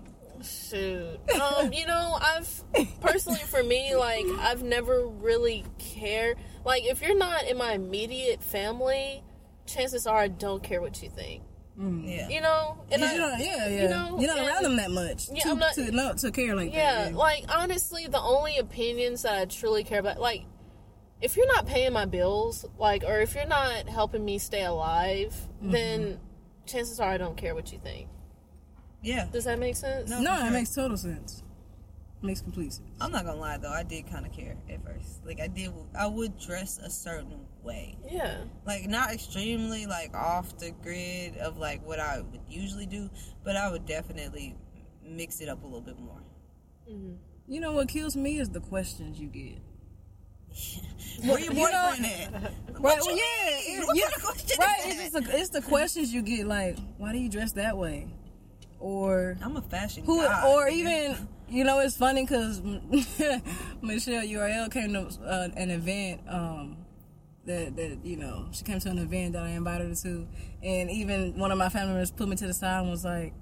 Shoot. 0.43 1.19
Um, 1.41 1.73
you 1.73 1.87
know, 1.87 2.19
I've 2.21 2.65
personally 3.01 3.39
for 3.41 3.63
me, 3.63 3.95
like, 3.97 4.25
I've 4.41 4.63
never 4.63 5.07
really 5.07 5.65
cared. 5.79 6.39
Like, 6.65 6.85
if 6.85 7.03
you're 7.03 7.17
not 7.17 7.45
in 7.49 7.57
my 7.57 7.73
immediate 7.73 8.43
family, 8.43 9.23
chances 9.67 10.07
are 10.07 10.17
I 10.19 10.29
don't 10.29 10.63
care 10.63 10.81
what 10.81 11.03
you 11.03 11.09
think. 11.11 11.43
Yeah. 11.81 12.29
You 12.29 12.41
know? 12.41 12.79
And 12.91 13.01
Yeah, 13.01 13.09
I- 13.09 13.13
you're 13.15 13.21
not, 13.31 13.39
yeah, 13.41 13.69
yeah. 13.69 13.83
you 13.83 13.89
know, 13.89 14.19
you're 14.19 14.29
not 14.29 14.39
and- 14.39 14.49
around 14.49 14.63
them 14.65 14.77
that 14.77 14.91
much. 14.91 15.29
Yeah, 15.33 15.45
to, 15.45 15.51
I'm 15.51 15.59
not- 15.59 15.75
to, 15.75 15.93
no, 15.93 16.13
to 16.15 16.31
care 16.33 16.57
like 16.57 16.73
Yeah, 16.73 17.05
that. 17.05 17.15
like 17.15 17.45
honestly, 17.49 18.07
the 18.09 18.21
only 18.21 18.59
opinions 18.59 19.23
that 19.23 19.39
I 19.39 19.45
truly 19.45 19.85
care 19.85 20.01
about, 20.01 20.19
like, 20.21 20.43
if 21.21 21.37
you're 21.37 21.47
not 21.47 21.67
paying 21.67 21.93
my 21.93 22.05
bills, 22.05 22.65
like, 22.79 23.05
or 23.05 23.21
if 23.21 23.35
you're 23.35 23.47
not 23.47 23.89
helping 23.89 24.25
me 24.25 24.39
stay 24.39 24.65
alive, 24.65 25.35
Mm-hmm. 25.63 25.71
then 25.73 26.21
chances 26.67 26.99
are 27.01 27.09
I 27.11 27.17
don't 27.19 27.37
care 27.37 27.55
what 27.55 27.73
you 27.73 27.79
think. 27.79 28.09
Yeah. 29.03 29.27
Does 29.33 29.45
that 29.45 29.59
make 29.59 29.77
sense? 29.77 30.11
No. 30.11 30.21
No, 30.21 30.31
for 30.35 30.37
it 30.37 30.43
sure. 30.45 30.51
makes 30.51 30.75
total 30.75 30.97
sense. 30.97 31.43
Makes 32.21 32.41
complete 32.41 32.73
sense. 32.73 32.89
I'm 33.01 33.13
not 33.13 33.25
gonna 33.25 33.39
lie 33.39 33.59
though, 33.59 33.71
I 33.71 33.85
did 33.85 34.11
kind 34.11 34.27
of 34.27 34.33
care 34.33 34.57
at 34.69 34.85
first. 34.85 35.25
Like 35.25 35.41
I 35.41 35.47
did, 35.47 35.71
I 35.97 36.07
would 36.09 36.37
dress 36.39 36.79
a 36.79 36.91
certain 36.91 37.47
way, 37.63 37.97
Yeah. 38.11 38.39
like 38.67 38.89
not 38.89 39.13
extremely 39.13 39.87
like 39.87 40.15
off 40.17 40.59
the 40.59 40.73
grid 40.83 41.37
of 41.37 41.59
like 41.59 41.87
what 41.87 42.01
I 42.01 42.19
would 42.21 42.41
usually 42.49 42.87
do, 42.87 43.09
but 43.45 43.55
I 43.55 43.71
would 43.71 43.87
definitely 43.87 44.57
mix 45.07 45.41
it 45.41 45.49
up 45.49 45.63
a 45.63 45.67
little 45.67 45.81
bit 45.81 45.99
more. 46.01 46.21
Mm-hmm. 46.91 47.15
You 47.47 47.61
know 47.61 47.73
what 47.73 47.89
kills 47.89 48.17
me 48.17 48.41
is 48.41 48.49
the 48.51 48.61
questions 48.61 49.21
you 49.21 49.29
get. 49.29 49.59
Where 51.25 51.39
your 51.39 51.53
you 51.53 51.61
know- 51.61 51.91
boyfriend 51.93 52.07
at? 52.07 52.33
Right? 52.33 52.81
Well, 52.81 53.11
yeah, 53.11 53.15
mean? 53.15 53.23
it- 53.81 53.87
What 53.87 53.97
yeah, 53.97 54.03
kind 54.05 54.15
of 54.17 54.23
question 54.23 54.57
right. 54.61 54.79
is 54.87 54.87
It's 54.87 55.13
that? 55.13 55.23
just 55.23 55.31
the, 55.33 55.39
it's 55.39 55.51
the 55.51 55.63
questions 55.63 56.13
you 56.13 56.23
get, 56.23 56.47
like, 56.49 56.79
why 56.97 57.13
do 57.13 57.19
you 57.19 57.29
dress 57.29 57.53
that 57.53 57.77
way, 57.79 58.07
or 58.81 59.37
I'm 59.43 59.57
a 59.57 59.63
fashion 59.63 60.05
who, 60.05 60.23
guy. 60.23 60.49
or 60.49 60.69
even 60.69 61.29
you 61.49 61.65
know, 61.65 61.79
it's 61.81 61.97
funny 61.97 62.25
because 62.25 62.61
Michelle 63.83 64.23
URL 64.25 64.71
came 64.71 64.93
to 64.93 65.09
uh, 65.25 65.49
an 65.57 65.71
event. 65.71 66.21
Um, 66.29 66.77
that 67.49 67.77
that 67.77 67.99
you 68.05 68.17
know 68.17 68.47
she 68.53 68.63
came 68.63 68.79
to 68.79 68.91
an 68.91 68.99
event 68.99 69.33
that 69.33 69.43
I 69.43 69.51
invited 69.51 69.89
her 69.89 69.95
to, 69.95 70.29
and 70.63 70.91
even 70.91 71.39
one 71.39 71.51
of 71.51 71.59
my 71.59 71.69
family 71.71 71.95
members 71.95 72.11
put 72.11 72.29
me 72.29 72.37
to 72.37 72.47
the 72.47 72.55
side 72.55 72.83
and 72.83 72.91
was 72.91 73.05
like, 73.05 73.33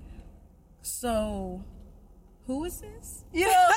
"So, 0.81 1.65
who 2.47 2.65
is 2.65 2.81
this?" 2.81 3.25
You 3.33 3.47
know, 3.49 3.69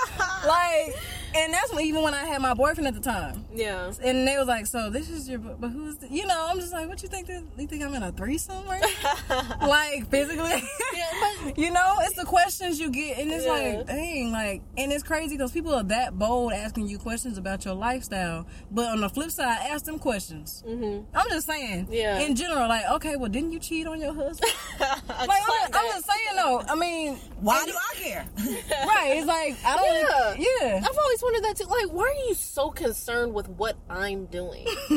like, 0.47 0.95
and 1.36 1.53
that's 1.53 1.74
when, 1.74 1.84
even 1.86 2.01
when 2.01 2.13
I 2.13 2.24
had 2.26 2.41
my 2.41 2.53
boyfriend 2.53 2.88
at 2.88 2.93
the 2.93 3.01
time. 3.01 3.45
Yeah. 3.53 3.91
And 4.01 4.26
they 4.28 4.38
was 4.38 4.47
like, 4.47 4.65
"So 4.67 4.89
this 4.89 5.09
is 5.09 5.28
your, 5.30 5.39
but 5.39 5.70
who's, 5.70 5.97
the, 5.97 6.07
you 6.09 6.26
know?" 6.26 6.47
I'm 6.49 6.59
just 6.59 6.72
like, 6.72 6.88
"What 6.88 7.03
you 7.03 7.09
think? 7.09 7.28
That, 7.28 7.43
you 7.57 7.67
think 7.67 7.84
I'm 7.84 7.93
in 7.93 8.03
a 8.03 8.11
threesome 8.11 8.65
right 8.67 8.82
like 9.61 10.09
physically?" 10.09 10.63
Yeah, 10.93 11.05
but 11.43 11.57
you 11.57 11.72
know, 11.72 11.95
it's 12.01 12.15
the 12.15 12.26
questions 12.26 12.80
you 12.80 12.89
get, 12.89 13.17
and 13.20 13.32
it's 13.32 13.45
Yeah. 13.45 13.51
like, 13.51 13.88
dang, 13.88 14.32
like, 14.32 14.61
and 14.78 14.91
it's 14.93 15.03
crazy 15.03 15.36
because 15.36 15.51
people 15.51 15.74
are 15.74 15.84
that 15.84 16.17
bold 16.17 16.53
asking 16.53 16.88
you 16.88 16.97
questions 16.99 17.38
about 17.38 17.65
your 17.65 17.74
lifestyle, 17.74 18.45
but 18.72 18.88
on 18.89 19.01
the 19.01 19.09
flip 19.09 19.32
side, 19.32 19.57
ask 19.70 19.86
them 19.86 19.99
questions. 19.99 20.63
Mm-hmm. 20.67 21.05
I'm 21.15 21.30
just 21.30 21.47
saying, 21.47 21.88
Yeah. 21.91 22.20
In 22.20 22.36
general, 22.36 22.67
like, 22.70 22.86
okay, 22.91 23.15
well, 23.17 23.30
didn't 23.30 23.51
you 23.51 23.59
cheat 23.59 23.88
on 23.88 23.99
your 23.99 24.13
husband? 24.13 24.51
like, 24.80 25.01
I'm, 25.09 25.74
I'm 25.74 25.86
just 25.91 26.05
saying 26.05 26.36
though. 26.38 26.61
I 26.67 26.76
mean, 26.76 27.15
Why 27.41 27.65
do 27.65 27.74
I 27.74 27.95
care? 27.95 28.26
Right? 28.70 29.14
It's 29.18 29.28
like 29.28 29.57
I 29.66 29.78
don't, 29.78 30.39
Yeah. 30.39 30.57
yeah. 30.62 30.78
I've 30.78 30.97
always 30.97 31.22
wondered 31.22 31.43
that 31.43 31.57
too. 31.57 31.66
Like, 31.66 31.91
why 31.91 32.03
are 32.03 32.28
you 32.28 32.34
so 32.34 32.70
concerned 32.70 33.34
with 33.34 33.47
what 33.47 33.78
I'm 33.89 34.26
doing? 34.26 34.66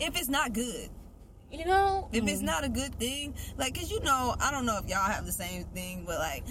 if 0.00 0.18
it's 0.18 0.28
not 0.28 0.52
good. 0.52 0.90
You 1.50 1.64
know? 1.66 2.08
If 2.12 2.26
it's 2.26 2.42
not 2.42 2.64
a 2.64 2.68
good 2.68 2.98
thing, 2.98 3.34
like, 3.56 3.76
cause 3.76 3.88
you 3.88 4.00
know, 4.00 4.34
I 4.40 4.50
don't 4.50 4.66
know 4.66 4.78
if 4.78 4.88
y'all 4.88 5.08
have 5.08 5.24
the 5.24 5.32
same 5.32 5.64
thing, 5.66 6.02
but 6.04 6.18
like, 6.18 6.42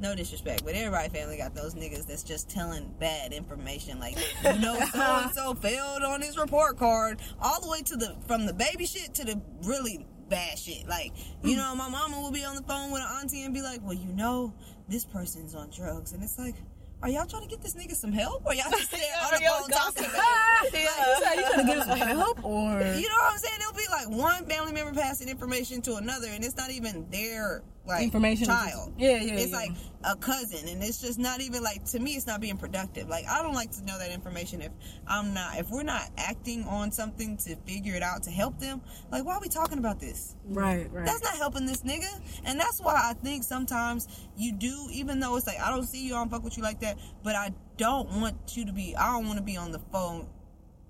no 0.00 0.14
disrespect, 0.14 0.64
but 0.64 0.74
everybody 0.74 1.08
family 1.10 1.36
got 1.36 1.54
those 1.54 1.74
niggas 1.74 2.06
that's 2.06 2.22
just 2.22 2.48
telling 2.48 2.92
bad 2.98 3.32
information. 3.32 3.98
Like, 3.98 4.16
you 4.44 4.58
know, 4.58 4.78
so 4.92 5.00
and 5.00 5.34
so 5.34 5.54
failed 5.54 6.02
on 6.02 6.22
his 6.22 6.36
report 6.36 6.78
card, 6.78 7.20
all 7.40 7.60
the 7.60 7.68
way 7.68 7.82
to 7.82 7.96
the 7.96 8.16
from 8.26 8.46
the 8.46 8.54
baby 8.54 8.86
shit 8.86 9.14
to 9.14 9.24
the 9.24 9.40
really 9.64 10.06
bad 10.28 10.58
shit. 10.58 10.88
Like, 10.88 11.12
you 11.42 11.54
mm. 11.54 11.58
know, 11.58 11.74
my 11.74 11.88
mama 11.88 12.18
will 12.20 12.32
be 12.32 12.44
on 12.44 12.56
the 12.56 12.62
phone 12.62 12.90
with 12.90 13.02
an 13.02 13.08
auntie 13.20 13.42
and 13.42 13.52
be 13.52 13.60
like, 13.60 13.80
"Well, 13.82 13.94
you 13.94 14.12
know, 14.12 14.54
this 14.90 15.04
person's 15.04 15.54
on 15.54 15.70
drugs," 15.70 16.12
and 16.12 16.22
it's 16.22 16.38
like. 16.38 16.56
Are 17.02 17.08
y'all 17.08 17.24
trying 17.24 17.44
to 17.44 17.48
get 17.48 17.62
this 17.62 17.72
nigga 17.72 17.94
some 17.94 18.12
help, 18.12 18.44
or 18.44 18.52
y'all 18.52 18.70
just 18.76 18.90
there 18.90 19.00
on 19.24 19.30
the 19.30 19.38
phone 19.38 19.70
talking 19.70 20.04
about 20.04 20.66
it? 20.66 20.74
Yeah. 20.74 21.34
You 21.34 21.40
trying 21.48 21.66
to 21.66 21.72
get 21.72 21.78
us 21.78 21.86
some 21.86 22.08
help, 22.08 22.44
or 22.44 22.72
You 22.72 23.08
know 23.08 23.16
what 23.16 23.32
I'm 23.32 23.38
saying? 23.38 23.58
It'll 23.58 23.72
be 23.72 23.86
like 23.90 24.10
one 24.10 24.44
family 24.44 24.72
member 24.74 24.92
passing 24.92 25.30
information 25.30 25.80
to 25.80 25.94
another, 25.94 26.26
and 26.28 26.44
it's 26.44 26.58
not 26.58 26.70
even 26.70 27.08
their 27.10 27.62
like 27.86 28.02
Information. 28.04 28.46
child. 28.46 28.92
Yeah, 28.98 29.20
yeah, 29.20 29.34
It's 29.34 29.50
yeah. 29.50 29.56
like 29.56 29.70
a 30.04 30.14
cousin, 30.16 30.68
and 30.68 30.82
it's 30.82 31.00
just 31.00 31.18
not 31.18 31.40
even 31.40 31.62
like 31.62 31.84
to 31.86 31.98
me. 31.98 32.12
It's 32.12 32.26
not 32.26 32.40
being 32.40 32.56
productive. 32.56 33.08
Like 33.08 33.26
I 33.26 33.42
don't 33.42 33.54
like 33.54 33.70
to 33.72 33.84
know 33.84 33.98
that 33.98 34.10
information 34.12 34.60
if 34.62 34.70
I'm 35.06 35.32
not 35.34 35.58
if 35.58 35.70
we're 35.70 35.82
not 35.82 36.08
acting 36.16 36.64
on 36.64 36.92
something 36.92 37.36
to 37.38 37.56
figure 37.66 37.94
it 37.94 38.02
out 38.02 38.22
to 38.24 38.30
help 38.30 38.58
them. 38.60 38.80
Like 39.10 39.24
why 39.24 39.34
are 39.34 39.40
we 39.40 39.48
talking 39.48 39.78
about 39.78 39.98
this? 39.98 40.36
right, 40.46 40.90
right. 40.92 41.06
That's 41.06 41.22
not 41.22 41.34
helping 41.36 41.66
this 41.66 41.82
nigga. 41.82 42.08
And 42.44 42.58
that's 42.60 42.80
why 42.80 42.94
I 42.94 43.14
think 43.14 43.44
sometimes 43.44 44.08
you 44.36 44.52
do, 44.52 44.88
even 44.92 45.20
though 45.20 45.36
it's 45.36 45.46
like, 45.46 45.60
I 45.60 45.70
don't 45.70 45.86
see 45.86 46.06
you, 46.06 46.14
I 46.14 46.18
don't 46.18 46.30
fuck 46.30 46.42
with 46.44 46.56
you 46.56 46.62
like 46.62 46.80
that, 46.80 46.98
but 47.22 47.34
I 47.34 47.52
don't 47.76 48.10
want 48.20 48.56
you 48.56 48.66
to 48.66 48.72
be, 48.72 48.94
I 48.96 49.12
don't 49.12 49.26
want 49.26 49.38
to 49.38 49.44
be 49.44 49.56
on 49.56 49.70
the 49.72 49.78
phone, 49.92 50.28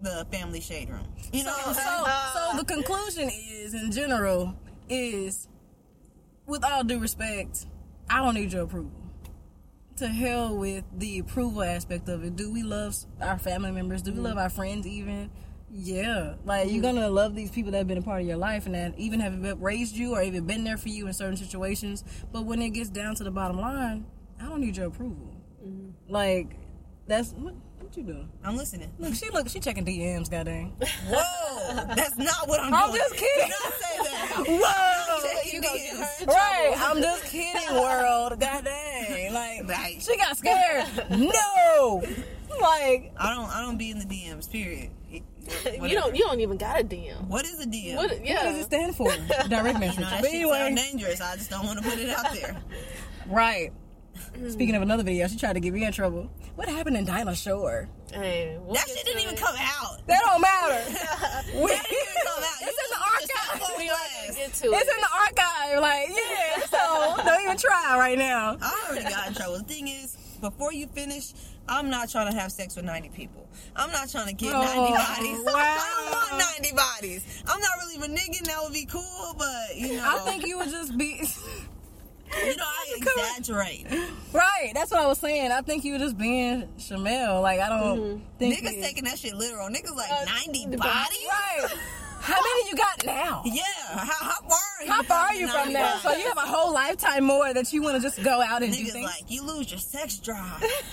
the 0.03 0.27
family 0.33 0.61
shade 0.61 0.89
room. 0.89 1.07
You 1.33 1.45
know 1.45 1.53
what 1.53 1.77
so, 1.77 2.53
so 2.53 2.57
the 2.57 2.65
conclusion 2.65 3.29
is, 3.31 3.75
in 3.75 3.93
general, 3.93 4.55
is 4.89 5.47
with 6.51 6.65
all 6.65 6.85
due 6.85 6.99
respect, 6.99 7.67
I 8.09 8.19
don't 8.19 8.35
need 8.35 8.53
your 8.53 8.65
approval. 8.65 8.91
To 9.97 10.09
hell 10.09 10.57
with 10.57 10.85
the 10.97 11.19
approval 11.21 11.63
aspect 11.63 12.09
of 12.09 12.25
it. 12.25 12.37
Do 12.37 12.53
we 12.53 12.63
love 12.63 12.97
our 13.21 13.39
family 13.39 13.71
members? 13.71 14.03
Do 14.03 14.13
we 14.13 14.19
love 14.19 14.37
mm. 14.37 14.43
our 14.43 14.51
friends 14.51 14.87
even? 14.87 15.31
Yeah. 15.71 16.35
Like, 16.45 16.71
you're 16.71 16.81
mm. 16.81 16.95
gonna 16.95 17.09
love 17.09 17.35
these 17.35 17.51
people 17.51 17.71
that 17.73 17.79
have 17.79 17.87
been 17.87 17.99
a 17.99 18.03
part 18.03 18.23
of 18.23 18.27
your 18.27 18.39
life 18.39 18.67
and 18.67 18.75
that 18.75 18.99
even 18.99 19.21
have 19.21 19.61
raised 19.61 19.95
you 19.95 20.15
or 20.15 20.23
even 20.23 20.47
been 20.47 20.65
there 20.65 20.79
for 20.79 20.89
you 20.89 21.07
in 21.07 21.13
certain 21.13 21.37
situations. 21.37 22.03
But 22.33 22.45
when 22.45 22.61
it 22.63 22.71
gets 22.71 22.89
down 22.89 23.15
to 23.17 23.25
the 23.25 23.31
bottom 23.31 23.61
line, 23.61 24.07
I 24.41 24.47
don't 24.49 24.61
need 24.61 24.77
your 24.77 24.87
approval. 24.87 25.37
Mm-hmm. 25.65 26.13
Like, 26.13 26.57
that's 27.07 27.33
what, 27.33 27.55
what 27.79 27.97
you 27.97 28.03
doing? 28.03 28.29
I'm 28.43 28.57
listening. 28.57 28.91
Look, 28.99 29.15
she 29.15 29.29
look, 29.31 29.49
she 29.49 29.61
checking 29.61 29.85
DMs, 29.85 30.31
goddamn. 30.31 30.69
Whoa, 31.09 31.95
that's 31.95 32.17
not 32.17 32.49
what 32.49 32.61
I'm, 32.61 32.73
I'm 32.73 32.89
doing. 32.89 33.01
just 33.01 33.15
kidding. 33.15 33.47
Do 33.47 33.55
not 33.65 33.75
say 33.75 33.97
that. 33.99 34.45
Whoa! 34.49 35.00
You 35.63 35.69
gonna 35.69 35.79
get 35.79 35.97
her 35.97 36.27
Right, 36.27 36.75
I'm 36.77 37.01
just 37.03 37.25
kidding, 37.25 37.75
world. 37.75 38.39
God 38.41 38.65
dang, 38.65 39.33
like 39.35 40.01
she 40.01 40.17
got 40.17 40.37
scared. 40.37 40.87
No, 41.11 42.03
like 42.61 43.13
I 43.17 43.35
don't, 43.35 43.49
I 43.51 43.61
don't 43.63 43.79
be 43.79 43.91
in 43.91 43.99
the 43.99 44.05
DMs. 44.07 44.51
Period. 44.51 44.91
You 45.67 45.89
don't. 45.89 46.15
You 46.15 46.23
don't 46.25 46.39
even 46.41 46.59
got 46.59 46.79
a 46.81 46.85
DM. 46.85 47.27
What 47.27 47.45
is 47.45 47.59
a 47.59 47.67
DM? 47.67 47.97
What? 47.97 48.11
what 48.11 48.25
does 48.25 48.59
it 48.59 48.65
stand 48.65 48.95
for? 48.95 49.09
Direct 49.49 49.81
message. 49.81 49.99
You 49.99 50.05
know, 50.05 50.19
But 50.21 50.31
anyway, 50.31 50.75
dangerous. 50.77 51.21
I 51.21 51.35
just 51.35 51.51
don't 51.51 51.67
want 51.67 51.83
to 51.83 51.91
put 51.91 51.99
it 51.99 52.11
out 52.11 52.33
there. 52.33 52.57
right. 53.27 53.73
Speaking 54.49 54.75
of 54.75 54.83
another 54.83 55.03
video, 55.03 55.27
she 55.29 55.37
tried 55.37 55.55
to 55.55 55.61
get 55.61 55.73
me 55.73 55.85
in 55.85 55.93
trouble. 55.93 56.31
What 56.57 56.69
happened 56.69 56.97
in 56.97 57.05
Dinah 57.05 57.35
Shore? 57.35 57.89
Hey, 58.13 58.57
we'll 58.61 58.75
That 58.75 58.89
shit 58.89 59.05
didn't 59.05 59.23
even 59.23 59.37
come 59.37 59.55
out. 59.59 60.07
That 60.07 60.21
don't 60.25 60.41
matter. 60.41 60.83
We- 61.63 61.71
That 61.71 61.85
didn't 61.89 61.99
even 62.03 62.23
come 62.25 62.43
out. 62.43 62.57
It's 62.63 62.63
You 62.63 62.69
in 62.71 62.75
the 62.75 62.97
just- 62.97 63.21
you 63.21 63.29
just 63.29 63.41
archive. 63.51 63.61
took 63.69 63.79
We 63.79 63.85
over 63.85 63.93
are 63.93 63.97
gonna 63.97 64.27
last. 64.27 64.37
get 64.37 64.55
to 64.55 64.67
It's 64.69 64.89
it. 64.89 64.95
in 64.95 65.01
the 65.01 65.09
archive. 65.21 65.81
Like, 65.81 66.09
yeah. 66.09 66.67
So 66.67 67.23
don't 67.25 67.43
even 67.43 67.57
try 67.57 67.97
right 67.99 68.19
now. 68.19 68.57
I 68.61 68.87
already 68.91 69.09
got 69.09 69.29
in 69.29 69.35
trouble. 69.35 69.59
The 69.59 69.65
thing 69.65 69.89
is, 69.89 70.17
before 70.41 70.73
you 70.73 70.87
finish, 70.89 71.33
I'm 71.69 71.91
not 71.91 72.09
trying 72.11 72.33
to 72.33 72.39
have 72.39 72.51
sex 72.51 72.75
with 72.77 72.85
90 72.85 73.11
people. 73.11 73.47
I'm 73.77 73.91
not 73.93 74.09
trying 74.11 74.27
to 74.29 74.33
get 74.33 74.55
Oh, 74.55 74.63
90 74.63 74.77
bodies. 74.93 75.45
wow. 75.45 75.53
I 75.55 76.21
don't 76.31 76.39
want 76.39 76.45
90 76.63 76.75
bodies. 76.77 77.43
I'm 77.47 77.61
not 77.61 77.71
really 77.79 77.99
reneging. 78.09 78.45
That 78.47 78.59
would 78.63 78.73
be 78.73 78.87
cool, 78.87 79.35
but 79.39 79.77
you 79.77 79.97
know, 79.97 80.05
I 80.07 80.19
think 80.21 80.47
you 80.47 80.59
would 80.59 80.71
just 80.71 80.97
be. 80.99 81.23
You 82.45 82.57
know, 82.57 82.65
I 82.65 82.95
exaggerate. 82.97 83.87
Right, 84.33 84.71
that's 84.75 84.91
what 84.91 85.01
I 85.01 85.07
was 85.07 85.19
saying. 85.19 85.51
I 85.53 85.61
think 85.63 85.85
you 85.85 85.93
were 85.95 85.99
just 85.99 86.17
being 86.19 86.69
Shamel. 86.79 87.43
Like 87.43 87.61
I 87.61 87.69
don't 87.69 88.23
think 88.39 88.57
Niggas 88.59 88.79
it- 88.79 88.83
taking 88.83 89.05
that 89.05 89.19
shit 89.19 89.35
literal. 89.35 89.69
Niggas 89.69 89.95
like 89.97 90.11
Uh, 90.11 90.25
90 90.47 90.77
bodies. 90.77 91.19
Right. 91.29 91.67
How 92.23 92.37
many 92.37 92.69
you 92.69 92.77
got 92.77 93.07
now? 93.07 93.43
Yeah. 93.47 93.63
How, 93.95 94.05
how 94.05 94.41
far? 94.43 94.59
Are 94.79 94.85
you 94.85 94.93
How 94.93 95.03
far 95.03 95.19
are 95.29 95.35
you 95.35 95.47
from 95.49 95.73
90 95.73 95.73
that? 95.73 96.03
So 96.03 96.13
you 96.15 96.27
have 96.29 96.37
a 96.37 96.41
whole 96.41 96.71
lifetime 96.73 97.25
more 97.25 97.53
that 97.55 97.73
you 97.73 97.81
want 97.81 97.97
to 97.97 98.03
just 98.03 98.23
go 98.23 98.43
out 98.43 98.63
and 98.63 98.71
do 98.75 98.79
Niggas 98.79 98.93
things. 98.93 99.07
like 99.07 99.25
you 99.31 99.43
lose 99.43 99.71
your 99.71 99.81
sex 99.81 100.19
drive. 100.19 100.63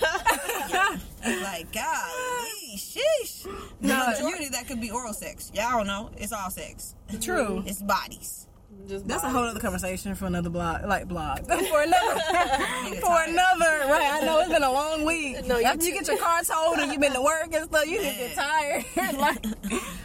like 1.42 1.70
golly, 1.72 2.76
sheesh. 2.76 3.42
The 3.80 3.88
No, 3.88 4.06
majority 4.06 4.46
of 4.46 4.52
that 4.52 4.66
could 4.68 4.80
be 4.80 4.90
oral 4.90 5.12
sex. 5.12 5.50
Y'all 5.54 5.70
don't 5.78 5.86
know. 5.86 6.10
It's 6.16 6.32
all 6.32 6.48
sex. 6.50 6.94
True. 7.20 7.62
It's 7.66 7.82
bodies. 7.82 8.47
Just 8.86 9.08
That's 9.08 9.24
a 9.24 9.30
whole 9.30 9.44
other 9.44 9.60
conversation 9.60 10.14
for 10.14 10.26
another 10.26 10.50
blog, 10.50 10.84
like 10.84 11.08
blog, 11.08 11.38
for 11.46 11.82
another, 11.82 12.20
for 13.00 13.22
another. 13.26 13.86
Right? 13.88 14.10
I 14.12 14.20
know 14.24 14.40
it's 14.40 14.50
been 14.50 14.62
a 14.62 14.70
long 14.72 15.04
week. 15.04 15.46
No, 15.46 15.58
you 15.58 15.64
After 15.64 15.86
you 15.86 15.92
get 15.92 16.06
your 16.06 16.18
car 16.18 16.42
towed 16.42 16.78
and 16.78 16.92
you've 16.92 17.00
been 17.00 17.12
to 17.12 17.22
work 17.22 17.52
and 17.52 17.64
stuff, 17.64 17.86
you 17.86 18.00
just 18.02 18.18
get 18.18 18.34
tired. 18.34 18.84
like, 19.18 19.44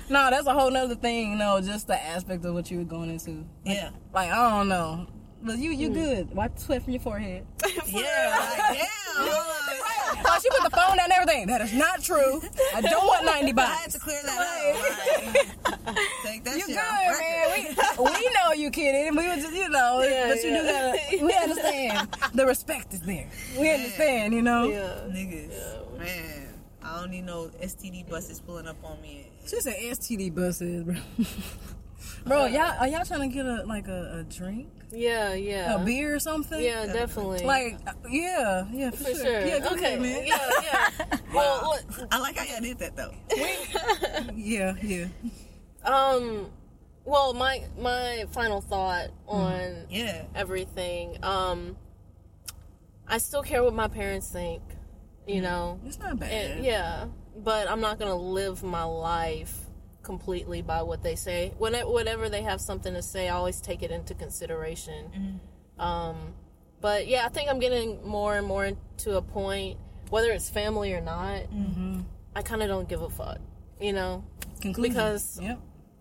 no, 0.09 0.29
that's 0.29 0.47
a 0.47 0.53
whole 0.53 0.71
nother 0.71 0.95
thing. 0.95 1.31
You 1.31 1.37
know, 1.37 1.59
just 1.61 1.87
the 1.87 2.01
aspect 2.01 2.45
of 2.45 2.53
what 2.53 2.71
you 2.71 2.77
were 2.77 2.83
going 2.83 3.09
into. 3.09 3.45
Yeah. 3.65 3.89
Like 4.13 4.31
I 4.31 4.49
don't 4.57 4.69
know, 4.69 5.07
but 5.43 5.57
you 5.57 5.71
you 5.71 5.89
mm. 5.89 5.93
good. 5.93 6.33
Wipe 6.33 6.55
the 6.55 6.61
sweat 6.61 6.83
from 6.83 6.93
your 6.93 7.01
forehead. 7.01 7.45
Yeah. 7.87 8.55
Like, 8.69 8.77
damn. 8.79 9.93
Oh, 10.25 10.39
she 10.41 10.49
put 10.49 10.63
the 10.63 10.75
phone 10.75 10.97
down 10.97 11.05
and 11.05 11.11
everything. 11.13 11.47
That 11.47 11.61
is 11.61 11.73
not 11.73 12.01
true. 12.01 12.41
I 12.73 12.81
don't 12.81 13.05
want 13.05 13.25
90 13.25 13.51
bucks. 13.53 13.69
I 13.69 13.75
had 13.75 13.91
to 13.91 13.99
clear 13.99 14.21
that 14.23 14.39
up. 15.65 15.85
Like, 15.85 15.97
take 16.23 16.43
that 16.43 16.55
You 16.55 16.65
shit 16.67 16.67
good, 16.67 16.75
man. 16.75 17.75
We, 17.99 18.03
we 18.05 18.29
know 18.33 18.53
you 18.53 18.71
kidding. 18.71 19.15
We 19.15 19.27
were 19.27 19.35
just, 19.35 19.53
you 19.53 19.69
know, 19.69 20.01
Yeah, 20.01 20.29
but 20.29 20.37
you 20.37 20.49
do 20.49 20.49
yeah. 20.49 20.95
gotta, 20.95 21.25
we 21.25 21.33
understand. 21.33 22.17
The 22.33 22.45
respect 22.45 22.93
is 22.93 23.01
there. 23.01 23.29
We 23.59 23.71
understand, 23.71 24.33
you 24.33 24.41
know? 24.41 24.69
Yeah. 24.69 25.01
Niggas, 25.09 25.97
man, 25.99 26.53
I 26.81 26.99
don't 26.99 27.11
need 27.11 27.25
no 27.25 27.51
STD 27.61 28.09
buses 28.09 28.39
pulling 28.39 28.67
up 28.67 28.83
on 28.83 29.01
me. 29.01 29.27
She 29.45 29.59
said 29.61 29.75
STD 29.75 30.33
buses, 30.33 30.83
bro. 30.83 30.95
Bro, 32.25 32.45
y'all, 32.47 32.75
are 32.79 32.87
y'all 32.87 33.05
trying 33.05 33.29
to 33.29 33.33
get 33.33 33.45
a, 33.45 33.63
like 33.63 33.87
a, 33.87 34.19
a 34.19 34.23
drink? 34.23 34.69
Yeah. 34.93 35.33
Yeah. 35.33 35.81
A 35.81 35.85
beer 35.85 36.15
or 36.15 36.19
something? 36.19 36.61
Yeah, 36.61 36.85
definitely. 36.85 37.43
Like, 37.45 37.79
yeah, 38.09 38.65
yeah, 38.71 38.91
for, 38.91 39.03
for 39.03 39.15
sure. 39.15 39.45
Yeah, 39.45 39.59
go 39.59 39.69
okay. 39.69 39.95
ahead, 39.97 40.01
man. 40.01 40.25
Yeah. 40.25 40.49
Yeah. 40.61 41.17
well, 41.33 41.61
what- 41.67 42.07
I 42.11 42.19
like 42.19 42.37
how 42.37 42.43
y'all 42.45 42.61
did 42.61 42.79
that 42.79 42.95
though. 42.95 43.13
Yeah, 44.35 44.75
yeah. 44.81 45.07
um, 45.83 46.49
well, 47.05 47.33
my 47.33 47.63
my 47.77 48.25
final 48.31 48.61
thought 48.61 49.09
on 49.27 49.85
Yeah. 49.89 50.23
everything. 50.35 51.17
Um, 51.23 51.75
I 53.07 53.17
still 53.17 53.43
care 53.43 53.63
what 53.63 53.73
my 53.73 53.87
parents 53.87 54.29
think. 54.29 54.61
You 55.27 55.41
know. 55.41 55.79
It's 55.85 55.99
not 55.99 56.19
bad. 56.19 56.31
And, 56.31 56.65
yeah, 56.65 57.05
but 57.35 57.69
I'm 57.69 57.81
not 57.81 57.97
gonna 57.99 58.15
live 58.15 58.63
my 58.63 58.83
life 58.83 59.62
completely 60.03 60.61
by 60.61 60.81
what 60.83 61.01
they 61.03 61.15
say. 61.15 61.53
Whenever, 61.57 61.89
whenever 61.89 62.29
they 62.29 62.41
have 62.43 62.61
something 62.61 62.93
to 62.93 63.01
say, 63.01 63.29
I 63.29 63.35
always 63.35 63.59
take 63.61 63.81
it 63.83 63.91
into 63.91 64.13
consideration. 64.13 65.39
Um, 65.79 66.33
but 66.81 67.07
yeah, 67.07 67.25
I 67.25 67.29
think 67.29 67.49
I'm 67.49 67.59
getting 67.59 68.05
more 68.05 68.35
and 68.37 68.45
more 68.45 68.71
to 68.97 69.17
a 69.17 69.21
point, 69.21 69.79
whether 70.09 70.31
it's 70.31 70.49
family 70.49 70.93
or 70.93 71.01
not. 71.01 71.43
I 72.35 72.41
kind 72.41 72.61
of 72.61 72.67
don't 72.67 72.87
give 72.89 73.01
a 73.01 73.09
fuck, 73.09 73.39
you 73.79 73.93
know, 73.93 74.23
Conclusion. 74.61 74.91
because- 74.93 75.39
Yep. 75.41 75.59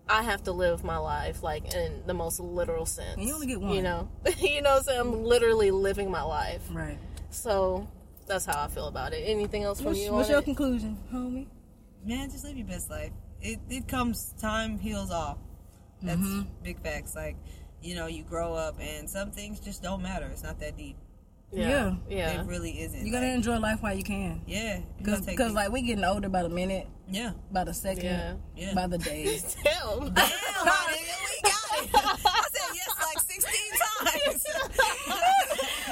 I 0.09 0.21
have 0.23 0.43
to 0.43 0.51
live 0.51 0.83
my 0.83 0.97
life 0.97 1.43
like 1.43 1.73
in 1.73 2.03
the 2.05 2.13
most 2.13 2.37
literal 2.41 2.85
sense. 2.85 3.15
And 3.15 3.23
you 3.25 3.33
only 3.35 3.47
get 3.47 3.61
one. 3.61 3.73
You 3.73 3.81
know, 3.81 4.09
you 4.37 4.61
know, 4.61 4.71
what 4.71 4.77
I'm 4.79 4.83
saying 4.83 4.99
I'm 4.99 5.23
literally 5.23 5.71
living 5.71 6.11
my 6.11 6.21
life. 6.23 6.61
Right. 6.69 6.97
So 7.29 7.87
that's 8.27 8.45
how 8.45 8.61
I 8.61 8.67
feel 8.67 8.87
about 8.87 9.13
it. 9.13 9.21
Anything 9.25 9.63
else 9.63 9.77
from 9.79 9.87
What's, 9.87 9.99
you? 10.01 10.11
what's 10.11 10.29
your 10.29 10.39
it? 10.39 10.43
conclusion, 10.45 10.97
homie? 11.11 11.47
Man, 12.05 12.29
just 12.29 12.43
live 12.43 12.57
your 12.57 12.67
best 12.67 12.89
life. 12.89 13.11
It 13.43 13.59
it 13.69 13.87
comes 13.87 14.33
time 14.39 14.79
heals 14.79 15.11
all. 15.11 15.37
That's 16.01 16.19
Mm-hmm. 16.19 16.41
big 16.63 16.81
facts. 16.81 17.13
Like, 17.15 17.35
you 17.81 17.95
know, 17.95 18.07
you 18.07 18.23
grow 18.23 18.53
up 18.55 18.77
and 18.79 19.09
some 19.09 19.31
things 19.31 19.59
just 19.59 19.83
don't 19.83 20.01
matter. 20.01 20.25
It's 20.31 20.43
not 20.43 20.59
that 20.59 20.75
deep. 20.77 20.95
yeah, 21.51 21.95
yeah. 22.09 22.41
It 22.41 22.47
really 22.47 22.71
isn't. 22.81 23.05
You 23.05 23.11
gotta 23.11 23.27
like, 23.27 23.35
enjoy 23.35 23.57
life 23.59 23.81
while 23.83 23.93
you 23.93 24.03
can. 24.03 24.41
yeah, 24.47 24.77
you 24.77 25.05
Cause, 25.05 25.15
gotta 25.19 25.25
take 25.27 25.37
'cause, 25.37 25.45
things- 25.47 25.55
like 25.55 25.71
we 25.71 25.81
getting 25.83 26.03
older 26.03 26.27
by 26.29 26.41
the 26.43 26.49
minute, 26.49 26.87
yeah. 27.07 27.33
by 27.51 27.63
the 27.63 27.73
second, 27.73 28.05
Yeah. 28.05 28.33
Yeah. 28.55 28.73
by 28.73 28.87
the 28.87 28.97
days. 28.97 29.55
Damn. 29.63 29.99
Damn, 29.99 30.13
my 30.13 30.95
nigga, 30.95 31.17
we 31.29 31.41
got 31.43 31.83
it. 31.83 31.89
I 32.25 32.43
said 32.53 32.69
yes 32.73 32.89
like 33.05 33.19
sixteen 33.19 33.71
times. 33.79 34.45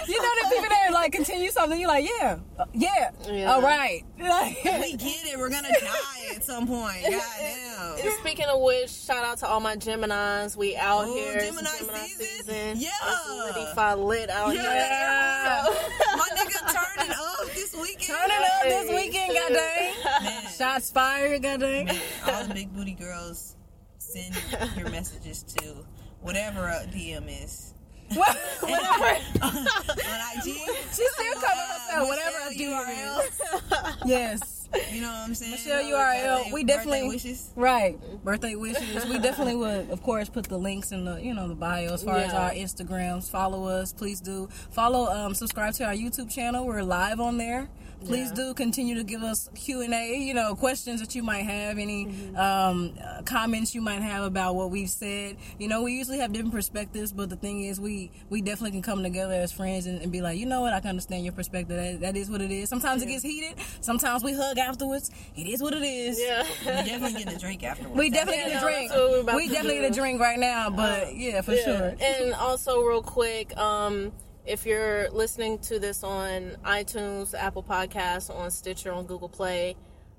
you 0.07 0.21
know 0.21 0.29
the 0.43 0.49
people 0.49 0.69
that 0.69 0.89
like 0.93 1.11
continue 1.11 1.49
something. 1.51 1.79
You 1.79 1.87
like, 1.87 2.05
yeah, 2.19 2.37
uh, 2.59 2.65
yeah, 2.73 3.11
Yeah. 3.29 3.53
all 3.53 3.61
right. 3.61 4.03
we 4.17 4.23
get 4.25 5.25
it. 5.25 5.37
We're 5.37 5.49
gonna 5.49 5.69
die 5.81 6.35
at 6.35 6.43
some 6.43 6.67
point. 6.67 7.03
Goddamn. 7.03 7.97
And 8.03 8.11
Speaking 8.21 8.45
of 8.47 8.61
which, 8.61 8.89
shout 8.89 9.23
out 9.25 9.37
to 9.39 9.47
all 9.47 9.59
my 9.59 9.75
Geminis. 9.75 10.55
We 10.55 10.75
out 10.75 11.07
Ooh, 11.07 11.13
here. 11.13 11.37
It's 11.37 11.45
Gemini 11.47 11.69
season? 11.69 12.25
season. 12.25 12.79
Yeah. 12.79 12.89
It's 13.03 13.57
lit 13.57 13.75
fi 13.75 13.93
lit 13.93 14.29
out 14.29 14.53
Yeah. 14.55 15.63
here. 15.65 15.73
My 16.17 16.27
nigga 16.35 16.73
turning 16.73 17.11
up 17.11 17.53
this 17.53 17.73
weekend. 17.75 18.01
Turn 18.07 18.29
it 18.29 18.41
up 18.41 18.63
this 18.63 18.89
weekend, 18.89 19.33
goddamn. 19.33 20.51
Shots 20.57 20.91
fired, 20.91 21.41
goddamn. 21.43 21.89
all 22.27 22.43
the 22.45 22.53
big 22.53 22.73
booty 22.73 22.93
girls 22.93 23.55
send 23.97 24.35
your 24.77 24.89
messages 24.89 25.43
to 25.43 25.73
whatever 26.21 26.67
a 26.67 26.85
DM 26.87 27.43
is. 27.43 27.73
Whatever. 28.61 29.21
On 29.41 30.37
IG. 30.37 30.55
She 30.91 31.07
still 31.07 31.33
covering 31.35 31.67
herself. 31.67 32.07
Whatever 32.07 32.49
Michelle 32.49 32.83
DM. 32.83 33.21
URL. 33.23 33.95
Yes. 34.05 34.67
You 34.91 35.01
know 35.01 35.07
what 35.07 35.15
I'm 35.19 35.33
saying? 35.35 35.51
Michelle 35.51 35.81
Birthday- 35.89 36.47
URL. 36.49 36.53
We 36.53 36.63
definitely 36.65 36.99
birthday 37.01 37.07
wishes. 37.07 37.49
Right. 37.55 38.23
Birthday 38.23 38.55
wishes. 38.55 39.05
We 39.05 39.19
definitely 39.27 39.55
would, 39.55 39.89
of 39.89 40.01
course, 40.03 40.29
put 40.29 40.45
the 40.47 40.57
links 40.57 40.91
in 40.91 41.05
the, 41.05 41.15
you 41.21 41.33
know, 41.33 41.47
the 41.47 41.55
bio 41.55 41.93
as 41.93 42.03
far 42.03 42.17
as 42.17 42.33
our 42.33 42.51
Instagrams. 42.51 43.29
Follow 43.31 43.65
us. 43.67 43.93
Please 43.93 44.19
do. 44.21 44.47
Follow, 44.71 45.09
um, 45.11 45.33
subscribe 45.33 45.73
to 45.75 45.85
our 45.85 45.93
YouTube 45.93 46.29
channel. 46.29 46.65
We're 46.65 46.83
live 46.83 47.19
on 47.21 47.37
there. 47.37 47.69
Please 48.05 48.29
Yeah. 48.29 48.35
do 48.35 48.53
continue 48.53 48.95
to 48.95 49.03
give 49.03 49.21
us 49.23 49.49
Q 49.55 49.81
and 49.81 49.93
A. 49.93 50.17
You 50.17 50.33
know, 50.33 50.55
questions 50.55 50.99
that 51.01 51.13
you 51.15 51.23
might 51.23 51.43
have, 51.43 51.77
any 51.77 52.05
um, 52.35 52.93
uh, 53.03 53.21
comments 53.23 53.75
you 53.75 53.81
might 53.81 54.01
have 54.01 54.23
about 54.23 54.55
what 54.55 54.71
we've 54.71 54.89
said. 54.89 55.37
You 55.59 55.67
know, 55.67 55.83
we 55.83 55.93
usually 55.93 56.17
have 56.19 56.31
different 56.33 56.53
perspectives, 56.53 57.11
but 57.13 57.29
the 57.29 57.35
thing 57.35 57.63
is, 57.63 57.79
we 57.79 58.11
we 58.29 58.41
definitely 58.41 58.71
can 58.71 58.81
come 58.81 59.03
together 59.03 59.33
as 59.35 59.51
friends 59.51 59.85
and, 59.85 60.01
and 60.01 60.11
be 60.11 60.21
like, 60.21 60.37
you 60.39 60.45
know 60.45 60.61
what, 60.61 60.73
I 60.73 60.79
can 60.79 60.89
understand 60.89 61.23
your 61.23 61.33
perspective. 61.33 61.77
That, 61.77 62.01
that 62.01 62.17
is 62.17 62.29
what 62.29 62.41
it 62.41 62.51
is. 62.51 62.69
Sometimes 62.69 63.01
it 63.03 63.07
gets 63.07 63.23
heated. 63.23 63.57
Sometimes 63.81 64.23
we 64.23 64.33
hug 64.33 64.57
afterwards. 64.57 65.11
It 65.35 65.47
is 65.47 65.61
what 65.61 65.73
it 65.73 65.83
is. 65.83 66.19
Yeah. 66.19 66.43
We 66.65 66.89
definitely 66.89 67.23
get 67.23 67.33
a 67.33 67.39
drink 67.39 67.63
afterwards. 67.63 67.97
We 67.97 68.09
definitely 68.09 68.41
Yeah, 68.41 68.49
get 68.49 68.63
a 68.63 68.65
drink. 68.65 68.91
we're 68.93 69.19
about 69.21 69.35
We 69.35 69.47
to 69.47 69.53
definitely 69.53 69.77
do. 69.79 69.81
get 69.83 69.91
a 69.91 69.95
drink 69.99 70.19
right 70.21 70.39
now, 70.39 70.69
but 70.69 71.15
yeah, 71.15 71.41
for 71.41 71.53
Yeah. 71.53 71.63
sure. 71.63 71.95
And 72.01 72.33
also, 72.33 72.81
real 72.81 73.01
quick, 73.03 73.55
um, 73.57 74.11
if 74.45 74.65
you're 74.65 75.09
listening 75.11 75.59
to 75.59 75.79
this 75.79 76.03
on 76.03 76.57
iTunes, 76.65 77.33
Apple 77.33 77.63
Podcasts, 77.63 78.33
on 78.33 78.51
Stitcher, 78.51 78.91
on 78.91 79.05
Google 79.05 79.29
Play, 79.29 79.75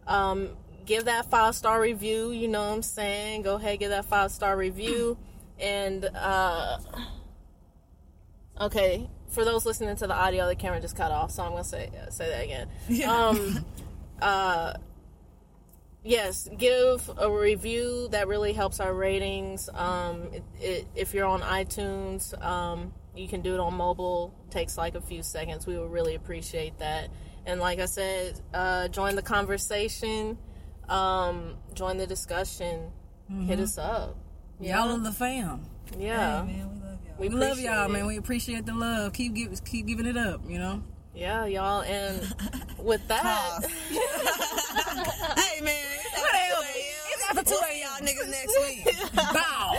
um, 0.06 0.50
give 0.86 1.06
that 1.06 1.26
five 1.30 1.54
star 1.54 1.80
review. 1.80 2.30
You 2.30 2.48
know 2.48 2.60
what 2.60 2.74
I'm 2.74 2.82
saying? 2.82 3.42
Go 3.42 3.56
ahead, 3.56 3.78
give 3.78 3.90
that 3.90 4.04
five 4.04 4.30
star 4.30 4.56
review. 4.56 5.18
And 5.58 6.04
uh, 6.04 6.78
okay, 8.60 9.08
for 9.28 9.44
those 9.44 9.66
listening 9.66 9.96
to 9.96 10.06
the 10.06 10.14
audio, 10.14 10.46
the 10.46 10.54
camera 10.54 10.80
just 10.80 10.96
cut 10.96 11.10
off, 11.10 11.30
so 11.30 11.42
I'm 11.42 11.52
gonna 11.52 11.64
say 11.64 11.90
say 12.10 12.28
that 12.28 12.44
again. 12.44 13.08
Um, 13.08 13.64
uh, 14.22 14.74
yes, 16.04 16.48
give 16.56 17.10
a 17.16 17.30
review. 17.30 18.08
That 18.10 18.28
really 18.28 18.52
helps 18.52 18.80
our 18.80 18.92
ratings. 18.92 19.68
Um, 19.72 20.28
it, 20.32 20.44
it, 20.60 20.86
if 20.94 21.14
you're 21.14 21.26
on 21.26 21.40
iTunes, 21.40 22.40
um, 22.44 22.92
you 23.14 23.28
can 23.28 23.40
do 23.42 23.54
it 23.54 23.60
on 23.60 23.74
mobile. 23.74 24.34
Takes 24.50 24.76
like 24.78 24.94
a 24.94 25.00
few 25.00 25.22
seconds. 25.22 25.66
We 25.66 25.78
would 25.78 25.90
really 25.90 26.14
appreciate 26.14 26.78
that. 26.78 27.08
And 27.46 27.60
like 27.60 27.80
I 27.80 27.86
said, 27.86 28.40
uh, 28.54 28.88
join 28.88 29.16
the 29.16 29.22
conversation, 29.22 30.38
um, 30.88 31.56
join 31.74 31.96
the 31.96 32.06
discussion, 32.06 32.90
mm-hmm. 33.30 33.46
hit 33.46 33.58
us 33.58 33.78
up. 33.78 34.16
Y'all 34.60 34.96
know? 34.96 35.02
the 35.02 35.12
fam. 35.12 35.64
Yeah. 35.98 36.46
Hey, 36.46 36.52
man, 36.52 36.70
we 36.70 36.78
love 36.80 36.98
y'all. 37.04 37.16
We, 37.18 37.28
we 37.28 37.34
love 37.34 37.58
y'all, 37.58 37.84
it. 37.86 37.92
man. 37.92 38.06
We 38.06 38.16
appreciate 38.16 38.64
the 38.64 38.74
love. 38.74 39.12
Keep 39.12 39.34
give, 39.34 39.64
keep 39.64 39.86
giving 39.86 40.06
it 40.06 40.16
up, 40.16 40.40
you 40.48 40.58
know? 40.58 40.82
Yeah, 41.14 41.46
y'all. 41.46 41.82
And 41.82 42.20
with 42.78 43.06
that. 43.08 43.60
hey, 45.38 45.60
man. 45.60 45.84
Whatever. 46.14 46.66
It's 47.12 47.24
after 47.28 47.44
2 47.44 47.54
a.m., 47.54 47.78
y'all 47.82 48.00
niggas 48.06 48.30
next 48.30 48.56
week. 48.60 49.12
Bow. 49.14 49.76